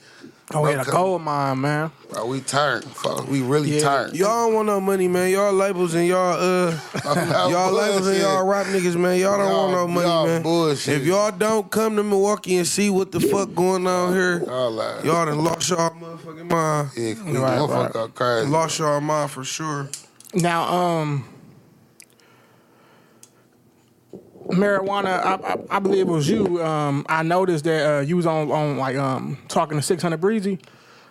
Oh, 0.53 0.67
yeah, 0.67 0.77
the 0.77 0.83
Bro, 0.83 0.93
gold 0.93 1.21
mine, 1.21 1.61
man. 1.61 1.91
Bro, 2.11 2.25
we 2.27 2.41
turn, 2.41 2.81
fuck. 2.81 3.27
We 3.27 3.41
really 3.41 3.75
Yeah. 3.75 3.81
turn. 3.81 4.13
Y'all 4.13 4.45
don't 4.47 4.53
want 4.53 4.67
no 4.67 4.79
money, 4.81 5.07
man. 5.07 5.31
Y'all 5.31 5.53
labels 5.53 5.93
and 5.95 6.05
y'all 6.07 6.33
uh 6.37 6.77
y'all 7.49 7.71
labels 7.71 8.07
and 8.07 8.17
y'all 8.19 8.45
rap 8.45 8.67
niggas, 8.67 8.95
man. 8.95 9.19
Y'all 9.19 9.37
don't 9.37 9.49
Y'all- 9.49 9.61
want 9.63 9.71
no 9.73 9.87
money, 9.87 10.07
y'all 10.07 10.25
man. 10.27 10.43
bullshit. 10.43 10.97
If 11.01 11.05
y'all 11.07 11.31
don't 11.31 11.71
come 11.71 11.95
to 11.95 12.03
Milwaukee 12.03 12.57
and 12.57 12.67
see 12.67 12.89
what 12.89 13.11
the 13.11 13.19
fuck 13.21 13.55
going 13.55 13.87
on 13.87 14.13
here, 14.13 14.43
Y'all 14.45 14.69
like, 14.71 15.03
y'all 15.05 15.25
done 15.25 15.43
lost 15.43 15.69
y'all 15.69 15.89
motherfucking 15.91 16.49
mind. 16.51 16.89
yeah, 16.97 17.13
we 17.25 17.37
Right, 17.37 17.93
right. 17.95 18.13
crazy. 18.15 18.47
Lost 18.49 18.79
y'all 18.79 19.01
mind 19.01 19.31
for 19.31 19.43
sure. 19.45 19.87
Now, 20.35 20.63
um, 20.71 21.25
marijuana. 24.49 25.05
I, 25.23 25.33
I, 25.53 25.77
I 25.77 25.79
believe 25.79 26.07
it 26.07 26.11
was 26.11 26.29
you. 26.29 26.63
Um, 26.63 27.05
I 27.09 27.23
noticed 27.23 27.63
that 27.65 27.97
uh, 27.97 27.99
you 28.01 28.17
was 28.17 28.25
on 28.25 28.51
on 28.51 28.77
like 28.77 28.95
um 28.97 29.37
talking 29.47 29.77
to 29.77 29.81
Six 29.81 30.01
Hundred 30.03 30.21
Breezy 30.21 30.59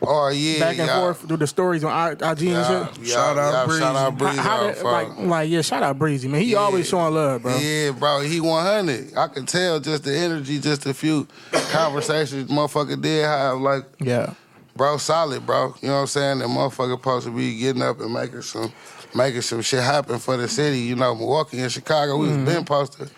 Oh 0.04 0.30
yeah, 0.30 0.58
back 0.58 0.78
and 0.78 0.88
yeah. 0.88 0.98
forth 1.00 1.20
through 1.28 1.36
the 1.36 1.46
stories 1.46 1.84
on 1.84 2.12
IG 2.12 2.22
and 2.22 2.40
Yeah, 2.40 2.86
shit. 2.88 2.98
yeah, 3.06 3.14
Shout 3.14 3.38
out 3.38 3.52
yeah, 3.52 3.64
Breezy. 3.66 3.80
Shout 3.82 3.94
out 3.96 4.18
Breezy. 4.18 4.38
how 4.38 4.66
that, 4.66 4.84
like, 4.84 5.16
like, 5.18 5.48
yeah, 5.50 5.62
shout 5.62 5.82
out 5.84 5.96
Breezy, 5.96 6.26
man. 6.26 6.40
He 6.42 6.56
always 6.56 6.88
showing 6.88 7.14
love, 7.14 7.42
bro. 7.42 7.56
Yeah, 7.56 7.92
bro, 7.92 8.20
he 8.22 8.40
100. 8.40 9.14
I 9.16 9.28
can 9.28 9.46
tell 9.46 9.78
just 9.78 10.02
the 10.02 10.12
energy, 10.16 10.58
just 10.58 10.86
a 10.86 10.94
few 10.94 11.28
conversations 11.70 12.50
motherfucker 12.50 13.00
did 13.00 13.24
have. 13.24 13.58
Like, 13.60 13.84
Yeah. 14.00 14.34
Bro, 14.76 14.96
solid, 14.96 15.44
bro. 15.46 15.74
You 15.80 15.88
know 15.88 15.94
what 15.94 16.00
I'm 16.02 16.06
saying? 16.06 16.38
That 16.40 16.48
motherfucker 16.48 16.92
supposed 16.96 17.26
to 17.26 17.32
be 17.36 17.58
getting 17.58 17.82
up 17.82 18.00
and 18.00 18.12
making 18.12 18.42
some, 18.42 18.72
making 19.14 19.42
some 19.42 19.62
shit 19.62 19.82
happen 19.82 20.18
for 20.18 20.36
the 20.36 20.48
city. 20.48 20.78
You 20.80 20.96
know, 20.96 21.14
Milwaukee 21.14 21.60
and 21.60 21.70
Chicago, 21.72 22.16
we 22.16 22.28
was 22.28 22.36
been 22.38 22.58
supposed 22.58 22.94
to 22.94 23.10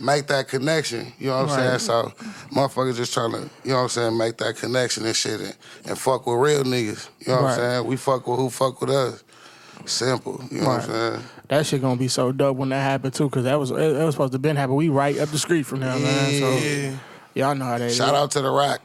make 0.00 0.26
that 0.28 0.48
connection. 0.48 1.12
You 1.18 1.28
know 1.28 1.42
what 1.42 1.50
I'm 1.52 1.58
Mm-hmm. 1.58 1.68
Right. 1.70 1.80
saying? 1.80 2.12
So, 2.18 2.52
motherfuckers 2.54 2.96
just 2.96 3.12
trying 3.14 3.32
to, 3.32 3.38
you 3.64 3.70
know 3.70 3.76
what 3.76 3.82
I'm 3.82 3.88
saying, 3.88 4.18
make 4.18 4.36
that 4.38 4.56
connection 4.56 5.04
and 5.06 5.14
shit 5.16 5.40
and, 5.40 5.56
and 5.86 5.98
fuck 5.98 6.26
with 6.26 6.36
real 6.38 6.64
niggas. 6.64 7.08
You 7.20 7.28
know 7.32 7.34
what 7.36 7.42
Right. 7.44 7.50
I'm 7.52 7.58
saying? 7.58 7.86
We 7.86 7.96
fuck 7.96 8.26
with 8.26 8.38
who 8.38 8.50
fuck 8.50 8.80
with 8.80 8.90
us. 8.90 9.22
Simple. 9.84 10.42
You 10.50 10.60
know 10.60 10.68
what 10.68 10.82
I'm 10.82 10.86
saying? 10.90 11.22
That 11.48 11.66
shit 11.66 11.80
gonna 11.82 11.96
be 11.98 12.08
so 12.08 12.30
dope 12.32 12.56
when 12.56 12.68
that 12.70 12.80
happened 12.82 13.14
too, 13.14 13.28
cause 13.28 13.44
that 13.44 13.58
was 13.58 13.70
it, 13.72 13.78
it 13.78 14.04
was 14.04 14.14
supposed 14.14 14.32
to 14.32 14.38
been 14.38 14.56
happen. 14.56 14.74
We 14.76 14.88
right 14.88 15.18
up 15.18 15.28
the 15.28 15.38
street 15.38 15.64
from 15.64 15.80
them, 15.80 16.02
man. 16.02 16.32
So 16.40 16.50
Yeah. 16.56 16.96
y'all 17.34 17.54
know 17.56 17.64
how 17.66 17.78
they 17.78 17.92
Shout 17.92 18.10
do. 18.10 18.14
out 18.16 18.30
to 18.30 18.40
the 18.42 18.50
rack. 18.50 18.80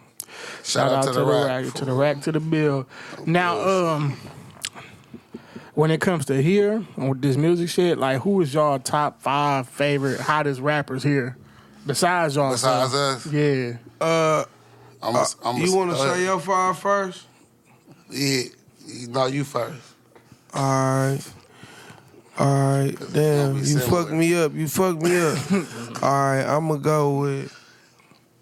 Shout, 0.63 0.91
out, 0.91 1.04
to, 1.06 1.12
the, 1.12 1.26
rack. 1.26 1.73
to 1.73 1.86
the 1.86 1.93
rack, 1.93 2.21
to 2.21 2.32
the 2.32 2.39
bill. 2.39 2.88
Now, 3.26 3.60
um, 3.60 4.17
when 5.73 5.91
it 5.91 6.02
comes 6.02 6.26
to 6.26 6.41
here 6.41 6.86
with 6.97 7.21
this 7.21 7.38
music 7.38 7.69
shit, 7.69 7.97
like 7.97 8.21
who 8.21 8.41
is 8.41 8.54
y'all 8.54 8.80
top 8.80 9.21
five 9.21 9.69
favorite 9.69 10.19
hottest 10.19 10.60
rappers 10.60 11.04
here 11.04 11.38
besides 11.86 12.36
y'all? 12.36 12.52
Besides 12.52 12.91
son? 12.91 13.15
us, 13.15 13.26
yeah. 13.32 13.78
Uh, 14.02 14.43
I'm 15.02 15.15
a, 15.15 15.26
I'm 15.45 15.58
you 15.62 15.76
want 15.76 15.91
to 15.91 15.97
say 15.97 16.23
your 16.23 16.39
five 16.39 16.78
first? 16.80 17.26
Yeah, 18.10 18.43
you- 18.88 19.08
no, 19.10 19.28
you 19.28 19.43
first. 19.43 19.82
Alright. 20.56 21.32
Alright. 22.39 22.97
Damn, 23.13 23.58
you 23.63 23.80
fucked 23.80 24.12
me 24.12 24.34
up. 24.36 24.54
You 24.54 24.67
fucked 24.67 25.02
me 25.02 25.15
up. 25.19 25.38
Alright, 26.04 26.45
I'ma 26.47 26.76
go 26.76 27.19
with 27.19 27.54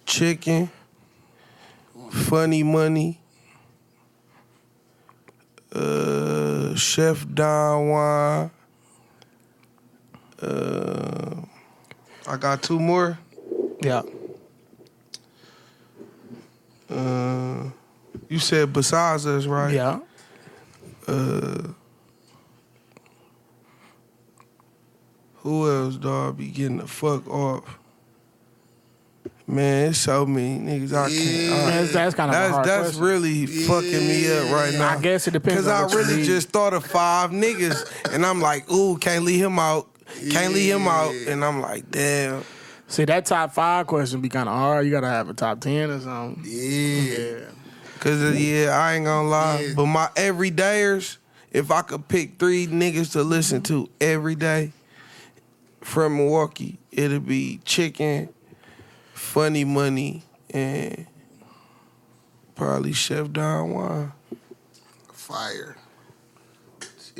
chicken, 0.06 0.70
funny 2.16 2.64
money, 2.64 3.20
uh 5.74 6.74
Chef 6.76 7.26
Don 7.34 7.90
Juan. 7.90 8.52
Uh 10.42 11.36
I 12.28 12.38
got 12.38 12.64
two 12.64 12.80
more. 12.80 13.20
Yeah. 13.82 14.02
Uh 16.90 17.70
you 18.30 18.40
said 18.40 18.74
besides 18.74 19.26
us, 19.28 19.46
right? 19.46 19.74
Yeah. 19.74 20.00
Uh, 21.08 21.62
who 25.36 25.70
else, 25.70 25.96
dog, 25.98 26.38
be 26.38 26.48
getting 26.48 26.78
the 26.78 26.88
fuck 26.88 27.28
off? 27.28 27.78
Man, 29.48 29.90
it's 29.92 30.00
so 30.00 30.26
many 30.26 30.60
niggas 30.60 30.92
I 30.94 31.08
Yeah. 31.08 31.20
can't. 31.20 31.50
Man, 31.50 31.68
I- 31.68 31.82
that's, 31.82 31.94
that's 31.94 32.16
kind 32.16 32.30
of 32.32 32.36
that's 32.36 32.54
hard 32.54 32.66
that's 32.68 32.82
question. 32.98 33.04
really 33.04 33.46
fucking 33.46 34.08
me 34.08 34.32
up 34.38 34.52
right 34.52 34.74
now. 34.74 34.90
I 34.90 34.98
guess 35.00 35.28
it 35.28 35.32
depends 35.32 35.62
Cause 35.62 35.68
on 35.68 35.74
I 35.76 35.84
what 35.84 35.92
you 35.92 35.98
really 36.00 36.16
need. 36.18 36.26
just 36.26 36.50
thought 36.50 36.74
of 36.74 36.84
five 36.86 37.30
niggas, 37.32 38.12
and 38.14 38.26
I'm 38.26 38.42
like, 38.42 38.70
ooh, 38.72 38.98
can't 38.98 39.24
leave 39.24 39.44
him 39.44 39.60
out. 39.60 39.88
Can't 40.32 40.54
leave 40.54 40.74
him 40.76 40.88
out, 40.88 41.14
and 41.28 41.44
I'm 41.46 41.62
like, 41.62 41.90
damn. 41.92 42.44
See, 42.88 43.06
that 43.06 43.26
top 43.26 43.54
five 43.54 43.86
question 43.88 44.22
be 44.22 44.30
kind 44.30 44.48
of 44.50 44.56
hard. 44.56 44.86
You 44.86 44.92
gotta 44.92 45.10
have 45.10 45.30
a 45.30 45.34
top 45.34 45.60
ten 45.62 45.90
or 45.92 46.00
something. 46.00 46.44
Yeah. 46.46 47.02
Yeah. 47.18 47.40
Cause 48.00 48.22
uh, 48.24 48.34
yeah, 48.38 48.70
I 48.78 48.94
ain't 48.96 49.06
gonna 49.06 49.28
lie. 49.28 49.60
Yeah. 49.62 49.74
But 49.76 49.86
my 49.88 50.08
everydayers, 50.16 51.18
if 51.52 51.72
I 51.72 51.82
could 51.84 52.08
pick 52.08 52.38
three 52.40 52.66
niggas 52.68 53.12
to 53.14 53.24
listen 53.24 53.62
to 53.64 53.90
every 54.02 54.36
day 54.36 54.72
from 55.82 56.18
Milwaukee, 56.18 56.78
it'd 56.92 57.26
be 57.28 57.60
Chicken, 57.66 58.30
Funny 59.16 59.64
Money, 59.64 60.24
and 60.50 61.08
probably 62.54 62.92
Chef 62.92 63.32
Don 63.32 63.72
Juan. 63.72 64.12
Fire. 65.14 65.78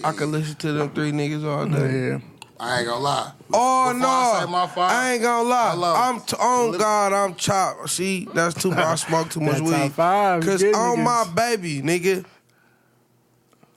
I 0.04 0.12
could 0.12 0.28
listen 0.28 0.56
to 0.56 0.74
them 0.74 0.94
three 0.94 1.14
niggas 1.14 1.46
all 1.46 1.66
day. 1.66 2.10
Yeah. 2.10 2.20
I 2.60 2.80
ain't 2.80 2.88
gonna 2.88 3.00
lie. 3.00 3.32
Oh 3.54 3.94
Before 3.94 4.02
no! 4.02 4.08
I 4.08 4.42
say 4.44 4.52
my 4.52 4.68
five, 4.68 4.92
I 4.92 5.14
ain't 5.14 5.24
gonna 5.24 5.48
lie. 5.48 5.72
Hello. 5.72 5.96
I'm 5.96 6.20
t- 6.20 6.36
oh, 6.38 6.74
on 6.74 6.78
God. 6.78 7.14
I'm 7.14 7.36
chopped. 7.36 7.90
See, 7.90 8.28
that's 8.34 8.62
too 8.62 8.72
much. 8.72 8.80
I 8.80 8.96
smoke 8.96 9.30
too 9.30 9.40
much 9.40 9.62
weed. 9.62 9.94
five, 9.94 10.44
Cause 10.44 10.62
on 10.64 10.98
niggas. 10.98 11.04
my 11.04 11.32
baby, 11.34 11.82
nigga, 11.82 12.26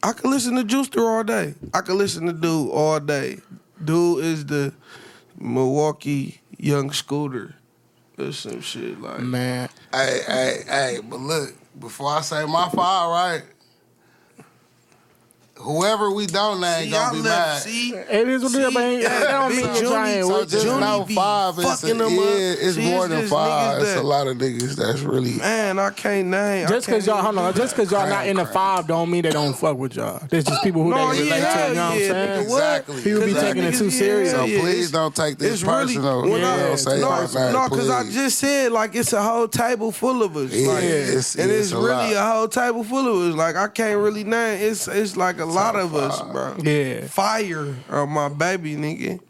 I 0.03 0.13
can 0.13 0.31
listen 0.31 0.57
to 0.57 0.65
Juicer 0.65 0.99
all 1.01 1.23
day. 1.23 1.55
I 1.73 1.83
can 1.83 1.97
listen 1.97 2.27
to 2.27 2.33
Dude 2.33 2.71
all 2.71 2.99
day. 2.99 3.39
Dude 3.85 4.25
is 4.25 4.47
the 4.47 4.75
Milwaukee 5.39 6.41
young 6.59 6.91
scooter 6.91 7.55
or 8.19 8.33
some 8.33 8.61
shit 8.61 9.01
like. 9.01 9.21
Man. 9.21 9.69
Hey, 9.93 10.21
hey, 10.27 10.63
hey, 10.67 10.99
but 11.03 11.21
look, 11.21 11.55
before 11.79 12.11
I 12.11 12.21
say 12.21 12.45
my 12.47 12.69
five, 12.69 13.11
right? 13.11 13.43
Whoever 15.61 16.11
we 16.13 16.27
don't 16.27 16.61
name 16.61 16.85
See, 16.85 16.91
gonna 16.93 17.05
I 17.05 17.13
be 17.13 17.17
left. 17.23 17.27
mad. 17.27 17.63
See, 17.63 17.93
It 17.95 18.29
is 18.29 18.43
what 18.43 18.55
it 18.55 18.59
is, 18.61 18.69
See, 18.69 18.75
but 18.75 18.83
ain't- 18.83 19.03
that 19.03 19.31
don't 19.31 19.51
mean 19.51 19.59
Junie, 19.67 19.81
you're 19.81 19.91
trying 19.91 20.23
So 20.23 20.45
just 20.45 20.65
Junie 20.65 20.81
know 20.81 21.07
five 21.15 21.59
is 21.59 21.85
a, 21.85 21.89
yeah, 21.89 21.97
it's 21.99 22.75
See, 22.77 22.91
more 22.91 23.05
it's 23.07 23.15
than 23.15 23.29
five. 23.29 23.83
niggas 23.83 23.83
It's 23.83 23.97
a 24.01 24.03
lot 24.03 24.27
of 24.29 24.37
niggas 24.39 24.77
that's 24.77 25.01
really 25.01 25.33
man, 25.35 25.79
I 25.79 25.91
can't 25.91 26.29
name. 26.29 26.67
I 26.67 26.71
Just 26.71 26.87
cause 26.87 27.07
y'all, 27.07 27.17
even 27.17 27.25
hold 27.35 27.39
on, 27.39 27.53
do 27.53 27.59
just 27.61 27.75
cause 27.77 27.91
y'all 27.91 28.09
not 28.09 28.27
in 28.29 28.37
the 28.37 28.47
five 28.47 28.87
don't 28.87 29.11
mean 29.11 29.23
they 29.23 29.31
don't 29.31 29.53
fuck 29.53 29.77
with 29.77 29.97
y'all. 29.97 30.23
There's 30.31 30.45
just 30.45 30.63
people 30.63 30.85
who 30.85 30.91
No, 30.91 31.13
they 31.13 31.23
relate 31.23 31.39
yeah, 31.41 31.63
to, 31.65 31.69
you 31.71 31.75
know 31.75 31.85
what 31.87 31.93
I'm 31.93 31.99
saying? 31.99 32.13
nigga, 32.47 32.49
what? 32.51 32.59
Exactly. 32.63 33.03
People 33.03 33.27
be 33.27 33.35
taking 33.35 33.63
it 33.65 33.75
too 33.75 33.91
serious. 33.91 34.31
So 34.31 34.45
please 34.47 34.91
don't 34.93 35.15
take 35.15 35.39
this 35.39 35.55
it's 35.55 35.63
really- 35.65 35.87
personal. 35.97 36.23
when 36.23 36.41
you 36.41 36.47
I- 36.47 36.57
know, 36.57 36.77
say 36.77 37.01
no, 37.01 37.27
no, 37.53 37.69
because 37.69 37.91
I 37.91 38.09
just 38.09 38.39
said 38.39 38.71
like 38.73 38.95
it's 38.95 39.13
a 39.13 39.23
whole 39.23 39.49
table 39.49 39.91
full 39.93 40.23
of 40.23 40.37
us. 40.37 40.53
Yeah, 40.53 40.69
like, 40.73 40.85
it's- 40.85 41.35
and 41.35 41.51
it's 41.51 41.73
it's, 41.73 41.73
really 41.73 42.13
a 42.15 42.23
whole 42.25 42.49
table 42.49 42.85
full 42.85 43.09
of 43.09 43.31
us. 43.33 43.37
Like 43.37 43.57
I 43.57 43.67
can't 43.69 43.99
really 43.99 44.25
name. 44.25 44.61
It's 44.63 44.87
it's 44.89 45.17
like 45.17 45.41
a 45.41 45.48
lot 45.49 45.77
of 45.77 45.95
us, 45.95 46.21
bro. 46.23 46.57
Yeah. 46.63 47.07
fire 47.07 47.75
on 47.91 48.11
my 48.11 48.29
baby, 48.29 48.77
nigga. 48.77 49.21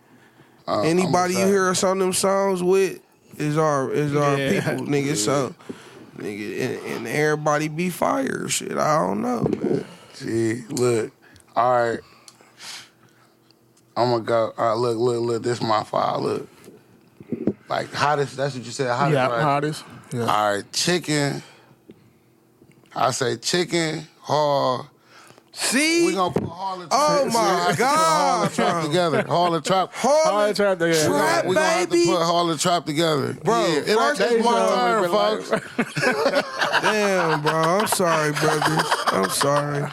Uh, 0.66 0.82
Anybody 0.82 1.34
you 1.34 1.46
hear 1.46 1.68
us 1.70 1.82
on 1.82 1.98
them 1.98 2.12
songs 2.12 2.62
with 2.62 3.00
is 3.38 3.56
our 3.56 3.90
is 3.90 4.14
our 4.14 4.36
Yeah. 4.38 4.60
people, 4.60 4.86
nigga. 4.86 5.16
So. 5.16 5.54
Nigga, 6.18 6.60
and, 6.60 6.86
and 6.96 7.06
everybody 7.06 7.68
be 7.68 7.90
fire, 7.90 8.48
shit. 8.48 8.76
I 8.76 8.98
don't 9.06 9.22
know, 9.22 9.42
man. 9.44 9.84
Gee, 10.18 10.64
look. 10.68 11.12
All 11.54 11.72
right. 11.90 12.00
I'm 13.96 14.10
gonna 14.10 14.24
go. 14.24 14.52
All 14.58 14.68
right, 14.70 14.76
look, 14.76 14.96
look, 14.98 15.20
look. 15.22 15.42
This 15.44 15.62
my 15.62 15.84
file. 15.84 16.20
Look. 16.20 16.48
Like 17.68 17.92
hottest. 17.92 18.36
That's 18.36 18.54
what 18.56 18.64
you 18.64 18.72
said. 18.72 18.90
Hottest, 18.94 19.14
Yeah, 19.14 19.28
right? 19.28 19.42
hottest. 19.42 19.84
Yeah. 20.12 20.20
All 20.22 20.54
right, 20.56 20.72
chicken. 20.72 21.42
I 22.96 23.10
say 23.12 23.36
chicken, 23.36 24.06
hall. 24.20 24.88
See, 25.60 26.04
We're 26.06 26.14
gonna 26.14 26.32
put 26.32 26.44
Trap. 26.48 26.88
Oh 26.92 27.24
we 27.24 27.30
my 27.32 27.66
put 27.70 27.78
God, 27.78 28.52
Trap 28.52 28.72
bro. 28.74 28.86
together. 28.86 29.18
And 29.18 29.28
Trap. 29.62 29.90
Harlem 29.92 30.54
trap 30.54 30.78
together. 30.78 31.08
Trap, 31.08 31.44
we 31.46 31.54
gonna 31.54 31.66
have 31.66 31.84
to 31.88 31.90
baby. 31.90 32.06
put 32.06 32.22
and 32.22 32.58
Trap 32.58 32.86
together. 32.86 33.32
Bro, 33.34 33.66
yeah, 33.66 33.74
it 33.80 33.86
first 33.96 34.20
ain't 34.20 34.44
my 34.44 34.68
turn, 34.74 35.10
folks. 35.10 35.50
Damn, 36.82 37.42
bro. 37.42 37.52
I'm 37.52 37.86
sorry, 37.88 38.32
brothers. 38.32 38.92
I'm 39.08 39.30
sorry. 39.30 39.90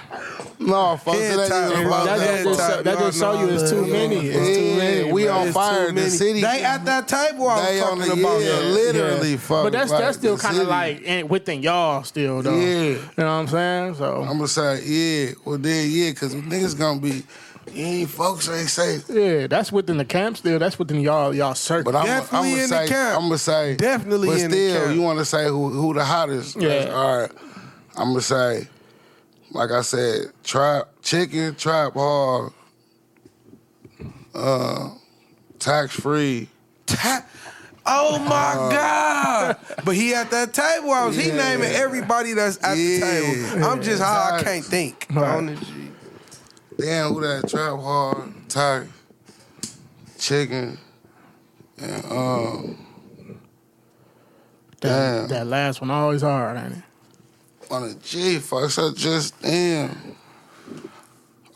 No, 0.59 0.97
folks, 0.97 1.17
Head 1.19 1.33
it 1.37 1.41
ain't 1.41 1.49
tap, 1.51 1.71
even 1.71 1.83
bro. 1.83 1.87
about 1.91 2.05
That, 2.05 2.17
that. 2.19 2.27
that 2.27 2.43
just, 2.45 2.57
That 2.57 2.83
that 2.85 2.99
just 2.99 3.19
show 3.19 3.39
you 3.39 3.49
it's 3.49 3.69
too 3.69 3.85
many. 3.85 4.15
you. 4.15 4.31
It's 4.31 4.57
too 4.57 4.63
Yeah, 4.63 4.77
many. 4.77 5.11
we 5.11 5.23
bro. 5.25 5.33
on 5.33 5.51
fire. 5.51 5.87
too 5.89 5.95
The 5.95 6.09
city. 6.09 6.41
They 6.41 6.63
at 6.63 6.85
that 6.85 7.07
table 7.07 7.49
I 7.49 7.55
was 7.57 7.65
They 7.67 7.79
talking 7.79 7.99
the 7.99 8.11
about. 8.13 8.39
yeah, 8.41 8.47
that. 8.49 8.63
literally. 8.63 9.31
Yeah. 9.31 9.37
Fuck, 9.37 9.63
But 9.63 9.73
that's 9.73 9.91
that's 9.91 10.17
still 10.17 10.37
kind 10.37 10.57
of 10.59 10.67
like 10.67 11.29
within 11.29 11.61
y'all 11.61 12.03
still 12.03 12.41
though. 12.41 12.55
Yeah. 12.57 12.81
You 12.83 12.95
know 12.95 13.01
what 13.17 13.25
I'm 13.25 13.47
saying? 13.47 13.95
So 13.95 14.21
I'm 14.21 14.37
gonna 14.37 14.47
say 14.47 14.81
yeah. 14.85 15.31
Well 15.43 15.57
then 15.57 15.89
yeah, 15.91 16.11
cause 16.13 16.33
niggas 16.33 16.77
gonna 16.77 16.99
be. 17.01 17.23
You 17.73 17.83
ain't 17.83 18.09
folks 18.11 18.47
ain't 18.47 18.69
safe. 18.69 19.05
yeah, 19.09 19.47
that's 19.47 19.71
within 19.71 19.97
the 19.97 20.05
camp 20.05 20.37
still. 20.37 20.59
That's 20.59 20.77
within 20.77 20.99
y'all 21.01 21.33
y'all 21.33 21.55
circle. 21.55 21.91
But 21.91 21.97
I'm 21.99 22.05
Definitely 22.05 22.49
gonna 22.51 22.63
in 22.63 22.69
the 22.69 22.77
say 22.77 22.87
camp. 22.87 23.15
I'm 23.17 23.23
gonna 23.23 23.37
say 23.39 23.75
Definitely 23.75 24.27
But 24.27 24.39
in 24.41 24.51
the 24.51 24.57
still, 24.69 24.83
camp. 24.85 24.95
you 24.95 25.01
want 25.01 25.17
to 25.19 25.25
say 25.25 25.47
who 25.47 25.69
who 25.69 25.93
the 25.95 26.05
hottest? 26.05 26.55
Yeah. 26.61 26.91
All 26.93 27.17
right. 27.21 27.31
I'm 27.97 28.09
gonna 28.09 28.21
say, 28.21 28.67
like 29.55 29.71
I 29.71 29.81
said, 29.81 30.31
trap 30.43 30.89
chicken, 31.01 31.55
trap 31.55 31.93
hard, 31.93 32.51
uh, 34.33 34.89
tax 35.59 35.93
free. 35.93 36.49
Ta- 36.85 37.25
Oh 37.87 38.17
my 38.19 38.73
God! 38.75 39.57
But 39.85 39.93
he 39.95 40.13
at 40.15 40.31
that 40.31 40.53
table. 40.55 40.91
I 40.91 41.05
was 41.05 41.15
he 41.15 41.29
Uh, 41.31 41.35
naming 41.35 41.71
everybody 41.71 42.33
that's 42.33 42.57
at 42.63 42.75
Yeah. 42.77 42.99
the 42.99 43.47
table. 43.51 43.65
I'm 43.65 43.81
just 43.83 44.01
high. 44.01 44.37
I 44.39 44.43
can't 44.43 44.65
think. 44.65 45.05
Right. 45.13 45.35
On 45.35 45.45
this 45.45 45.59
shit. 45.59 46.77
Damn, 46.79 47.13
who 47.13 47.21
that 47.21 47.47
trap 47.47 47.79
hard, 47.79 48.33
tax, 48.49 48.87
chicken, 50.17 50.79
and 51.77 52.05
um, 52.11 52.77
that, 54.81 54.89
damn. 55.19 55.27
that 55.27 55.47
last 55.47 55.79
one 55.79 55.91
always 55.91 56.21
hard, 56.23 56.57
ain't 56.57 56.73
it? 56.77 56.83
On 57.71 57.83
a 57.83 57.93
G, 57.95 58.39
folks. 58.39 58.77
I 58.77 58.91
just 58.91 59.39
damn. 59.41 60.15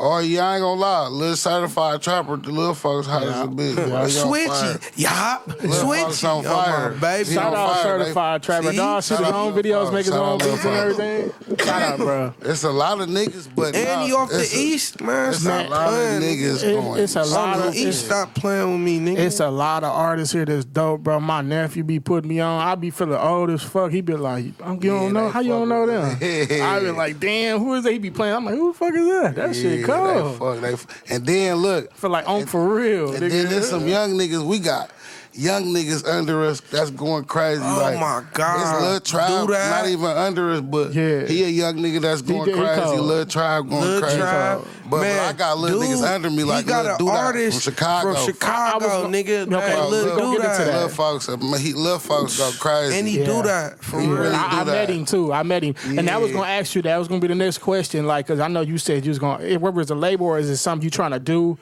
Oh 0.01 0.19
yeah, 0.19 0.47
I 0.47 0.55
ain't 0.55 0.61
gonna 0.61 0.79
lie. 0.79 1.07
Little 1.09 1.35
certified 1.35 2.01
trapper, 2.01 2.37
the 2.37 2.51
little 2.51 2.73
folks 2.73 3.05
hot 3.05 3.23
as 3.23 3.41
a 3.41 3.47
bitch. 3.47 3.75
They 3.75 3.83
on 3.83 3.89
fire. 3.89 4.07
Switchy, 4.07 4.91
yup, 4.97 5.47
Little 5.47 5.69
switchy. 5.71 6.23
on 6.37 6.43
fire. 6.45 6.91
Oh 6.91 6.93
my 6.95 6.99
baby. 7.01 7.27
He 7.29 7.35
Shout 7.35 7.53
on 7.53 7.59
out 7.59 7.73
fire, 7.73 7.83
certified 7.99 8.43
Trapper 8.43 8.71
See? 8.71 8.77
Dog. 8.77 9.03
Shoot 9.03 9.17
his 9.19 9.27
own 9.27 9.53
videos, 9.53 9.81
Funk. 9.83 9.93
make 9.95 10.05
his 10.05 10.15
own 10.15 10.29
out 10.29 10.39
beats 10.39 10.65
and 10.65 10.75
everything. 10.75 11.33
Shout 11.59 11.81
out, 11.81 11.97
bro. 11.97 12.33
It's 12.43 12.63
a 12.63 12.69
lot 12.71 13.01
of 13.01 13.09
niggas, 13.09 13.49
but 13.53 13.75
And 13.75 13.85
nah, 13.85 14.05
he 14.05 14.13
off 14.13 14.29
the 14.29 14.39
it's 14.39 14.55
a- 14.55 14.57
east, 14.57 15.01
man. 15.01 15.29
It's 15.31 15.39
Stop 15.41 15.67
a 15.67 15.69
lot 15.69 15.87
of 15.93 15.99
niggas 16.23 16.63
It- 16.63 16.75
going. 16.81 17.01
it's 17.03 17.15
a 17.17 17.23
lot 17.23 17.57
On 17.57 17.67
of 17.67 17.73
the 17.73 17.79
east, 17.79 17.87
it's, 17.89 17.97
stop 17.97 18.33
playing 18.35 18.71
with 18.71 18.79
me, 18.79 18.99
nigga. 19.01 19.19
it's 19.19 19.41
a 19.41 19.49
lot 19.49 19.83
of 19.83 19.91
artists 19.93 20.33
here 20.33 20.45
that's 20.45 20.63
dope, 20.63 21.01
bro. 21.01 21.19
My 21.19 21.41
nephew 21.41 21.83
be 21.83 21.99
putting 21.99 22.29
me 22.29 22.39
on. 22.39 22.61
I 22.65 22.75
be 22.75 22.89
feeling 22.89 23.19
old 23.19 23.49
as 23.49 23.63
fuck. 23.63 23.91
He 23.91 23.99
be 23.99 24.13
like, 24.15 24.45
"I'm- 24.63 24.79
"You 24.81 24.93
Yeah, 24.93 24.99
don't 25.01 25.13
know? 25.13 25.27
How 25.29 25.41
you 25.41 25.49
don't 25.49 25.67
know 25.67 25.85
them?" 25.85 26.11
fuck. 26.11 26.21
I 26.61 26.79
be 26.79 26.91
like, 26.91 27.19
"Damn, 27.19 27.59
who 27.59 27.73
is 27.73 27.83
that?" 27.83 27.91
He 27.91 27.99
be 27.99 28.11
playing. 28.11 28.33
I'm 28.35 28.45
like, 28.45 28.55
"Who 28.55 28.71
the 28.71 28.77
fuck 28.77 28.93
is 28.93 29.05
that? 29.05 29.35
That 29.35 29.53
shit 29.53 29.88
Cool." 29.91 30.31
They 30.33 30.37
fuck, 30.37 30.61
f- 30.73 31.03
and 31.11 31.25
then 31.25 31.55
look, 31.57 31.93
For 31.95 32.09
like 32.09 32.27
on 32.27 32.45
for 32.45 32.67
real. 32.75 33.13
and 33.13 33.23
nigga. 33.23 33.29
then 33.29 33.49
there's 33.49 33.69
some 33.69 33.87
young 33.87 34.11
niggas 34.11 34.43
we 34.45 34.59
got. 34.59 34.89
Young 35.33 35.65
niggas 35.65 36.05
under 36.07 36.43
us 36.45 36.59
that's 36.59 36.89
going 36.91 37.23
crazy. 37.25 37.61
Oh 37.63 37.77
like, 37.79 37.99
my 37.99 38.23
God. 38.33 38.59
It's 38.61 38.81
Lil 38.83 38.99
Tribe, 39.21 39.47
Do 39.47 39.53
that. 39.53 39.69
not 39.83 39.89
even 39.89 40.05
under 40.05 40.51
us, 40.53 40.61
but 40.61 40.93
Yeah. 40.93 41.25
he 41.25 41.43
a 41.43 41.47
young 41.47 41.75
nigga 41.77 42.01
that's 42.01 42.21
going 42.21 42.45
did- 42.45 42.55
he 42.55 42.61
crazy. 42.61 42.81
cold. 42.81 42.99
Lil 43.01 43.25
Tribe 43.25 43.69
going 43.69 43.81
Lil 43.81 44.01
crazy. 44.01 44.17
Tribe, 44.17 44.61
but, 44.83 44.89
but 44.89 45.01
man, 45.01 45.19
I 45.29 45.33
got 45.33 45.57
little 45.59 45.79
dude, 45.79 45.89
niggas 45.91 46.15
under 46.15 46.29
me 46.29 46.43
like 46.43 46.65
he 46.65 46.69
got 46.69 46.99
Lil 46.99 47.09
an 47.09 47.15
artist 47.15 47.63
from 47.63 47.73
Chicago. 47.73 48.13
From 48.15 48.25
Chicago, 48.25 48.85
I 48.85 49.01
was 49.03 49.07
nigga. 49.15 49.53
Okay, 49.53 49.69
Hey, 49.69 49.75
Bro, 49.75 49.87
Lil 49.89 50.05
let's 50.05 50.17
go 50.17 50.31
get 50.31 50.35
into 50.35 50.47
Duda. 50.47 50.65
that. 50.65 50.77
Lil 50.79 50.89
folks, 50.89 51.29
uh, 51.29 51.37
he 51.59 51.73
Lil 51.73 51.99
folks 51.99 52.37
go 52.37 52.51
crazy. 52.59 52.97
And 52.99 53.07
he 53.07 53.19
Yeah. 53.19 53.25
do 53.25 53.43
that 53.43 53.83
for 53.83 54.01
He 54.01 54.07
real. 54.07 54.17
really 54.17 54.35
I, 54.35 54.47
I 54.61 54.63
do 54.63 54.71
met 54.71 54.87
that. 54.87 54.89
him 54.89 55.05
too. 55.05 55.31
I 55.31 55.43
met 55.43 55.63
him, 55.63 55.75
and 55.85 56.09
I 56.09 56.17
was 56.17 56.31
gonna 56.31 56.47
ask 56.47 56.75
you. 56.75 56.81
That 56.81 56.97
was 56.97 57.07
gonna 57.07 57.21
be 57.21 57.27
the 57.27 57.35
next 57.35 57.59
question. 57.59 58.07
Like, 58.07 58.25
cause 58.27 58.39
I 58.39 58.47
know 58.47 58.61
you 58.61 58.77
said 58.77 59.05
you 59.05 59.09
was 59.09 59.19
gonna. 59.19 59.57
Whether 59.59 59.79
it's 59.81 59.91
a 59.91 59.95
label 59.95 60.25
or 60.25 60.39
is 60.39 60.49
it 60.49 60.57
something 60.57 60.83
you 60.83 60.89
trying 60.89 61.11
to 61.11 61.19
do? 61.19 61.57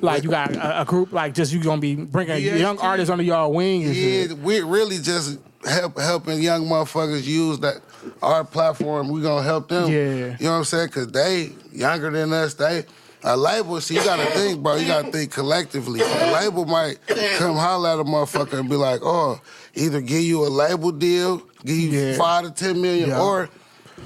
Like, 0.00 0.22
you 0.22 0.30
got 0.30 0.54
a, 0.56 0.82
a 0.82 0.84
group 0.84 1.12
like 1.12 1.34
just 1.34 1.52
you 1.52 1.62
gonna 1.62 1.80
be 1.80 1.94
bringing 1.94 2.42
Yeah, 2.42 2.54
young 2.56 2.78
artists 2.78 3.10
under 3.10 3.24
y'all 3.24 3.52
wing. 3.52 3.82
Yeah, 3.82 4.32
we 4.34 4.60
really 4.60 4.98
just 4.98 5.38
help 5.66 5.98
helping 5.98 6.40
young 6.40 6.64
motherfuckers 6.66 7.24
use 7.26 7.58
that 7.60 7.76
our 8.22 8.44
platform. 8.44 9.08
We 9.10 9.20
gonna 9.20 9.42
help 9.42 9.68
them. 9.68 9.90
Yeah. 9.90 10.36
you 10.38 10.44
know 10.46 10.52
what 10.52 10.58
I'm 10.58 10.64
saying? 10.64 10.88
Cause 10.90 11.08
they 11.08 11.50
younger 11.72 12.10
than 12.10 12.32
us. 12.32 12.54
They 12.54 12.84
a 13.22 13.36
label. 13.36 13.78
See, 13.82 13.96
you 13.96 14.04
gotta 14.04 14.24
think, 14.30 14.62
bro. 14.62 14.76
You 14.76 14.86
gotta 14.86 15.12
think 15.12 15.32
collectively. 15.32 16.00
A 16.00 16.32
label 16.32 16.64
might 16.64 16.96
come 17.36 17.56
holler 17.56 17.90
at 17.90 17.98
a 17.98 18.04
motherfucker 18.04 18.58
and 18.60 18.70
be 18.70 18.76
like, 18.76 19.00
oh, 19.02 19.38
either 19.74 20.00
give 20.00 20.22
you 20.22 20.46
a 20.46 20.48
label 20.48 20.92
deal, 20.92 21.42
give 21.64 21.76
you 21.76 21.90
Yeah. 21.90 22.16
five 22.16 22.44
to 22.44 22.50
ten 22.52 22.80
million, 22.80 23.10
Yeah. 23.10 23.20
or 23.20 23.50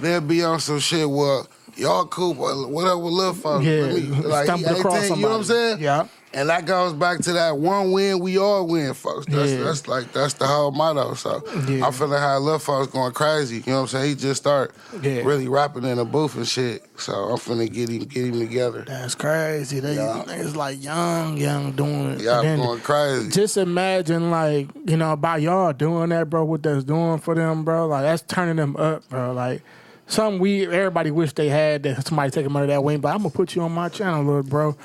they'll 0.00 0.20
be 0.20 0.42
on 0.42 0.58
some 0.58 0.80
shit 0.80 1.08
where. 1.08 1.42
Y'all 1.76 2.06
cool, 2.06 2.34
but 2.34 2.68
whatever 2.70 2.96
little 2.96 3.34
folks. 3.34 3.64
Yeah, 3.64 3.92
me- 3.92 4.00
like, 4.24 4.44
stumble 4.44 4.68
he 4.74 4.78
across 4.80 5.04
18, 5.04 5.16
you 5.16 5.22
know 5.22 5.28
what 5.30 5.36
I'm 5.38 5.44
saying? 5.44 5.78
Yeah. 5.80 6.06
And 6.32 6.48
that 6.48 6.66
goes 6.66 6.92
back 6.92 7.20
to 7.20 7.32
that 7.34 7.58
one 7.58 7.92
win, 7.92 8.18
we 8.18 8.38
all 8.38 8.66
win, 8.66 8.92
folks. 8.94 9.24
That's 9.26 9.52
Yeah. 9.52 9.62
that's 9.62 9.86
like 9.86 10.12
that's 10.12 10.34
the 10.34 10.46
whole 10.48 10.72
motto. 10.72 11.14
So 11.14 11.40
Yeah. 11.68 11.86
I'm 11.86 11.92
feeling 11.92 12.18
how 12.18 12.36
Lil 12.40 12.58
folks 12.58 12.90
going 12.92 13.12
crazy. 13.12 13.56
You 13.58 13.62
know 13.68 13.74
what 13.74 13.80
I'm 13.82 13.86
saying? 13.86 14.08
He 14.08 14.14
just 14.16 14.42
start 14.42 14.74
Yeah. 15.00 15.22
really 15.24 15.46
rapping 15.46 15.84
in 15.84 15.96
the 15.98 16.04
booth 16.04 16.34
and 16.34 16.44
shit. 16.46 16.84
So 16.98 17.12
I'm 17.12 17.36
finna 17.36 17.72
get 17.72 17.88
him 17.88 18.00
get 18.00 18.24
him 18.26 18.40
together. 18.40 18.82
That's 18.84 19.14
crazy. 19.14 19.78
They 19.78 19.94
Yeah. 19.94 20.24
it's 20.26 20.56
like 20.56 20.82
young, 20.82 21.36
young 21.36 21.70
doing 21.70 22.26
I'm 22.28 22.56
going 22.60 22.80
crazy. 22.80 23.30
Just 23.30 23.56
imagine, 23.56 24.32
like 24.32 24.66
you 24.86 24.96
know, 24.96 25.14
by 25.14 25.36
y'all 25.36 25.72
doing 25.72 26.08
that, 26.08 26.30
bro. 26.30 26.42
What 26.44 26.64
that's 26.64 26.82
doing 26.82 27.20
for 27.20 27.36
them, 27.36 27.62
bro. 27.62 27.86
Like 27.86 28.02
that's 28.02 28.22
turning 28.22 28.56
them 28.56 28.74
up, 28.76 29.08
bro. 29.08 29.32
Like 29.32 29.62
something 30.06 30.38
we 30.40 30.66
everybody 30.66 31.10
wish 31.10 31.32
they 31.32 31.48
had 31.48 31.82
that 31.84 32.06
somebody 32.06 32.30
take 32.30 32.46
him 32.46 32.56
under 32.56 32.68
that 32.68 32.82
wing. 32.84 33.00
But 33.00 33.08
I'm 33.12 33.18
gonna 33.18 33.30
put 33.30 33.54
you 33.54 33.62
on 33.62 33.72
my 33.72 33.88
channel, 33.88 34.24
little 34.24 34.42
bro, 34.42 34.76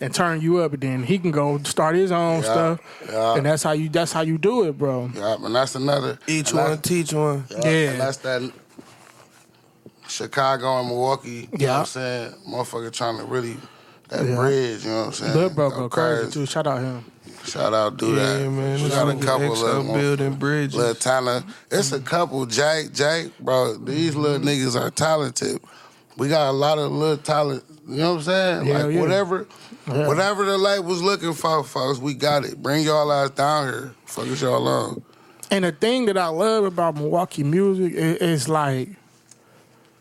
and 0.00 0.14
turn 0.14 0.40
you 0.40 0.58
up. 0.58 0.72
And 0.72 0.82
then 0.82 1.02
he 1.04 1.18
can 1.18 1.30
go 1.30 1.58
start 1.64 1.94
his 1.94 2.10
own 2.12 2.36
Yeah, 2.42 2.42
stuff. 2.42 2.80
yeah. 3.10 3.36
And 3.36 3.46
that's 3.46 3.62
how 3.62 3.72
you. 3.72 3.88
That's 3.88 4.12
how 4.12 4.22
you 4.22 4.38
do 4.38 4.64
it, 4.68 4.78
bro. 4.78 5.10
Yeah, 5.14 5.36
and 5.42 5.54
that's 5.54 5.74
another 5.74 6.18
Each 6.26 6.52
one 6.52 6.64
that's- 6.70 6.80
teach 6.88 7.12
one. 7.12 7.44
Yeah, 7.50 7.58
Yeah. 7.64 7.90
and 7.90 8.00
that's 8.00 8.16
that 8.18 8.50
Chicago 10.08 10.78
and 10.80 10.88
Milwaukee. 10.88 11.30
You 11.30 11.40
know 11.42 11.48
what 11.50 11.60
Yeah. 11.60 11.78
I'm 11.80 11.86
saying? 11.86 12.34
Motherfucker 12.48 12.92
trying 12.92 13.18
to 13.18 13.24
really 13.24 13.56
that 14.08 14.24
Yeah. 14.26 14.34
bridge, 14.34 14.84
you 14.84 14.90
know 14.90 14.98
what 14.98 15.06
I'm 15.06 15.12
saying? 15.12 15.34
Little 15.34 15.50
bro 15.50 15.70
Go 15.70 15.76
go 15.76 15.88
crazy 15.88 16.30
too. 16.30 16.46
Shout 16.46 16.66
out 16.66 16.80
him. 16.80 17.04
Shout 17.44 17.74
out, 17.74 17.96
do 17.96 18.14
Yeah, 18.14 18.38
that. 18.38 18.50
man. 18.50 18.76
We 18.76 18.88
This 18.88 18.94
got 18.94 19.08
a 19.08 19.18
couple 19.18 19.54
XO 19.56 19.80
of 19.80 19.94
building 19.94 20.34
bridges. 20.36 20.74
little 20.74 20.94
talent. 20.94 21.46
It's 21.70 21.92
a 21.92 22.00
couple. 22.00 22.46
Jake, 22.46 22.92
Jake, 22.92 23.36
bro. 23.40 23.76
These 23.76 24.14
little 24.14 24.38
mm-hmm. 24.38 24.48
niggas 24.48 24.80
are 24.80 24.90
talented. 24.90 25.60
We 26.16 26.28
got 26.28 26.50
a 26.50 26.52
lot 26.52 26.78
of 26.78 26.90
little 26.92 27.16
talent. 27.16 27.64
You 27.88 27.96
know 27.96 28.10
what 28.12 28.16
I'm 28.18 28.22
saying? 28.22 28.66
Hell 28.66 28.86
like 28.86 28.94
yeah. 28.94 29.00
whatever, 29.00 29.46
Yeah. 29.88 30.06
whatever 30.06 30.44
the 30.44 30.56
light 30.58 30.84
was 30.84 31.02
looking 31.02 31.32
for, 31.32 31.64
folks. 31.64 31.98
We 31.98 32.14
got 32.14 32.44
it. 32.44 32.62
Bring 32.62 32.84
y'all 32.84 33.10
ass 33.12 33.30
down 33.30 33.64
here. 33.72 33.94
Focus 34.06 34.40
y'all 34.42 34.66
on. 34.68 35.02
And 35.50 35.64
the 35.64 35.72
thing 35.72 36.06
that 36.06 36.16
I 36.16 36.28
love 36.28 36.64
about 36.64 36.94
Milwaukee 36.96 37.42
music 37.44 37.92
is, 37.92 38.16
is 38.18 38.48
like, 38.48 38.88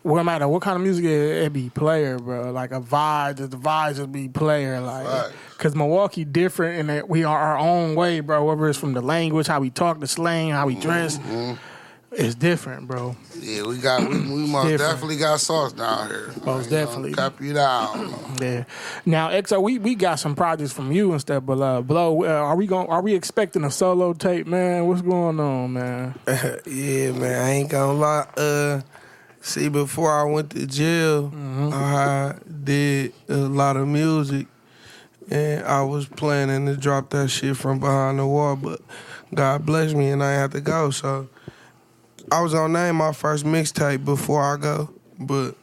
no 0.04 0.24
matter 0.24 0.48
what 0.48 0.62
kind 0.62 0.76
of 0.76 0.82
music 0.82 1.06
it, 1.06 1.44
it 1.46 1.54
be 1.54 1.70
player, 1.70 2.18
bro. 2.18 2.52
Like 2.52 2.72
a 2.72 2.80
vibe, 2.82 3.38
the 3.38 3.48
vibes 3.58 3.98
just 3.98 4.12
be 4.12 4.28
player, 4.28 4.80
like. 4.82 5.06
Right. 5.08 5.32
Cause 5.58 5.76
Milwaukee 5.76 6.26
different 6.26 6.80
in 6.80 6.88
that 6.88 7.08
we 7.08 7.24
are 7.24 7.38
our 7.38 7.58
own 7.58 7.94
way, 7.94 8.20
bro. 8.20 8.44
Whether 8.46 8.68
it's 8.70 8.80
from 8.80 8.94
the 8.94 9.02
language, 9.02 9.46
how 9.46 9.60
we 9.60 9.70
talk, 9.70 10.00
the 10.00 10.08
slang, 10.08 10.50
how 10.50 10.66
we 10.66 10.74
dress, 10.74 11.20
Mm-hmm. 11.20 11.54
it's 12.14 12.34
different, 12.34 12.88
bro. 12.88 13.16
Yeah, 13.40 13.64
we 13.68 13.78
got. 13.78 14.02
We, 14.02 14.18
we 14.18 14.48
most 14.48 14.68
Different. 14.68 14.80
definitely 14.80 15.18
got 15.18 15.40
sauce 15.40 15.72
down 15.74 16.08
here. 16.10 16.32
Most 16.44 16.66
You 16.72 16.78
know, 16.78 16.86
definitely. 16.86 17.14
Copy 17.14 17.46
you 17.48 17.54
down. 17.54 18.14
Yeah. 18.42 18.64
Now, 19.06 19.30
XO, 19.30 19.62
we, 19.62 19.78
we 19.78 19.94
got 19.94 20.16
some 20.20 20.34
projects 20.36 20.72
from 20.74 20.92
you 20.92 21.12
and 21.12 21.22
stuff, 21.22 21.46
but 21.46 21.62
uh, 21.62 21.82
blow. 21.82 22.24
Uh, 22.24 22.28
are 22.28 22.56
we 22.56 22.66
going? 22.66 22.88
Are 22.88 23.02
we 23.04 23.14
expecting 23.14 23.64
a 23.64 23.70
solo 23.72 24.14
tape, 24.14 24.48
man? 24.48 24.88
What's 24.88 25.04
going 25.04 25.40
on, 25.40 25.74
man? 25.74 26.16
yeah, 26.66 27.12
man, 27.12 27.42
I 27.46 27.52
ain't 27.52 27.70
gonna 27.70 27.94
lie. 27.94 28.28
Uh, 28.36 28.82
see, 29.42 29.70
before 29.70 30.12
I 30.12 30.24
went 30.24 30.52
to 30.52 30.66
jail, 30.66 31.24
mm-hmm. 31.24 31.70
I 31.74 32.36
did 32.64 33.14
a 33.28 33.36
lot 33.36 33.78
of 33.78 33.88
music, 33.88 34.48
and 35.30 35.66
I 35.66 35.82
was 35.84 36.06
planning 36.08 36.66
to 36.68 36.78
drop 36.78 37.10
that 37.12 37.30
shit 37.30 37.58
from 37.58 37.80
behind 37.80 38.20
the 38.20 38.26
wall, 38.26 38.56
but 38.56 38.82
God 39.34 39.66
bless 39.66 39.94
me, 39.94 40.10
and 40.10 40.24
I 40.24 40.34
had 40.34 40.52
to 40.52 40.62
go. 40.62 40.92
So 40.92 41.28
I 42.32 42.42
was 42.42 42.54
gonna 42.54 42.74
name 42.74 42.96
my 42.96 43.12
first 43.12 43.46
mixtape 43.46 44.06
before 44.06 44.42
I 44.44 44.58
go, 44.58 44.90
but 45.20 45.56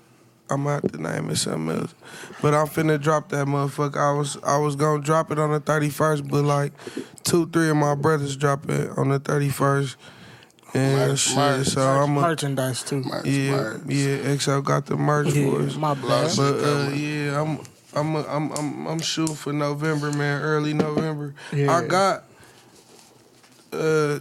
I'm 0.51 0.65
gonna 0.65 0.81
have 0.81 0.93
to 0.93 1.03
name 1.03 1.31
it 1.31 1.37
something 1.37 1.77
else. 1.77 1.95
But 2.41 2.55
I'm 2.55 2.67
finna 2.67 3.01
drop 3.01 3.29
that 3.31 3.47
motherfucker. 3.47 3.97
I 3.97 4.17
was 4.17 4.39
I 4.43 4.57
was 4.59 4.77
gonna 4.77 5.03
drop 5.03 5.31
it 5.31 5.39
on 5.39 5.53
the 5.53 5.61
31st, 5.61 6.29
but 6.29 6.45
like 6.45 6.73
two, 7.23 7.49
three 7.49 7.69
of 7.69 7.77
my 7.77 7.95
brothers 7.95 8.37
drop 8.37 8.69
it 8.71 8.91
on 8.97 9.11
the 9.11 9.21
31st. 9.21 9.97
And 10.75 10.95
Merch, 11.11 11.19
shit, 11.21 11.37
merch, 11.37 11.67
so 11.69 11.81
I'm 11.81 12.17
a, 12.19 12.21
Merchandise 12.21 12.83
too. 12.83 13.01
Merch, 13.03 13.25
yeah, 13.27 13.51
merch. 13.53 13.81
yeah. 13.87 14.17
XO 14.35 14.63
got 14.63 14.85
the 14.87 14.97
merch 14.97 15.31
for 15.31 15.39
Yeah, 15.39 15.67
us. 15.67 15.77
my 15.77 15.95
bad. 15.95 16.37
But 16.37 16.55
uh, 16.63 16.91
yeah, 16.91 17.41
I'm 17.41 17.59
I'm 17.95 18.15
a, 18.17 18.23
I'm 18.29 18.53
I'm 18.53 18.87
I'm 18.87 19.01
shooting 19.01 19.35
for 19.35 19.53
November, 19.53 20.13
man. 20.13 20.43
Early 20.43 20.75
November. 20.75 21.35
Yeah. 21.55 21.75
I 21.75 21.87
got 21.87 22.25
uh, 23.73 24.19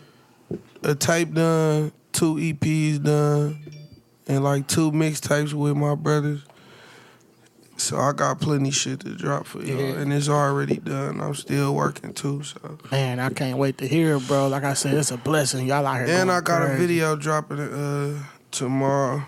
a 0.83 0.95
tape 0.95 1.33
done, 1.33 1.91
two 2.13 2.35
EPs 2.35 3.03
done, 3.03 3.59
and 4.27 4.43
like 4.43 4.67
two 4.67 4.91
mixtapes 4.91 5.53
with 5.53 5.75
my 5.75 5.95
brothers. 5.95 6.41
So 7.77 7.97
I 7.97 8.11
got 8.11 8.39
plenty 8.41 8.71
shit 8.71 9.01
to 9.01 9.09
drop 9.15 9.45
for 9.45 9.59
y'all, 9.63 9.77
Yeah. 9.79 9.99
and 9.99 10.11
it's 10.11 10.27
already 10.29 10.77
done. 10.77 11.21
I'm 11.21 11.35
still 11.35 11.75
working 11.75 12.11
too. 12.13 12.41
So 12.43 12.77
Man, 12.91 13.19
I 13.19 13.29
can't 13.29 13.57
wait 13.59 13.77
to 13.77 13.87
hear 13.87 14.15
it, 14.15 14.27
bro. 14.27 14.47
Like 14.47 14.63
I 14.63 14.73
said, 14.73 14.95
it's 14.95 15.11
a 15.11 15.17
blessing. 15.17 15.67
Y'all 15.67 15.85
out 15.85 16.05
here. 16.07 16.17
and 16.19 16.31
I 16.31 16.41
got 16.41 16.63
a 16.63 16.75
video 16.75 17.15
dropping 17.15 17.59
uh 17.59 18.23
tomorrow. 18.51 19.23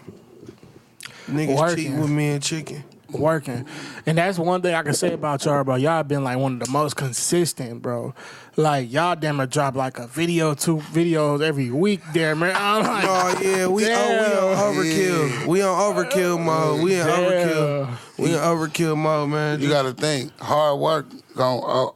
Niggas 1.27 1.57
Working. 1.57 1.75
cheating 1.75 1.99
with 2.01 2.09
me 2.09 2.29
and 2.29 2.41
chicken. 2.43 2.83
working. 3.11 3.65
And 4.07 4.17
that's 4.17 4.39
one 4.39 4.61
thing 4.63 4.73
I 4.73 4.81
can 4.81 4.93
say 4.95 5.13
about 5.13 5.45
y'all, 5.45 5.63
bro. 5.63 5.75
Y'all 5.75 6.01
been 6.03 6.23
like 6.23 6.37
one 6.39 6.53
of 6.59 6.67
the 6.67 6.71
most 6.71 6.95
consistent, 6.95 7.81
bro. 7.83 8.15
Like 8.59 8.91
y'all 8.91 9.15
damn 9.15 9.37
near 9.37 9.45
drop 9.47 9.75
like 9.75 9.99
a 9.99 10.07
video, 10.07 10.53
two 10.53 10.77
videos 10.77 11.41
every 11.41 11.71
week 11.71 12.01
there, 12.13 12.35
man. 12.35 12.53
I'm 12.59 12.83
like, 12.83 13.05
Oh 13.07 13.39
yeah, 13.41 13.67
we 13.67 13.85
oh, 13.85 13.87
we 13.87 13.87
on 14.35 14.75
overkill. 14.75 15.47
We 15.47 15.61
on 15.61 15.95
overkill 15.95 16.43
mode. 16.43 16.83
We 16.83 16.95
in 16.99 17.07
overkill. 17.07 17.85
damn. 17.87 17.97
We 18.17 18.33
in 18.33 18.39
overkill 18.39 18.97
mode, 18.97 19.29
man. 19.29 19.61
You 19.61 19.69
got 19.69 19.83
to 19.83 19.93
think 19.93 20.37
hard 20.39 20.77
work 20.77 21.05
gonna 21.37 21.61
uh, 21.61 21.85
out, 21.85 21.95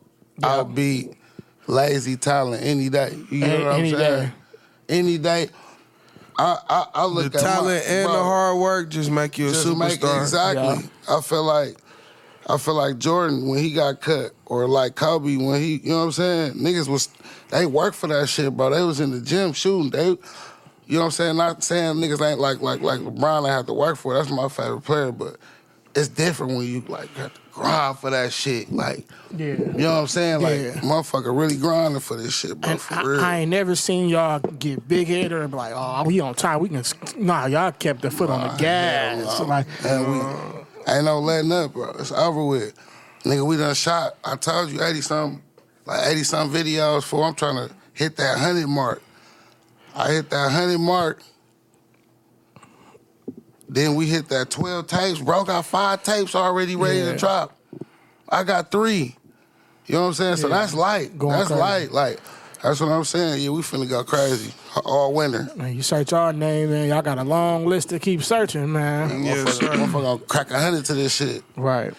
outbeat 0.69 1.15
lazy 1.67 2.15
talent 2.15 2.63
any 2.63 2.87
day. 2.87 3.13
You 3.29 3.39
know 3.39 3.45
Any- 3.47 3.63
what 3.65 3.73
I'm 3.73 3.79
any 3.81 3.91
saying? 3.91 4.25
day. 4.27 4.31
Any 4.87 5.17
day. 5.17 5.49
I 6.37 6.57
I, 6.69 6.85
I 6.95 7.01
the 7.01 7.07
look 7.09 7.35
at 7.35 7.41
talent 7.41 7.85
my, 7.85 7.93
and 7.93 8.05
bro, 8.05 8.13
the 8.13 8.23
hard 8.23 8.57
work 8.57 8.89
just 8.89 9.11
make 9.11 9.37
you 9.37 9.49
a 9.49 9.51
just 9.51 9.67
make 9.67 9.99
superstar. 9.99 10.21
exactly. 10.21 10.89
I 11.09 11.19
feel 11.19 11.43
like 11.43 11.75
I 12.49 12.57
feel 12.57 12.73
like 12.73 12.97
Jordan 12.97 13.47
when 13.47 13.59
he 13.59 13.71
got 13.73 14.01
cut, 14.01 14.31
or 14.45 14.67
like 14.67 14.95
Kobe 14.95 15.37
when 15.37 15.61
he, 15.61 15.77
you 15.77 15.89
know 15.89 15.99
what 15.99 16.03
I'm 16.05 16.11
saying? 16.11 16.53
Niggas 16.53 16.87
was 16.87 17.09
they 17.49 17.65
work 17.65 17.93
for 17.93 18.07
that 18.07 18.27
shit, 18.27 18.55
bro. 18.55 18.69
They 18.69 18.81
was 18.83 18.99
in 18.99 19.11
the 19.11 19.21
gym 19.21 19.53
shooting. 19.53 19.91
They, 19.91 20.07
you 20.07 20.17
know 20.89 20.99
what 20.99 21.05
I'm 21.05 21.11
saying? 21.11 21.37
Not 21.37 21.63
saying 21.63 21.95
niggas 21.95 22.21
ain't 22.29 22.39
like 22.39 22.61
like 22.61 22.81
like 22.81 22.99
LeBron. 22.99 23.49
I 23.49 23.53
have 23.53 23.65
to 23.67 23.73
work 23.73 23.95
for. 23.97 24.13
it. 24.13 24.19
That's 24.19 24.29
my 24.31 24.49
favorite 24.49 24.81
player, 24.81 25.11
but 25.11 25.37
it's 25.95 26.07
different 26.09 26.53
when 26.57 26.65
you 26.65 26.81
like 26.81 27.09
have 27.15 27.33
to 27.33 27.39
grind 27.53 27.99
for 27.99 28.09
that 28.09 28.33
shit. 28.33 28.71
Like, 28.71 29.05
Yeah. 29.37 29.45
you 29.53 29.57
know 29.77 29.93
what 29.93 29.99
I'm 30.01 30.07
saying? 30.07 30.41
Like, 30.41 30.59
Yeah. 30.59 30.71
motherfucker 30.81 31.37
really 31.37 31.55
grinding 31.55 31.99
for 32.01 32.17
this 32.17 32.33
shit, 32.33 32.59
bro. 32.59 32.71
And 32.71 32.81
For 32.81 32.95
I, 32.95 33.03
real. 33.03 33.21
I 33.21 33.37
ain't 33.39 33.51
never 33.51 33.75
seen 33.75 34.09
y'all 34.09 34.39
get 34.39 34.85
big 34.87 35.07
headed 35.07 35.31
or 35.33 35.47
be 35.47 35.55
like, 35.55 35.73
oh, 35.75 36.03
we 36.03 36.19
on 36.19 36.33
time. 36.33 36.59
We 36.61 36.69
can. 36.69 36.83
Nah, 37.15 37.45
y'all 37.45 37.71
kept 37.71 38.01
the 38.01 38.09
foot 38.11 38.29
on 38.31 38.41
the 38.41 38.55
gas. 38.57 39.39
Like, 39.41 39.67
And 39.85 40.11
we 40.11 40.19
ain't 40.87 41.05
no 41.05 41.19
letting 41.19 41.51
up, 41.51 41.73
bro. 41.73 41.91
It's 41.99 42.11
over 42.11 42.43
with. 42.45 42.73
Nigga, 43.23 43.45
we 43.45 43.55
done 43.57 43.73
shot, 43.73 44.17
I 44.23 44.35
told 44.35 44.69
you, 44.71 44.83
80 44.83 45.01
something, 45.01 45.41
like 45.85 46.05
80 46.07 46.23
something 46.23 46.61
videos 46.65 47.03
for 47.03 47.23
I'm 47.23 47.35
trying 47.35 47.55
to 47.69 47.73
hit 47.93 48.17
that 48.17 48.33
100 48.37 48.67
mark. 48.67 49.01
I 49.95 50.11
hit 50.11 50.29
that 50.31 50.43
100 50.45 50.77
mark. 50.79 51.21
Then 53.69 53.95
we 53.95 54.05
hit 54.07 54.27
that 54.29 54.49
12 54.49 54.87
tapes. 54.87 55.19
Bro 55.19 55.45
got 55.45 55.65
five 55.65 56.03
tapes 56.03 56.35
already 56.35 56.75
ready 56.75 56.99
Yeah. 56.99 57.13
to 57.13 57.17
drop. 57.17 57.57
I 58.29 58.43
got 58.43 58.71
three. 58.71 59.15
You 59.85 59.95
know 59.95 60.01
what 60.01 60.07
I'm 60.07 60.13
saying? 60.13 60.35
So 60.37 60.47
Yeah. 60.47 60.57
that's 60.57 60.73
light. 60.73 61.17
Going 61.17 61.33
that's 61.33 61.47
crazy. 61.47 61.59
light. 61.61 61.91
Like, 61.91 62.19
That's 62.63 62.79
what 62.79 62.89
I'm 62.91 63.03
saying. 63.03 63.41
Yeah, 63.43 63.49
we 63.49 63.61
finna 63.61 63.89
go 63.89 64.03
crazy 64.05 64.53
all 64.85 65.13
winter. 65.13 65.49
Man, 65.57 65.75
you 65.75 65.81
search 65.83 66.13
our 66.13 66.31
name, 66.31 66.69
man. 66.69 66.87
Y'all 66.87 67.01
got 67.01 67.17
a 67.17 67.23
long 67.23 67.65
list 67.65 67.89
to 67.89 67.99
keep 67.99 68.23
searching, 68.23 68.71
man. 68.71 69.23
Yes, 69.23 69.37
motherfucker, 69.39 69.51
sir. 69.59 69.67
motherfucker 69.69 70.01
gonna 70.03 70.19
crack 70.19 70.51
a 70.51 70.59
hundred 70.59 70.85
to 70.85 70.93
this 70.93 71.13
shit. 71.13 71.43
Right, 71.57 71.93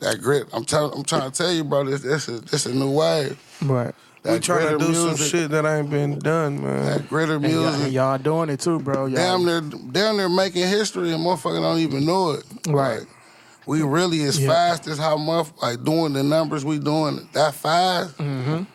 That 0.00 0.20
grit. 0.20 0.46
I'm 0.52 0.64
tell, 0.66 0.92
I'm 0.92 1.04
trying 1.04 1.30
to 1.30 1.36
tell 1.36 1.50
you, 1.52 1.64
bro. 1.64 1.84
This 1.84 2.02
this 2.02 2.28
is 2.28 2.42
this 2.42 2.66
a 2.66 2.74
new 2.74 2.90
wave. 2.90 3.38
right. 3.62 3.94
That 4.22 4.34
We 4.34 4.40
trying 4.40 4.68
to 4.68 4.84
gritter 4.84 4.86
do 4.88 4.94
some 4.94 5.16
shit 5.16 5.50
that 5.52 5.64
ain't 5.64 5.88
been 5.88 6.18
done, 6.18 6.62
man. 6.62 6.84
That 6.84 7.00
gritter 7.08 7.36
And 7.36 7.44
y'all, 7.50 7.64
and 7.68 7.76
music. 7.78 7.92
y'all 7.94 8.18
doing 8.18 8.50
it 8.50 8.60
too, 8.60 8.78
bro. 8.78 9.06
Y'all, 9.06 9.16
Damn 9.16 9.46
near, 9.46 9.62
damn 9.92 10.18
near 10.18 10.28
making 10.28 10.68
history, 10.68 11.12
and 11.12 11.24
motherfucker 11.24 11.62
don't 11.62 11.78
even 11.78 12.04
know 12.04 12.32
it. 12.32 12.44
Right. 12.68 12.98
Like, 12.98 13.08
we 13.64 13.80
really 13.82 14.22
as 14.24 14.38
Yeah. 14.38 14.48
fast 14.48 14.86
as 14.88 14.98
how 14.98 15.16
much 15.16 15.46
like 15.62 15.82
doing 15.84 16.12
the 16.12 16.22
numbers 16.22 16.66
we 16.66 16.78
doing 16.78 17.26
that 17.32 17.54
fast. 17.54 18.18
Mm. 18.18 18.66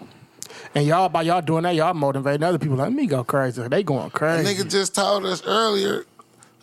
And 0.75 0.85
y'all 0.85 1.09
by 1.09 1.21
y'all 1.23 1.41
doing 1.41 1.63
that, 1.63 1.73
y'all 1.75 1.93
motivating 1.93 2.43
other 2.43 2.59
people. 2.59 2.75
Let 2.77 2.91
me 2.93 3.07
go 3.07 3.23
crazy. 3.23 3.67
They 3.67 3.81
going 3.83 4.07
A 4.07 4.09
crazy. 4.11 4.53
nigga 4.63 4.69
just 4.69 4.93
told 4.95 5.25
us 5.25 5.41
earlier. 5.45 6.05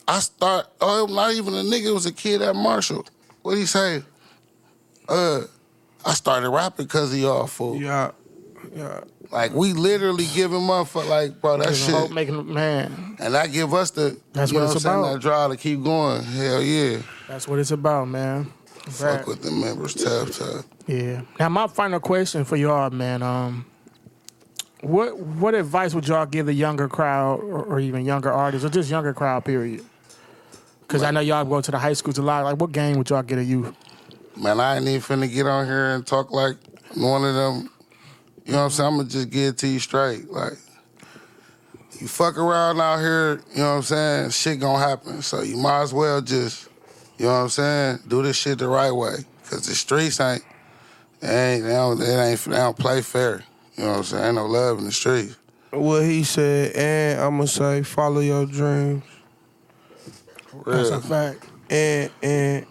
I 0.06 0.18
start. 0.20 0.66
Oh, 0.80 1.06
not 1.10 1.32
even 1.34 1.54
a 1.54 1.62
nigga. 1.62 1.86
It 1.86 1.92
was 1.92 2.06
a 2.06 2.12
kid 2.12 2.42
at 2.42 2.54
Marshall. 2.54 3.06
What 3.42 3.56
he 3.56 3.66
say? 3.66 4.02
Uh, 5.08 5.42
I 6.04 6.14
started 6.14 6.50
rapping 6.50 6.86
because 6.86 7.12
of 7.12 7.18
y'all 7.18 7.46
fool. 7.46 7.76
Yeah, 7.80 8.10
yeah. 8.74 9.00
Like 9.30 9.52
we 9.54 9.72
literally 9.72 10.26
give 10.34 10.52
him 10.52 10.68
up 10.70 10.88
for 10.88 11.02
like, 11.04 11.40
bro, 11.40 11.56
that 11.58 11.68
Giving 11.70 11.94
hope, 11.94 12.06
shit. 12.08 12.14
making 12.14 12.52
man. 12.52 13.16
And 13.18 13.34
that 13.34 13.50
give 13.52 13.72
us 13.72 13.90
the 13.92 14.18
That's 14.32 14.52
you 14.52 14.58
what 14.58 14.64
know 14.66 14.72
it's 14.72 14.74
I'm 14.76 14.80
saying, 14.80 14.98
about. 14.98 15.12
That 15.14 15.20
drive 15.22 15.50
to 15.52 15.56
keep 15.56 15.82
going. 15.82 16.22
Hell 16.22 16.62
yeah. 16.62 16.98
That's 17.28 17.48
what 17.48 17.58
it's 17.58 17.70
about, 17.70 18.08
man. 18.08 18.52
Fuck 18.88 19.18
Right. 19.18 19.26
with 19.28 19.42
the 19.42 19.50
members, 19.52 19.94
tough, 19.94 20.36
tough. 20.36 20.66
Yeah. 20.86 21.22
Now 21.38 21.48
my 21.48 21.66
final 21.68 22.00
question 22.00 22.44
for 22.44 22.56
y'all, 22.56 22.90
man. 22.90 23.22
Um, 23.22 23.64
what 24.82 25.16
what 25.16 25.54
advice 25.54 25.94
would 25.94 26.06
y'all 26.06 26.26
give 26.26 26.46
the 26.46 26.52
younger 26.52 26.88
crowd 26.88 27.40
or, 27.40 27.62
or 27.62 27.80
even 27.80 28.04
younger 28.04 28.30
artists 28.30 28.66
or 28.66 28.68
just 28.68 28.90
younger 28.90 29.14
crowd 29.14 29.44
period? 29.44 29.84
Because 30.80 31.02
I 31.02 31.10
know 31.10 31.20
y'all 31.20 31.44
go 31.44 31.60
to 31.60 31.70
the 31.70 31.78
high 31.78 31.94
schools 31.94 32.18
a 32.18 32.22
lot. 32.22 32.44
Like, 32.44 32.56
what 32.56 32.72
game 32.72 32.98
would 32.98 33.08
y'all 33.08 33.22
get 33.22 33.38
a 33.38 33.44
youth? 33.44 33.74
Man, 34.36 34.60
I 34.60 34.76
ain't 34.76 34.88
even 34.88 35.00
finna 35.00 35.32
get 35.32 35.46
on 35.46 35.66
here 35.66 35.94
and 35.94 36.06
talk 36.06 36.30
like 36.30 36.56
one 36.94 37.24
of 37.24 37.34
them. 37.34 37.70
You 38.44 38.52
know 38.52 38.58
what 38.58 38.64
I'm 38.64 38.70
saying? 38.70 38.88
I'm 38.88 38.96
gonna 38.96 39.08
just 39.08 39.30
get 39.30 39.48
it 39.48 39.58
to 39.58 39.68
you 39.68 39.78
straight. 39.78 40.30
Like, 40.30 40.54
you 42.00 42.08
fuck 42.08 42.36
around 42.36 42.80
out 42.80 42.98
here, 42.98 43.40
you 43.52 43.58
know 43.58 43.70
what 43.70 43.76
I'm 43.76 43.82
saying? 43.82 44.30
Shit 44.30 44.60
gonna 44.60 44.78
happen. 44.78 45.22
So 45.22 45.42
you 45.42 45.56
might 45.56 45.82
as 45.82 45.94
well 45.94 46.20
just, 46.20 46.68
you 47.18 47.26
know 47.26 47.32
what 47.32 47.38
I'm 47.38 47.48
saying? 47.48 47.98
Do 48.08 48.22
this 48.22 48.36
shit 48.36 48.58
the 48.58 48.68
right 48.68 48.90
way. 48.90 49.18
Cause 49.48 49.66
the 49.66 49.74
streets 49.74 50.18
ain't, 50.18 50.42
they 51.20 51.54
ain't, 51.54 51.64
they 51.64 51.70
don't, 51.70 51.98
they 51.98 52.30
ain't, 52.30 52.40
they 52.40 52.56
don't 52.56 52.76
play 52.76 53.02
fair. 53.02 53.44
You 53.76 53.84
know 53.84 53.90
what 53.90 53.96
I'm 53.98 54.04
saying? 54.04 54.24
Ain't 54.24 54.34
no 54.36 54.46
love 54.46 54.78
in 54.78 54.84
the 54.84 54.92
streets. 54.92 55.36
What 55.70 56.02
he 56.02 56.22
said, 56.24 56.76
and 56.76 57.20
I'm 57.20 57.36
gonna 57.36 57.46
say, 57.46 57.82
follow 57.82 58.20
your 58.20 58.44
dreams, 58.44 59.04
That's 60.66 60.90
a 60.90 61.00
fact. 61.00 61.46
and 61.70 62.10
and 62.22 62.66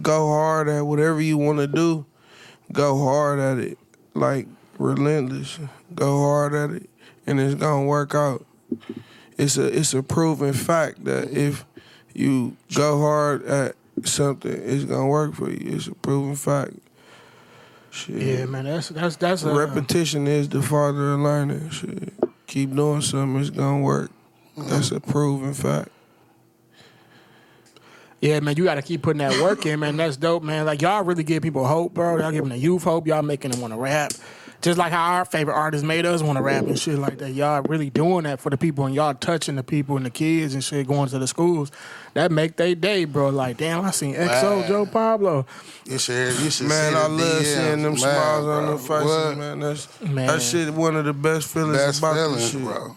go 0.00 0.28
hard 0.28 0.68
at 0.68 0.82
whatever 0.86 1.20
you 1.20 1.36
want 1.36 1.58
to 1.58 1.66
do. 1.66 2.06
Go 2.72 2.96
hard 3.02 3.40
at 3.40 3.58
it, 3.58 3.78
like 4.14 4.46
relentless. 4.78 5.58
Go 5.94 6.18
hard 6.20 6.54
at 6.54 6.70
it, 6.70 6.88
and 7.26 7.40
it's 7.40 7.56
gonna 7.56 7.84
work 7.84 8.14
out. 8.14 8.46
It's 9.36 9.56
a 9.56 9.66
it's 9.66 9.92
a 9.92 10.02
proven 10.04 10.52
fact 10.52 11.04
that 11.06 11.30
if 11.30 11.64
you 12.14 12.56
go 12.76 13.00
hard 13.00 13.44
at 13.44 13.74
something, 14.04 14.52
it's 14.52 14.84
gonna 14.84 15.08
work 15.08 15.34
for 15.34 15.50
you. 15.50 15.74
It's 15.74 15.88
a 15.88 15.94
proven 15.96 16.36
fact. 16.36 16.74
Shit. 17.90 18.22
Yeah, 18.22 18.44
man. 18.46 18.64
That's 18.64 18.88
that's 18.90 19.16
that's 19.16 19.42
a 19.42 19.52
Repetition 19.52 20.26
is 20.26 20.48
the 20.48 20.62
father 20.62 21.12
of 21.12 21.20
learning. 21.20 21.70
Shit. 21.70 22.12
Keep 22.46 22.74
doing 22.74 23.00
something, 23.00 23.40
it's 23.40 23.50
gonna 23.50 23.82
work. 23.82 24.10
That's 24.56 24.90
a 24.90 25.00
proven 25.00 25.54
fact. 25.54 25.88
Yeah, 28.20 28.40
man, 28.40 28.56
you 28.56 28.64
got 28.64 28.74
to 28.74 28.82
keep 28.82 29.02
putting 29.02 29.18
that 29.20 29.40
work 29.42 29.64
in, 29.64 29.80
man. 29.80 29.96
That's 29.96 30.16
dope, 30.16 30.42
man. 30.42 30.66
Like 30.66 30.82
y'all 30.82 31.02
really 31.02 31.24
give 31.24 31.42
people 31.42 31.66
hope, 31.66 31.94
bro. 31.94 32.18
Y'all 32.18 32.30
giving 32.30 32.50
the 32.50 32.58
youth 32.58 32.82
hope. 32.82 33.06
Y'all 33.06 33.22
making 33.22 33.52
them 33.52 33.60
want 33.60 33.72
to 33.72 33.78
rap, 33.78 34.12
just 34.60 34.78
like 34.78 34.92
how 34.92 35.12
our 35.14 35.24
favorite 35.24 35.54
artists 35.54 35.84
made 35.84 36.04
us 36.06 36.22
want 36.22 36.36
to 36.36 36.42
rap 36.42 36.64
and 36.66 36.78
shit 36.78 36.98
like 36.98 37.18
that. 37.18 37.30
Y'all 37.32 37.62
really 37.62 37.90
doing 37.90 38.24
that 38.24 38.40
for 38.40 38.50
the 38.50 38.56
people, 38.58 38.86
and 38.86 38.94
y'all 38.94 39.14
touching 39.14 39.56
the 39.56 39.62
people 39.62 39.96
and 39.96 40.04
the 40.04 40.10
kids 40.10 40.54
and 40.54 40.62
shit 40.62 40.86
going 40.86 41.08
to 41.08 41.18
the 41.18 41.26
schools. 41.26 41.70
That 42.14 42.30
make 42.32 42.56
they 42.56 42.74
day, 42.74 43.04
bro. 43.04 43.28
Like 43.30 43.56
damn, 43.56 43.84
I 43.84 43.90
seen 43.92 44.14
XO, 44.14 44.58
Man. 44.60 44.68
Joe 44.68 44.86
Pablo. 44.86 45.46
You 45.86 45.98
should, 45.98 46.38
you 46.40 46.50
should 46.50 46.66
Man, 46.66 46.92
see 46.92 46.98
I 46.98 47.02
the 47.02 47.08
love 47.08 47.20
DMs. 47.20 47.44
seeing 47.44 47.82
them 47.82 47.92
Man, 47.92 47.96
smiles 47.96 48.46
on 48.46 48.64
bro. 48.64 48.66
their 48.66 48.78
faces, 48.78 49.36
man. 49.38 49.60
That's 49.60 50.00
Man. 50.02 50.26
that 50.26 50.42
shit 50.42 50.74
one 50.74 50.96
of 50.96 51.04
the 51.04 51.12
best 51.12 51.48
feelings 51.48 51.76
Best 51.78 51.98
about 52.00 52.14
feelings, 52.16 52.36
this 52.36 52.50
shit. 52.52 52.62
bro. 52.62 52.96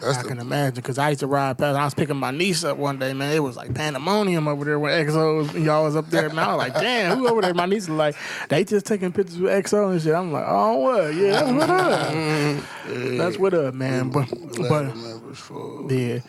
That's 0.00 0.18
I 0.18 0.22
the 0.22 0.28
can 0.28 0.38
imagine 0.38 0.74
because 0.76 0.98
I 0.98 1.10
used 1.10 1.20
to 1.20 1.26
ride 1.26 1.58
past. 1.58 1.76
I 1.76 1.84
was 1.84 1.94
picking 1.94 2.16
my 2.16 2.30
niece 2.30 2.64
up 2.64 2.76
one 2.78 2.98
day, 2.98 3.12
man. 3.12 3.34
It 3.34 3.40
was 3.40 3.56
like 3.56 3.74
pandemonium 3.74 4.48
over 4.48 4.64
there 4.64 4.78
when 4.78 5.06
XO 5.06 5.38
was, 5.38 5.54
y'all 5.54 5.84
was 5.84 5.96
up 5.96 6.10
there. 6.10 6.28
Man, 6.28 6.38
I 6.38 6.54
was 6.54 6.58
like, 6.58 6.74
damn, 6.74 7.18
who 7.18 7.28
over 7.28 7.40
there? 7.40 7.54
My 7.54 7.66
niece 7.66 7.88
was 7.88 7.96
like, 7.98 8.16
they 8.48 8.64
just 8.64 8.86
taking 8.86 9.12
pictures 9.12 9.38
with 9.38 9.52
XO 9.64 9.92
and 9.92 10.02
shit. 10.02 10.14
I'm 10.14 10.32
like, 10.32 10.44
oh 10.46 10.76
what? 10.76 11.14
Yeah, 11.14 11.42
that's 11.42 11.52
what 11.52 11.70
up. 11.70 12.64
That's 12.86 13.38
what 13.38 13.54
up, 13.54 13.74
man. 13.74 14.10
But 14.10 14.28
but 14.68 14.94
the 14.94 15.34
for. 15.34 15.92
yeah. 15.92 16.20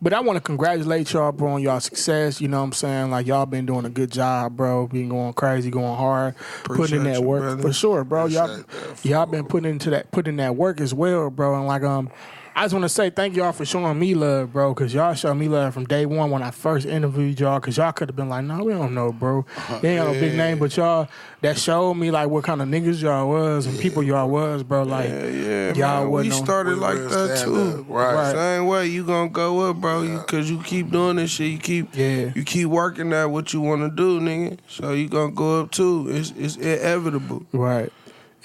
But 0.00 0.12
I 0.12 0.20
want 0.20 0.36
to 0.36 0.40
congratulate 0.40 1.12
y'all, 1.12 1.32
bro, 1.32 1.54
on 1.54 1.62
y'all 1.62 1.80
success. 1.80 2.40
You 2.40 2.46
know 2.46 2.58
what 2.58 2.66
I'm 2.66 2.72
saying? 2.72 3.10
Like, 3.10 3.26
y'all 3.26 3.46
been 3.46 3.66
doing 3.66 3.84
a 3.84 3.90
good 3.90 4.12
job, 4.12 4.56
bro. 4.56 4.86
Been 4.86 5.08
going 5.08 5.32
crazy, 5.32 5.70
going 5.70 5.96
hard, 5.96 6.36
putting 6.62 6.98
in 6.98 7.04
that 7.04 7.20
you, 7.20 7.22
work 7.22 7.42
brother. 7.42 7.62
for 7.62 7.72
sure, 7.72 8.04
bro. 8.04 8.26
Y'all, 8.26 8.46
that, 8.46 9.04
y'all 9.04 9.26
been 9.26 9.44
putting 9.44 9.70
into 9.70 9.90
that, 9.90 10.12
putting 10.12 10.36
that 10.36 10.54
work 10.54 10.80
as 10.80 10.94
well, 10.94 11.30
bro. 11.30 11.56
And 11.56 11.66
like, 11.66 11.82
um, 11.82 12.10
I 12.58 12.62
just 12.62 12.74
want 12.74 12.82
to 12.82 12.88
say 12.88 13.08
thank 13.10 13.36
y'all 13.36 13.52
for 13.52 13.64
showing 13.64 13.96
me 14.00 14.14
love, 14.14 14.52
bro, 14.52 14.74
because 14.74 14.92
y'all 14.92 15.14
showed 15.14 15.34
me 15.34 15.46
love 15.46 15.72
from 15.74 15.84
day 15.84 16.06
one 16.06 16.28
when 16.32 16.42
I 16.42 16.50
first 16.50 16.86
interviewed 16.88 17.38
y'all. 17.38 17.60
Because 17.60 17.76
y'all 17.76 17.92
could 17.92 18.08
have 18.08 18.16
been 18.16 18.28
like, 18.28 18.44
no, 18.44 18.64
we 18.64 18.72
don't 18.72 18.94
know, 18.94 19.12
bro. 19.12 19.46
Uh-huh. 19.56 19.78
They 19.78 19.90
ain't 19.96 20.04
got 20.04 20.12
no 20.12 20.18
big 20.20 20.34
name, 20.36 20.58
but 20.58 20.76
y'all 20.76 21.08
that 21.40 21.56
showed 21.56 21.94
me 21.94 22.10
like 22.10 22.28
what 22.28 22.42
kind 22.42 22.60
of 22.60 22.66
niggas 22.66 23.00
y'all 23.00 23.28
was 23.28 23.66
and 23.66 23.78
people 23.78 24.02
y'all 24.02 24.28
was, 24.28 24.64
bro. 24.64 24.82
Like, 24.82 25.08
Yeah, 25.08 25.26
yeah, 25.28 25.72
y'all 25.74 26.00
man. 26.00 26.04
We 26.06 26.10
wasn't 26.10 26.34
on- 26.34 26.44
started 26.44 26.74
We 26.74 26.80
like 26.80 26.98
real 26.98 27.08
that 27.10 27.38
too. 27.44 27.56
up, 27.80 27.86
right. 27.88 28.14
Right. 28.14 28.32
Same 28.34 28.66
way 28.66 28.86
you 28.88 29.04
gonna 29.04 29.30
go 29.30 29.60
up, 29.70 29.76
bro. 29.76 30.02
You, 30.02 30.18
Cause 30.26 30.50
you 30.50 30.60
keep 30.64 30.90
doing 30.90 31.14
this 31.14 31.30
shit. 31.30 31.52
You 31.52 31.58
keep 31.58 31.94
Yeah. 31.94 32.32
you 32.34 32.42
keep 32.42 32.66
working 32.66 33.12
at 33.12 33.26
what 33.26 33.52
you 33.52 33.60
want 33.60 33.82
to 33.82 33.88
do, 33.88 34.18
nigga. 34.18 34.58
So 34.66 34.94
you 34.94 35.08
gonna 35.08 35.30
go 35.30 35.60
up 35.60 35.70
too. 35.70 36.08
It's 36.10 36.32
it's 36.36 36.56
inevitable. 36.56 37.46
Right. 37.52 37.92